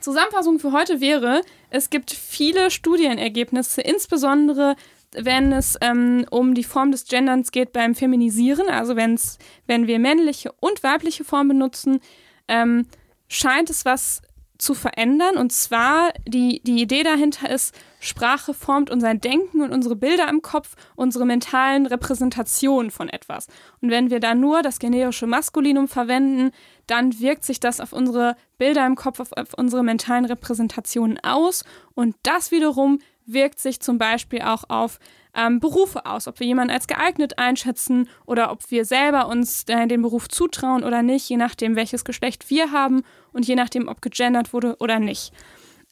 Zusammenfassung 0.00 0.58
für 0.58 0.72
heute 0.72 1.00
wäre, 1.00 1.42
es 1.70 1.90
gibt 1.90 2.12
viele 2.12 2.70
Studienergebnisse, 2.70 3.80
insbesondere 3.80 4.76
wenn 5.12 5.52
es 5.52 5.76
ähm, 5.80 6.26
um 6.30 6.54
die 6.54 6.64
Form 6.64 6.92
des 6.92 7.06
Genderns 7.06 7.50
geht 7.50 7.72
beim 7.72 7.94
Feminisieren, 7.94 8.68
also 8.68 8.94
wenn's, 8.94 9.38
wenn 9.66 9.86
wir 9.86 9.98
männliche 9.98 10.52
und 10.60 10.82
weibliche 10.82 11.24
Formen 11.24 11.48
benutzen, 11.48 12.00
ähm, 12.46 12.86
scheint 13.28 13.70
es 13.70 13.84
was 13.84 14.22
zu 14.58 14.74
verändern. 14.74 15.36
Und 15.36 15.52
zwar, 15.52 16.12
die, 16.26 16.60
die 16.64 16.82
Idee 16.82 17.04
dahinter 17.04 17.48
ist, 17.48 17.74
Sprache 18.00 18.54
formt 18.54 18.90
unser 18.90 19.14
Denken 19.14 19.62
und 19.62 19.72
unsere 19.72 19.96
Bilder 19.96 20.28
im 20.28 20.42
Kopf, 20.42 20.74
unsere 20.96 21.24
mentalen 21.24 21.86
Repräsentationen 21.86 22.90
von 22.90 23.08
etwas. 23.08 23.46
Und 23.80 23.90
wenn 23.90 24.10
wir 24.10 24.20
da 24.20 24.34
nur 24.34 24.62
das 24.62 24.78
generische 24.78 25.26
Maskulinum 25.26 25.88
verwenden, 25.88 26.50
dann 26.86 27.18
wirkt 27.20 27.44
sich 27.44 27.60
das 27.60 27.80
auf 27.80 27.92
unsere 27.92 28.36
Bilder 28.58 28.86
im 28.86 28.96
Kopf, 28.96 29.20
auf, 29.20 29.32
auf 29.32 29.54
unsere 29.54 29.82
mentalen 29.82 30.24
Repräsentationen 30.24 31.18
aus. 31.22 31.64
Und 31.94 32.16
das 32.22 32.50
wiederum 32.50 32.98
wirkt 33.28 33.60
sich 33.60 33.80
zum 33.80 33.98
Beispiel 33.98 34.42
auch 34.42 34.64
auf 34.68 34.98
ähm, 35.34 35.60
Berufe 35.60 36.06
aus, 36.06 36.26
ob 36.26 36.40
wir 36.40 36.46
jemanden 36.46 36.72
als 36.72 36.86
geeignet 36.86 37.38
einschätzen 37.38 38.08
oder 38.26 38.50
ob 38.50 38.70
wir 38.70 38.84
selber 38.84 39.28
uns 39.28 39.64
äh, 39.68 39.86
den 39.86 40.02
Beruf 40.02 40.28
zutrauen 40.28 40.82
oder 40.82 41.02
nicht, 41.02 41.28
je 41.28 41.36
nachdem, 41.36 41.76
welches 41.76 42.04
Geschlecht 42.04 42.50
wir 42.50 42.72
haben 42.72 43.02
und 43.32 43.46
je 43.46 43.54
nachdem, 43.54 43.88
ob 43.88 44.02
gegendert 44.02 44.52
wurde 44.52 44.76
oder 44.80 44.98
nicht. 44.98 45.32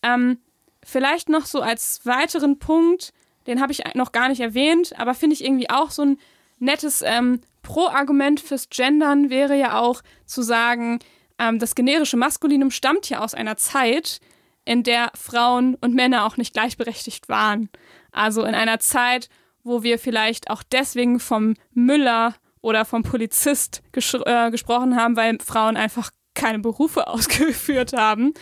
Ähm, 0.03 0.39
vielleicht 0.83 1.29
noch 1.29 1.47
so 1.47 1.61
als 1.61 2.01
weiteren 2.05 2.59
Punkt, 2.59 3.13
den 3.47 3.61
habe 3.61 3.73
ich 3.73 3.83
noch 3.95 4.13
gar 4.13 4.29
nicht 4.29 4.41
erwähnt, 4.41 4.99
aber 4.99 5.15
finde 5.15 5.35
ich 5.35 5.45
irgendwie 5.45 5.71
auch 5.71 5.91
so 5.91 6.03
ein 6.03 6.19
nettes 6.59 7.03
ähm, 7.03 7.41
Pro-Argument 7.63 8.41
fürs 8.41 8.69
Gendern 8.71 9.31
wäre 9.31 9.57
ja 9.57 9.79
auch 9.79 10.03
zu 10.25 10.43
sagen, 10.43 11.01
ähm, 11.39 11.59
das 11.59 11.75
generische 11.75 12.17
Maskulinum 12.17 12.71
stammt 12.71 13.09
ja 13.11 13.21
aus 13.21 13.35
einer 13.35 13.57
Zeit, 13.57 14.21
in 14.67 14.83
der 14.83 15.11
Frauen 15.15 15.77
und 15.77 15.95
Männer 15.95 16.27
auch 16.27 16.37
nicht 16.37 16.53
gleichberechtigt 16.53 17.31
waren. 17.31 17.71
Also 18.13 18.45
in 18.45 18.55
einer 18.55 18.81
Zeit, 18.81 19.31
wo 19.63 19.83
wir 19.83 19.99
vielleicht 19.99 20.51
auch 20.51 20.63
deswegen 20.63 21.19
vom 21.21 21.55
Müller 21.73 22.35
oder 22.61 22.85
vom 22.85 23.03
Polizist 23.03 23.83
äh, 23.95 24.51
gesprochen 24.51 24.97
haben, 24.97 25.17
weil 25.17 25.39
Frauen 25.39 25.77
einfach 25.77 26.11
keine 26.35 26.59
Berufe 26.59 27.07
ausgeführt 27.09 27.95
haben. 27.95 28.35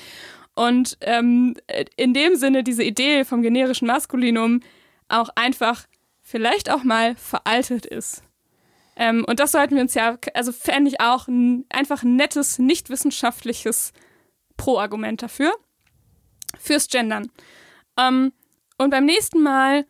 Und 0.57 0.97
ähm, 1.03 1.55
in 1.97 2.15
dem 2.15 2.37
Sinne 2.37 2.65
diese 2.65 2.83
Idee 2.83 3.25
vom 3.25 3.43
generischen 3.43 3.87
Maskulinum 3.87 4.61
auch 5.09 5.29
einfach 5.35 5.85
vielleicht 6.23 6.71
auch 6.71 6.85
mal 6.85 7.17
veraltet 7.17 7.85
ist. 7.85 8.23
Ähm, 8.97 9.25
und 9.27 9.41
das 9.41 9.53
sollten 9.53 9.75
wir 9.75 9.83
uns 9.83 9.95
ja, 9.95 10.17
also 10.33 10.53
fände 10.53 10.89
ich 10.89 11.01
auch 11.01 11.29
ein 11.29 11.67
einfach 11.69 12.03
ein 12.03 12.17
nettes, 12.17 12.59
nicht 12.59 12.89
wissenschaftliches 12.89 13.93
Pro-Argument 14.57 15.21
dafür 15.21 15.53
fürs 16.59 16.89
Gendern. 16.89 17.31
Ähm, 17.99 18.33
und 18.79 18.91
beim 18.91 19.05
nächsten 19.05 19.43
Mal 19.43 19.87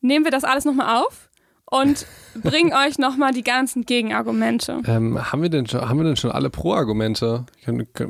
nehmen 0.00 0.24
wir 0.24 0.32
das 0.32 0.44
alles 0.44 0.64
nochmal 0.64 1.02
auf 1.02 1.30
und 1.70 2.06
bringe 2.34 2.74
euch 2.76 2.98
nochmal 2.98 3.32
die 3.32 3.42
ganzen 3.42 3.86
Gegenargumente. 3.86 4.80
Ähm, 4.86 5.30
haben, 5.32 5.42
wir 5.42 5.48
denn 5.48 5.66
schon, 5.66 5.88
haben 5.88 5.98
wir 5.98 6.04
denn 6.04 6.16
schon 6.16 6.30
alle 6.30 6.50
Pro-Argumente? 6.50 7.46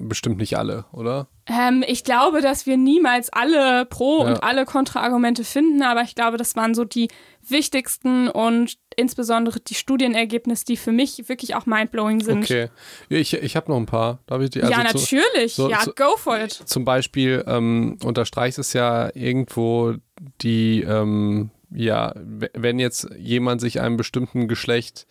Bestimmt 0.00 0.38
nicht 0.38 0.56
alle, 0.56 0.84
oder? 0.92 1.28
Ähm, 1.46 1.84
ich 1.86 2.04
glaube, 2.04 2.40
dass 2.40 2.66
wir 2.66 2.76
niemals 2.76 3.30
alle 3.32 3.86
Pro- 3.86 4.24
ja. 4.24 4.30
und 4.30 4.42
alle 4.42 4.64
Kontra-Argumente 4.64 5.44
finden, 5.44 5.82
aber 5.82 6.02
ich 6.02 6.14
glaube, 6.14 6.36
das 6.36 6.56
waren 6.56 6.74
so 6.74 6.84
die 6.84 7.08
wichtigsten 7.46 8.28
und 8.28 8.78
insbesondere 9.00 9.60
die 9.60 9.74
Studienergebnisse, 9.74 10.64
die 10.64 10.76
für 10.76 10.92
mich 10.92 11.28
wirklich 11.28 11.54
auch 11.54 11.66
mindblowing 11.66 12.20
sind. 12.20 12.44
Okay. 12.44 12.68
Ich, 13.08 13.34
ich 13.34 13.56
habe 13.56 13.70
noch 13.70 13.78
ein 13.78 13.86
paar. 13.86 14.20
Darf 14.26 14.42
ich 14.42 14.50
die, 14.50 14.62
also 14.62 14.72
ja, 14.72 14.82
natürlich. 14.82 15.54
Zu, 15.54 15.62
so, 15.62 15.70
ja, 15.70 15.84
go 15.96 16.16
for 16.16 16.38
it. 16.38 16.52
Zum 16.52 16.84
Beispiel 16.84 17.44
ähm, 17.46 17.98
unterstreicht 18.04 18.58
es 18.58 18.72
ja 18.72 19.10
irgendwo 19.14 19.94
die, 20.42 20.82
ähm, 20.82 21.50
ja, 21.72 22.14
wenn 22.54 22.78
jetzt 22.78 23.08
jemand 23.16 23.60
sich 23.60 23.80
einem 23.80 23.96
bestimmten 23.96 24.48
Geschlecht 24.48 25.06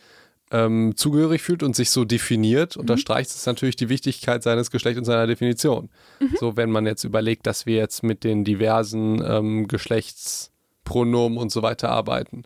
ähm, 0.51 0.93
zugehörig 0.95 1.41
fühlt 1.41 1.63
und 1.63 1.75
sich 1.75 1.91
so 1.91 2.05
definiert, 2.05 2.75
mhm. 2.75 2.81
unterstreicht 2.81 3.29
es 3.29 3.45
natürlich 3.45 3.75
die 3.75 3.89
Wichtigkeit 3.89 4.43
seines 4.43 4.71
Geschlechts 4.71 4.99
und 4.99 5.05
seiner 5.05 5.27
Definition. 5.27 5.89
Mhm. 6.19 6.35
So, 6.39 6.57
wenn 6.57 6.71
man 6.71 6.85
jetzt 6.85 7.03
überlegt, 7.03 7.45
dass 7.47 7.65
wir 7.65 7.75
jetzt 7.75 8.03
mit 8.03 8.23
den 8.23 8.43
diversen 8.43 9.23
ähm, 9.23 9.67
Geschlechtspronomen 10.89 11.37
und 11.37 11.51
so 11.51 11.61
weiter 11.61 11.89
arbeiten. 11.89 12.43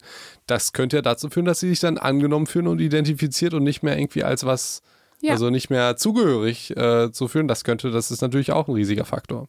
Das 0.47 0.73
könnte 0.73 0.97
ja 0.97 1.01
dazu 1.01 1.29
führen, 1.29 1.45
dass 1.45 1.59
sie 1.59 1.69
sich 1.69 1.79
dann 1.79 1.97
angenommen 1.97 2.47
fühlen 2.47 2.67
und 2.67 2.79
identifiziert 2.79 3.53
und 3.53 3.63
nicht 3.63 3.83
mehr 3.83 3.97
irgendwie 3.97 4.23
als 4.23 4.45
was, 4.45 4.81
ja. 5.21 5.31
also 5.31 5.49
nicht 5.49 5.69
mehr 5.69 5.95
zugehörig 5.95 6.75
äh, 6.75 7.11
zu 7.11 7.27
fühlen. 7.27 7.47
Das 7.47 7.63
könnte, 7.63 7.91
das 7.91 8.11
ist 8.11 8.21
natürlich 8.21 8.51
auch 8.51 8.67
ein 8.67 8.73
riesiger 8.73 9.05
Faktor. 9.05 9.47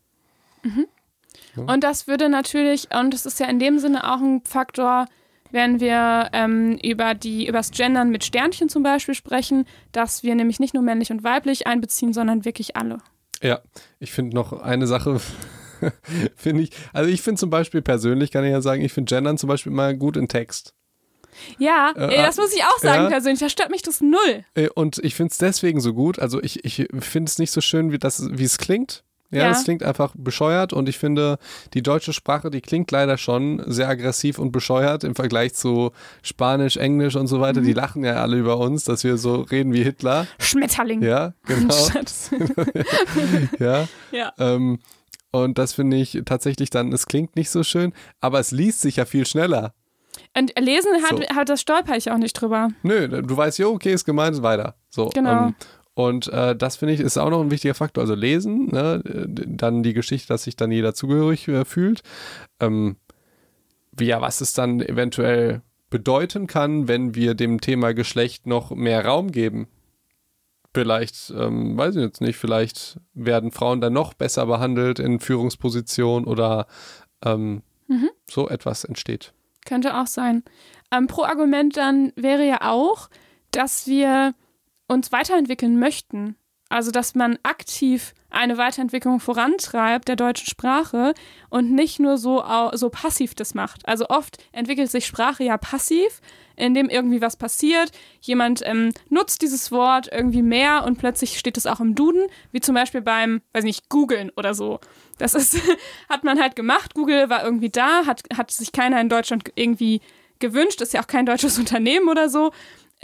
Mhm. 0.63 0.87
Ja. 1.57 1.63
Und 1.65 1.85
das 1.85 2.07
würde 2.07 2.29
natürlich, 2.29 2.89
und 2.95 3.13
das 3.13 3.27
ist 3.27 3.41
ja 3.41 3.47
in 3.47 3.59
dem 3.59 3.79
Sinne 3.79 4.05
auch 4.13 4.21
ein 4.21 4.43
Faktor, 4.45 5.07
wenn 5.51 5.79
wir 5.79 6.31
ähm, 6.33 6.79
über 6.83 7.15
die 7.15 7.47
übers 7.47 7.71
Gendern 7.71 8.11
mit 8.11 8.25
Sternchen 8.25 8.69
zum 8.69 8.83
Beispiel 8.83 9.15
sprechen, 9.15 9.67
dass 9.93 10.25
wir 10.25 10.35
nämlich 10.35 10.59
nicht 10.59 10.75
nur 10.75 10.83
männlich 10.83 11.13
und 11.13 11.23
weiblich 11.23 11.67
einbeziehen, 11.67 12.13
sondern 12.13 12.45
wirklich 12.45 12.77
alle. 12.77 12.99
Ja, 13.41 13.61
ich 14.01 14.11
finde 14.11 14.35
noch 14.35 14.53
eine 14.53 14.87
Sache, 14.87 15.21
finde 16.37 16.63
ich, 16.63 16.71
also 16.93 17.11
ich 17.11 17.23
finde 17.23 17.39
zum 17.39 17.51
Beispiel 17.51 17.83
persönlich, 17.83 18.31
kann 18.31 18.45
ich 18.45 18.51
ja 18.51 18.61
sagen, 18.61 18.83
ich 18.83 18.93
finde 18.93 19.15
Gendern 19.15 19.39
zum 19.39 19.49
Beispiel 19.49 19.73
mal 19.73 19.97
gut 19.97 20.17
in 20.17 20.29
Text. 20.29 20.75
Ja, 21.59 21.93
äh, 21.97 22.17
das 22.17 22.37
muss 22.37 22.55
ich 22.55 22.63
auch 22.63 22.79
sagen 22.79 23.05
ja. 23.05 23.11
persönlich. 23.11 23.41
Da 23.41 23.49
stört 23.49 23.71
mich 23.71 23.83
das 23.83 24.01
null. 24.01 24.45
Äh, 24.55 24.69
und 24.69 24.99
ich 24.99 25.15
finde 25.15 25.33
es 25.33 25.39
deswegen 25.39 25.81
so 25.81 25.93
gut. 25.93 26.19
Also 26.19 26.43
ich, 26.43 26.65
ich 26.65 26.87
finde 27.01 27.29
es 27.29 27.39
nicht 27.39 27.51
so 27.51 27.61
schön, 27.61 27.93
wie, 27.93 27.99
das, 27.99 28.29
wie 28.31 28.45
es 28.45 28.59
klingt. 28.59 29.03
Ja, 29.31 29.51
es 29.51 29.65
klingt 29.65 29.83
einfach 29.83 30.15
bescheuert 30.17 30.73
und 30.73 30.89
ich 30.89 30.99
finde, 30.99 31.39
die 31.73 31.83
deutsche 31.83 32.13
Sprache, 32.13 32.51
die 32.51 32.61
klingt 32.61 32.91
leider 32.93 33.19
schon 33.19 33.63
sehr 33.67 33.89
aggressiv 33.89 34.39
und 34.39 34.53
bescheuert 34.53 35.03
im 35.03 35.17
Vergleich 35.17 35.55
zu 35.55 35.91
Spanisch, 36.23 36.77
Englisch 36.77 37.17
und 37.17 37.27
so 37.27 37.41
weiter. 37.41 37.61
Mhm. 37.61 37.65
Die 37.65 37.73
lachen 37.73 38.05
ja 38.05 38.23
alle 38.23 38.37
über 38.37 38.59
uns, 38.59 38.85
dass 38.85 39.03
wir 39.03 39.17
so 39.17 39.41
reden 39.41 39.73
wie 39.73 39.83
Hitler. 39.83 40.29
Schmetterling. 40.39 41.03
Ja, 41.03 41.35
genau. 41.47 41.75
ja. 43.59 43.89
ja. 44.13 44.33
Ähm, 44.39 44.79
und 45.35 45.59
das 45.59 45.73
finde 45.73 45.97
ich 45.97 46.23
tatsächlich 46.27 46.71
dann, 46.71 46.93
es 46.93 47.07
klingt 47.07 47.35
nicht 47.35 47.51
so 47.51 47.65
schön, 47.65 47.93
aber 48.21 48.39
es 48.39 48.53
liest 48.53 48.81
sich 48.83 48.97
ja 48.97 49.05
viel 49.05 49.27
schneller. 49.27 49.75
Und 50.39 50.57
lesen 50.57 51.03
hat, 51.03 51.29
so. 51.29 51.35
hat 51.35 51.49
das 51.49 51.61
stolper 51.61 51.97
ich 51.97 52.13
auch 52.13 52.19
nicht 52.19 52.35
drüber. 52.35 52.69
Nö, 52.85 53.09
du 53.09 53.37
weißt, 53.37 53.59
jo, 53.59 53.71
okay, 53.71 53.93
ist 53.93 54.05
gemeint, 54.05 54.41
weiter. 54.45 54.77
So, 54.91 55.09
genau. 55.09 55.47
Ähm, 55.47 55.55
und 55.95 56.29
äh, 56.29 56.55
das 56.55 56.77
finde 56.77 56.95
ich 56.95 57.01
ist 57.01 57.19
auch 57.19 57.31
noch 57.31 57.41
ein 57.41 57.51
wichtiger 57.51 57.75
Faktor. 57.75 58.03
Also 58.03 58.15
lesen, 58.15 58.67
ne? 58.67 59.03
dann 59.05 59.83
die 59.83 59.93
Geschichte, 59.93 60.29
dass 60.29 60.45
sich 60.45 60.55
dann 60.55 60.71
jeder 60.71 60.95
zugehörig 60.95 61.49
äh, 61.49 61.65
fühlt. 61.65 62.03
Ähm, 62.61 62.95
wie, 63.91 64.07
ja, 64.07 64.21
was 64.21 64.41
es 64.41 64.53
dann 64.53 64.81
eventuell 64.81 65.63
bedeuten 65.91 66.47
kann, 66.47 66.87
wenn 66.87 67.17
wir 67.17 67.35
dem 67.35 67.61
Thema 67.61 67.93
Geschlecht 67.93 68.47
noch 68.47 68.71
mehr 68.71 69.05
Raum 69.05 69.33
geben. 69.33 69.67
Vielleicht, 70.75 71.31
ähm, 71.31 71.79
weiß 71.79 71.95
ich 71.95 72.03
jetzt 72.03 72.21
nicht, 72.21 72.37
vielleicht 72.37 72.99
werden 73.15 73.53
Frauen 73.53 73.81
dann 73.81 73.93
noch 73.93 74.13
besser 74.13 74.45
behandelt 74.47 74.99
in 74.99 75.21
Führungspositionen 75.21 76.27
oder 76.27 76.67
ähm, 77.25 77.63
mhm. 77.87 78.11
so 78.29 78.49
etwas 78.49 78.83
entsteht. 78.83 79.33
Könnte 79.65 79.97
auch 79.97 80.09
sein. 80.09 80.43
Ähm, 80.91 81.07
pro 81.07 81.23
Argument 81.23 81.77
dann 81.77 82.13
wäre 82.17 82.45
ja 82.45 82.59
auch, 82.63 83.09
dass 83.53 83.87
wir 83.87 84.35
uns 84.89 85.13
weiterentwickeln 85.13 85.79
möchten. 85.79 86.35
Also, 86.69 86.91
dass 86.91 87.15
man 87.15 87.39
aktiv 87.45 88.13
eine 88.35 88.59
Weiterentwicklung 88.59 89.21
vorantreibt 89.21 90.09
der 90.09 90.17
deutschen 90.17 90.47
Sprache 90.47 91.15
und 91.49 91.73
nicht 91.73 92.01
nur 92.01 92.19
so, 92.19 92.43
so 92.73 92.91
passiv 92.91 93.35
das 93.35 93.55
macht. 93.55 93.87
Also 93.89 94.09
oft 94.09 94.39
entwickelt 94.53 94.91
sich 94.91 95.07
Sprache 95.07 95.45
ja 95.45 95.57
passiv, 95.57 96.21
indem 96.57 96.89
irgendwie 96.89 97.21
was 97.21 97.37
passiert. 97.37 97.91
Jemand 98.21 98.63
ähm, 98.65 98.93
nutzt 99.09 99.43
dieses 99.43 99.73
Wort 99.73 100.09
irgendwie 100.13 100.43
mehr 100.43 100.85
und 100.85 100.99
plötzlich 100.99 101.39
steht 101.39 101.57
es 101.57 101.67
auch 101.67 101.81
im 101.81 101.95
Duden, 101.95 102.27
wie 102.53 102.61
zum 102.61 102.75
Beispiel 102.75 103.01
beim, 103.01 103.43
weiß 103.53 103.65
nicht, 103.65 103.89
Googeln 103.89 104.31
oder 104.37 104.55
so. 104.55 104.81
Das 105.19 105.35
ist, 105.35 105.59
hat 106.09 106.25
man 106.25 106.41
halt 106.41 106.57
gemacht. 106.57 106.95
Google 106.95 107.31
war 107.31 107.45
irgendwie 107.45 107.71
da, 107.71 108.07
hat, 108.07 108.23
hat 108.37 108.51
sich 108.51 108.73
keiner 108.73 109.01
in 109.01 109.09
Deutschland 109.09 109.51
irgendwie 109.55 110.01
gewünscht, 110.39 110.81
ist 110.81 110.93
ja 110.93 111.03
auch 111.03 111.07
kein 111.07 111.27
deutsches 111.27 111.59
Unternehmen 111.65 112.09
oder 112.09 112.29
so. 112.29 112.53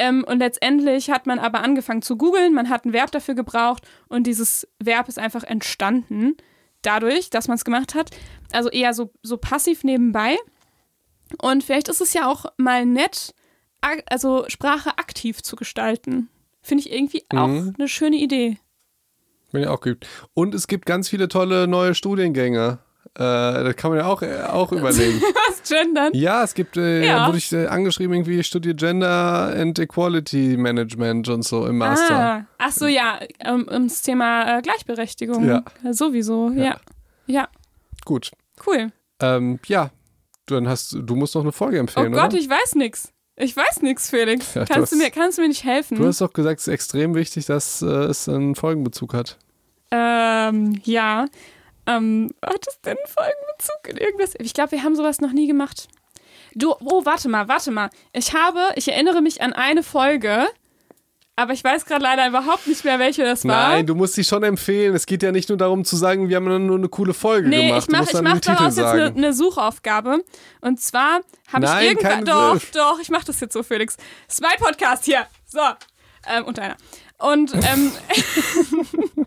Ähm, 0.01 0.25
und 0.25 0.39
letztendlich 0.39 1.11
hat 1.11 1.27
man 1.27 1.39
aber 1.39 1.63
angefangen 1.63 2.01
zu 2.01 2.17
googeln, 2.17 2.55
man 2.55 2.71
hat 2.71 2.87
ein 2.87 2.95
Verb 2.95 3.13
dafür 3.13 3.35
gebraucht 3.35 3.87
und 4.09 4.27
dieses 4.27 4.67
Verb 4.79 5.09
ist 5.09 5.19
einfach 5.19 5.45
entstanden 5.45 6.39
dadurch, 6.81 7.29
dass 7.29 7.49
man 7.49 7.57
es 7.57 7.67
gemacht 7.67 7.95
hat. 7.95 8.11
Also 8.51 8.71
eher 8.71 8.95
so, 8.95 9.13
so 9.23 9.37
passiv 9.37 9.85
nebenbei. 9.85 10.39
Und 11.37 11.63
vielleicht 11.63 11.89
ist 11.89 12.01
es 12.01 12.15
ja 12.15 12.31
auch 12.31 12.47
mal 12.57 12.87
nett, 12.87 13.35
also 14.07 14.47
Sprache 14.49 14.97
aktiv 14.97 15.43
zu 15.43 15.55
gestalten. 15.55 16.31
Finde 16.63 16.85
ich 16.87 16.93
irgendwie 16.93 17.23
mhm. 17.31 17.39
auch 17.39 17.75
eine 17.79 17.87
schöne 17.87 18.17
Idee. 18.17 18.59
Bin 19.53 19.65
ja 19.65 19.71
auch 19.71 19.83
gut. 19.83 20.07
Und 20.33 20.55
es 20.55 20.67
gibt 20.67 20.87
ganz 20.87 21.11
viele 21.11 21.29
tolle 21.29 21.69
neue 21.69 21.95
Studiengänge. 21.95 22.79
Äh, 23.15 23.65
das 23.65 23.77
kann 23.77 23.91
man 23.91 24.01
ja 24.01 24.07
auch, 24.07 24.23
äh, 24.23 24.43
auch 24.43 24.71
überlegen. 24.71 25.21
Was, 25.49 25.69
gendern? 25.69 26.13
Ja, 26.15 26.45
es 26.45 26.55
gibt, 26.55 26.77
äh, 26.77 27.05
ja. 27.05 27.27
wurde 27.27 27.39
ich 27.39 27.53
äh, 27.53 27.67
angeschrieben, 27.67 28.15
irgendwie, 28.15 28.39
ich 28.39 28.47
studiere 28.47 28.75
Gender 28.75 29.53
and 29.57 29.79
Equality 29.79 30.57
Management 30.57 31.29
und 31.29 31.43
so 31.43 31.67
im 31.67 31.79
Master. 31.79 32.19
Ah. 32.19 32.45
Ach 32.59 32.73
so, 32.73 32.87
ja, 32.87 33.19
um, 33.47 33.67
ums 33.69 34.03
Thema 34.03 34.59
äh, 34.59 34.63
Gleichberechtigung. 34.63 35.45
Ja. 35.45 35.65
Sowieso, 35.91 36.51
ja. 36.51 36.65
ja. 36.65 36.81
ja. 37.27 37.49
Gut. 38.05 38.31
Cool. 38.65 38.93
Ähm, 39.21 39.59
ja, 39.67 39.91
dann 40.47 40.69
hast 40.69 40.93
du 40.93 41.17
musst 41.17 41.35
noch 41.35 41.43
eine 41.43 41.53
Folge 41.53 41.79
empfehlen, 41.79 42.15
Oh 42.15 42.17
Gott, 42.17 42.33
oder? 42.33 42.39
ich 42.39 42.49
weiß 42.49 42.77
nichts. 42.77 43.13
Ich 43.37 43.57
weiß 43.57 43.83
nichts, 43.83 44.11
Felix. 44.11 44.55
Ja, 44.55 44.65
kannst, 44.67 44.77
du, 44.77 44.83
hast, 44.83 44.93
du, 44.93 44.97
mir, 44.97 45.11
kannst 45.11 45.39
du 45.39 45.43
mir 45.43 45.49
nicht 45.49 45.65
helfen? 45.65 45.97
Du 45.97 46.07
hast 46.07 46.21
doch 46.21 46.33
gesagt, 46.33 46.61
es 46.61 46.69
ist 46.69 46.75
extrem 46.75 47.15
wichtig, 47.15 47.47
dass 47.47 47.81
äh, 47.81 47.87
es 47.87 48.29
einen 48.29 48.55
Folgenbezug 48.55 49.15
hat. 49.15 49.39
Ähm, 49.91 50.81
ja. 50.85 51.27
Ähm, 51.87 52.31
hat 52.45 52.67
es 52.67 52.81
denn 52.83 52.97
Folgenbezug 53.07 53.89
in 53.89 53.97
irgendwas? 53.97 54.35
Ich 54.39 54.55
glaube, 54.55 54.73
wir 54.73 54.83
haben 54.83 54.97
sowas 54.97 55.21
noch 55.21 55.33
nie 55.33 55.47
gemacht. 55.47 55.89
Du, 56.55 56.75
oh, 56.81 57.05
warte 57.05 57.29
mal, 57.29 57.49
warte 57.49 57.71
mal. 57.71 57.91
Ich 58.13 58.35
habe, 58.35 58.61
ich 58.75 58.89
erinnere 58.89 59.23
mich 59.23 59.41
an 59.41 59.53
eine 59.53 59.83
Folge, 59.83 60.49
aber 61.37 61.53
ich 61.53 61.65
weiß 61.65 61.87
gerade 61.87 62.03
leider 62.03 62.29
überhaupt 62.29 62.67
nicht 62.67 62.85
mehr, 62.85 62.99
welche 62.99 63.25
das 63.25 63.47
war. 63.47 63.71
Nein, 63.71 63.87
du 63.87 63.95
musst 63.95 64.15
sie 64.15 64.25
schon 64.25 64.43
empfehlen. 64.43 64.95
Es 64.95 65.07
geht 65.07 65.23
ja 65.23 65.33
nicht 65.33 65.49
nur 65.49 65.57
darum 65.57 65.85
zu 65.85 65.97
sagen, 65.97 66.29
wir 66.29 66.37
haben 66.37 66.67
nur 66.67 66.77
eine 66.77 66.89
coole 66.89 67.15
Folge 67.15 67.49
nee, 67.49 67.69
gemacht. 67.69 67.89
Nee, 67.89 67.99
ich 67.99 68.13
mache 68.13 68.23
mach 68.23 68.41
daraus 68.41 68.77
jetzt 68.77 68.87
eine, 68.87 69.07
eine, 69.07 69.33
Suchaufgabe. 69.33 70.23
Und 70.61 70.81
zwar 70.81 71.21
habe 71.53 71.65
ich 71.65 71.89
irgendwann. 71.89 72.25
Doch, 72.25 72.61
doch, 72.75 73.01
ich 73.01 73.09
mache 73.11 73.25
das 73.27 73.41
jetzt 73.41 73.53
so, 73.53 73.63
Felix. 73.63 73.97
Mein 74.43 74.59
Podcast 74.59 75.05
hier. 75.05 75.27
So. 75.47 75.61
Ähm, 76.29 76.45
und 76.45 76.59
einer. 76.59 76.77
Und 77.19 77.55
ähm, 77.55 77.93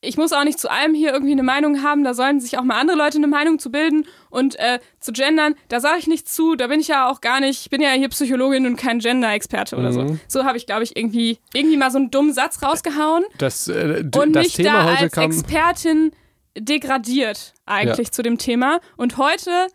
ich 0.02 0.18
muss 0.18 0.32
auch 0.32 0.44
nicht 0.44 0.60
zu 0.60 0.70
allem 0.70 0.94
hier 0.94 1.12
irgendwie 1.12 1.32
eine 1.32 1.44
Meinung 1.44 1.82
haben, 1.82 2.04
da 2.04 2.14
sollen 2.14 2.40
sich 2.40 2.58
auch 2.58 2.64
mal 2.64 2.80
andere 2.80 2.98
Leute 2.98 3.18
eine 3.18 3.28
Meinung 3.28 3.58
zu 3.58 3.72
bilden 3.72 4.06
und 4.30 4.58
äh, 4.60 4.80
zu 5.00 5.12
gendern, 5.12 5.56
da 5.70 5.80
sage 5.80 5.98
ich 6.00 6.08
nichts 6.08 6.36
zu, 6.36 6.56
da 6.56 6.68
bin 6.68 6.80
ich 6.80 6.88
ja 6.88 7.10
auch 7.10 7.20
gar 7.20 7.40
nicht, 7.40 7.62
ich 7.62 7.70
bin 7.70 7.82
ja 7.82 7.90
hier 7.92 8.10
Psychologin 8.10 8.68
und 8.68 8.76
kein 8.76 9.00
Gender-Experte 9.00 9.76
oder 9.76 9.92
mhm. 9.92 9.94
so. 9.94 10.20
So 10.28 10.44
habe 10.44 10.58
ich, 10.58 10.68
glaube 10.68 10.84
ich, 10.84 10.96
irgendwie, 10.96 11.40
irgendwie 11.54 11.78
mal 11.78 11.90
so 11.90 11.98
einen 11.98 12.12
dummen 12.12 12.34
Satz 12.34 12.62
rausgehauen 12.62 13.24
das, 13.40 13.68
äh, 13.68 14.04
und 14.16 14.36
mich 14.36 14.54
Thema 14.54 14.84
da 14.84 14.96
als 14.96 15.18
Expertin 15.18 16.12
degradiert 16.56 17.54
eigentlich 17.66 18.08
ja. 18.08 18.12
zu 18.12 18.22
dem 18.22 18.38
Thema 18.38 18.80
und 18.98 19.18
heute 19.18 19.68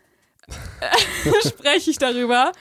äh, 0.47 1.47
spreche 1.47 1.91
ich 1.91 1.97
darüber 1.97 2.53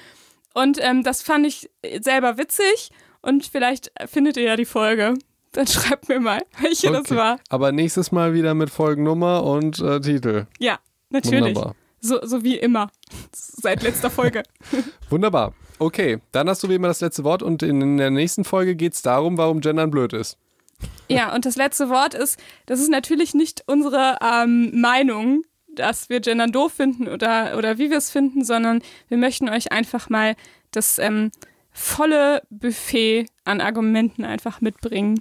und 0.52 0.78
ähm, 0.80 1.04
das 1.04 1.22
fand 1.22 1.46
ich 1.46 1.70
selber 2.00 2.38
witzig 2.38 2.90
und 3.20 3.46
vielleicht 3.46 3.92
findet 4.06 4.36
ihr 4.36 4.42
ja 4.42 4.56
die 4.56 4.64
Folge. 4.64 5.14
Dann 5.54 5.66
schreibt 5.66 6.08
mir 6.08 6.18
mal, 6.18 6.42
welche 6.60 6.88
okay. 6.88 7.02
das 7.02 7.16
war. 7.16 7.38
Aber 7.50 7.72
nächstes 7.72 8.10
Mal 8.10 8.32
wieder 8.32 8.54
mit 8.54 8.70
Folgennummer 8.70 9.44
und 9.44 9.78
äh, 9.80 10.00
Titel. 10.00 10.46
Ja, 10.58 10.78
natürlich. 11.10 11.54
Wunderbar. 11.54 11.74
So, 12.00 12.24
so 12.24 12.42
wie 12.42 12.56
immer. 12.56 12.90
Seit 13.32 13.82
letzter 13.82 14.10
Folge. 14.10 14.42
Wunderbar. 15.10 15.54
Okay, 15.78 16.18
dann 16.32 16.48
hast 16.48 16.62
du 16.62 16.68
wie 16.68 16.74
immer 16.74 16.88
das 16.88 17.00
letzte 17.00 17.22
Wort 17.22 17.42
und 17.42 17.62
in 17.62 17.98
der 17.98 18.10
nächsten 18.10 18.44
Folge 18.44 18.76
geht 18.76 18.94
es 18.94 19.02
darum, 19.02 19.36
warum 19.36 19.60
Gendern 19.60 19.90
blöd 19.90 20.12
ist. 20.12 20.38
Ja, 21.08 21.34
und 21.34 21.44
das 21.44 21.56
letzte 21.56 21.90
Wort 21.90 22.14
ist, 22.14 22.40
das 22.66 22.80
ist 22.80 22.90
natürlich 22.90 23.34
nicht 23.34 23.64
unsere 23.66 24.18
ähm, 24.20 24.80
Meinung, 24.80 25.42
dass 25.74 26.08
wir 26.08 26.20
Gendern 26.20 26.50
doof 26.50 26.72
finden 26.72 27.08
oder, 27.08 27.56
oder 27.56 27.78
wie 27.78 27.90
wir 27.90 27.98
es 27.98 28.10
finden, 28.10 28.44
sondern 28.44 28.82
wir 29.08 29.18
möchten 29.18 29.48
euch 29.48 29.70
einfach 29.70 30.08
mal 30.08 30.34
das 30.70 30.98
ähm, 30.98 31.30
volle 31.72 32.42
Buffet 32.50 33.26
an 33.44 33.60
Argumenten 33.60 34.24
einfach 34.24 34.60
mitbringen. 34.60 35.20